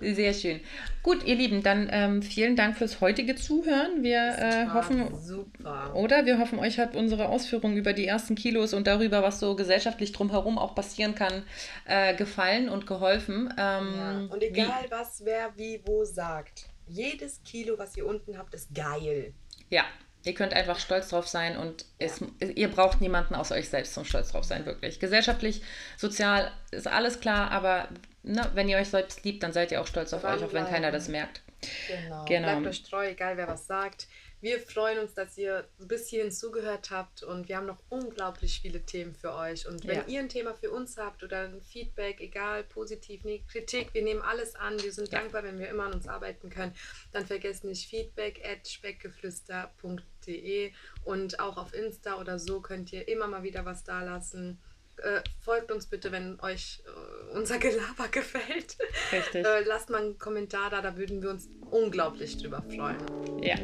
Sehr 0.00 0.34
schön. 0.34 0.60
Gut, 1.02 1.24
ihr 1.24 1.34
Lieben, 1.34 1.62
dann 1.62 1.88
ähm, 1.90 2.22
vielen 2.22 2.56
Dank 2.56 2.76
fürs 2.76 3.00
heutige 3.00 3.34
Zuhören. 3.36 4.02
Wir 4.02 4.36
äh, 4.38 4.66
hoffen, 4.72 5.16
Super. 5.18 5.94
oder 5.94 6.26
wir 6.26 6.38
hoffen, 6.38 6.58
euch 6.58 6.78
hat 6.78 6.94
unsere 6.94 7.28
Ausführungen 7.28 7.76
über 7.76 7.92
die 7.92 8.06
ersten 8.06 8.34
Kilos 8.34 8.74
und 8.74 8.86
darüber, 8.86 9.22
was 9.22 9.40
so 9.40 9.56
gesellschaftlich 9.56 10.12
drumherum 10.12 10.58
auch 10.58 10.74
passieren 10.74 11.14
kann, 11.14 11.44
äh, 11.86 12.14
gefallen 12.14 12.68
und 12.68 12.86
geholfen. 12.86 13.52
Ähm, 13.58 13.94
Ja. 13.96 14.26
Und 14.30 14.42
egal, 14.42 14.86
was 14.90 15.24
wer 15.24 15.52
wie 15.56 15.80
wo 15.84 16.04
sagt. 16.04 16.66
Jedes 16.88 17.42
Kilo, 17.42 17.78
was 17.78 17.96
ihr 17.96 18.06
unten 18.06 18.38
habt, 18.38 18.54
ist 18.54 18.72
geil. 18.74 19.32
Wie, 19.68 19.74
ja, 19.74 19.84
ihr 20.24 20.34
könnt 20.34 20.52
einfach 20.54 20.78
stolz 20.78 21.08
drauf 21.08 21.26
sein 21.28 21.56
und 21.56 21.84
es, 21.98 22.20
ihr 22.54 22.68
braucht 22.68 23.00
niemanden 23.00 23.34
außer 23.34 23.54
euch 23.54 23.68
selbst 23.68 23.94
zum 23.94 24.04
stolz 24.04 24.32
drauf 24.32 24.44
sein, 24.44 24.66
wirklich. 24.66 24.98
Gesellschaftlich, 25.00 25.62
sozial 25.96 26.50
ist 26.70 26.86
alles 26.88 27.20
klar, 27.20 27.50
aber 27.50 27.88
na, 28.26 28.50
wenn 28.54 28.68
ihr 28.68 28.76
euch 28.76 28.88
selbst 28.88 29.24
liebt, 29.24 29.44
dann 29.44 29.52
seid 29.52 29.70
ihr 29.70 29.80
auch 29.80 29.86
stolz 29.86 30.12
auf 30.12 30.24
euch, 30.24 30.42
auch 30.42 30.52
wenn 30.52 30.66
keiner 30.66 30.90
das 30.90 31.06
merkt. 31.08 31.42
Genau. 31.88 32.24
genau. 32.24 32.48
Bleibt 32.48 32.66
euch 32.66 32.82
treu, 32.82 33.08
egal 33.08 33.36
wer 33.36 33.46
was 33.46 33.66
sagt. 33.66 34.08
Wir 34.40 34.58
freuen 34.60 34.98
uns, 34.98 35.14
dass 35.14 35.38
ihr 35.38 35.68
bis 35.78 36.08
hierhin 36.08 36.32
zugehört 36.32 36.90
habt 36.90 37.22
und 37.22 37.48
wir 37.48 37.56
haben 37.56 37.66
noch 37.66 37.78
unglaublich 37.88 38.60
viele 38.60 38.82
Themen 38.82 39.14
für 39.14 39.32
euch. 39.32 39.66
Und 39.66 39.86
wenn 39.86 39.98
ja. 39.98 40.04
ihr 40.06 40.18
ein 40.20 40.28
Thema 40.28 40.54
für 40.54 40.72
uns 40.72 40.98
habt 40.98 41.22
oder 41.22 41.44
ein 41.44 41.62
Feedback, 41.62 42.20
egal 42.20 42.64
positiv, 42.64 43.22
Kritik, 43.50 43.94
wir 43.94 44.02
nehmen 44.02 44.20
alles 44.22 44.56
an. 44.56 44.82
Wir 44.82 44.92
sind 44.92 45.10
ja. 45.10 45.20
dankbar, 45.20 45.44
wenn 45.44 45.58
wir 45.58 45.68
immer 45.68 45.84
an 45.84 45.94
uns 45.94 46.06
arbeiten 46.06 46.50
können. 46.50 46.74
Dann 47.12 47.24
vergesst 47.26 47.64
nicht 47.64 47.88
feedback 47.88 48.42
at 48.44 48.68
speckgeflüster.de 48.68 50.72
und 51.04 51.40
auch 51.40 51.56
auf 51.56 51.72
Insta 51.72 52.20
oder 52.20 52.38
so 52.38 52.60
könnt 52.60 52.92
ihr 52.92 53.08
immer 53.08 53.28
mal 53.28 53.42
wieder 53.42 53.64
was 53.64 53.84
da 53.84 54.02
lassen. 54.02 54.58
Äh, 55.02 55.20
folgt 55.40 55.70
uns 55.70 55.86
bitte, 55.86 56.10
wenn 56.10 56.40
euch 56.40 56.82
äh, 56.86 57.36
unser 57.36 57.58
Gelaber 57.58 58.08
gefällt. 58.10 58.76
Richtig. 59.12 59.44
Äh, 59.44 59.60
lasst 59.64 59.90
mal 59.90 60.00
einen 60.00 60.18
Kommentar 60.18 60.70
da, 60.70 60.80
da 60.80 60.96
würden 60.96 61.22
wir 61.22 61.30
uns 61.30 61.48
unglaublich 61.70 62.38
drüber 62.38 62.62
freuen. 62.62 62.96
Ja. 63.42 63.56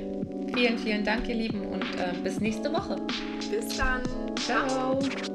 Vielen, 0.55 0.78
vielen 0.78 1.05
Dank, 1.05 1.28
ihr 1.28 1.37
Lieben, 1.37 1.66
und 1.66 2.22
bis 2.22 2.39
nächste 2.41 2.70
Woche. 2.72 2.97
Bis 3.51 3.76
dann. 3.78 4.03
Ciao. 4.37 5.01
Ciao. 5.01 5.33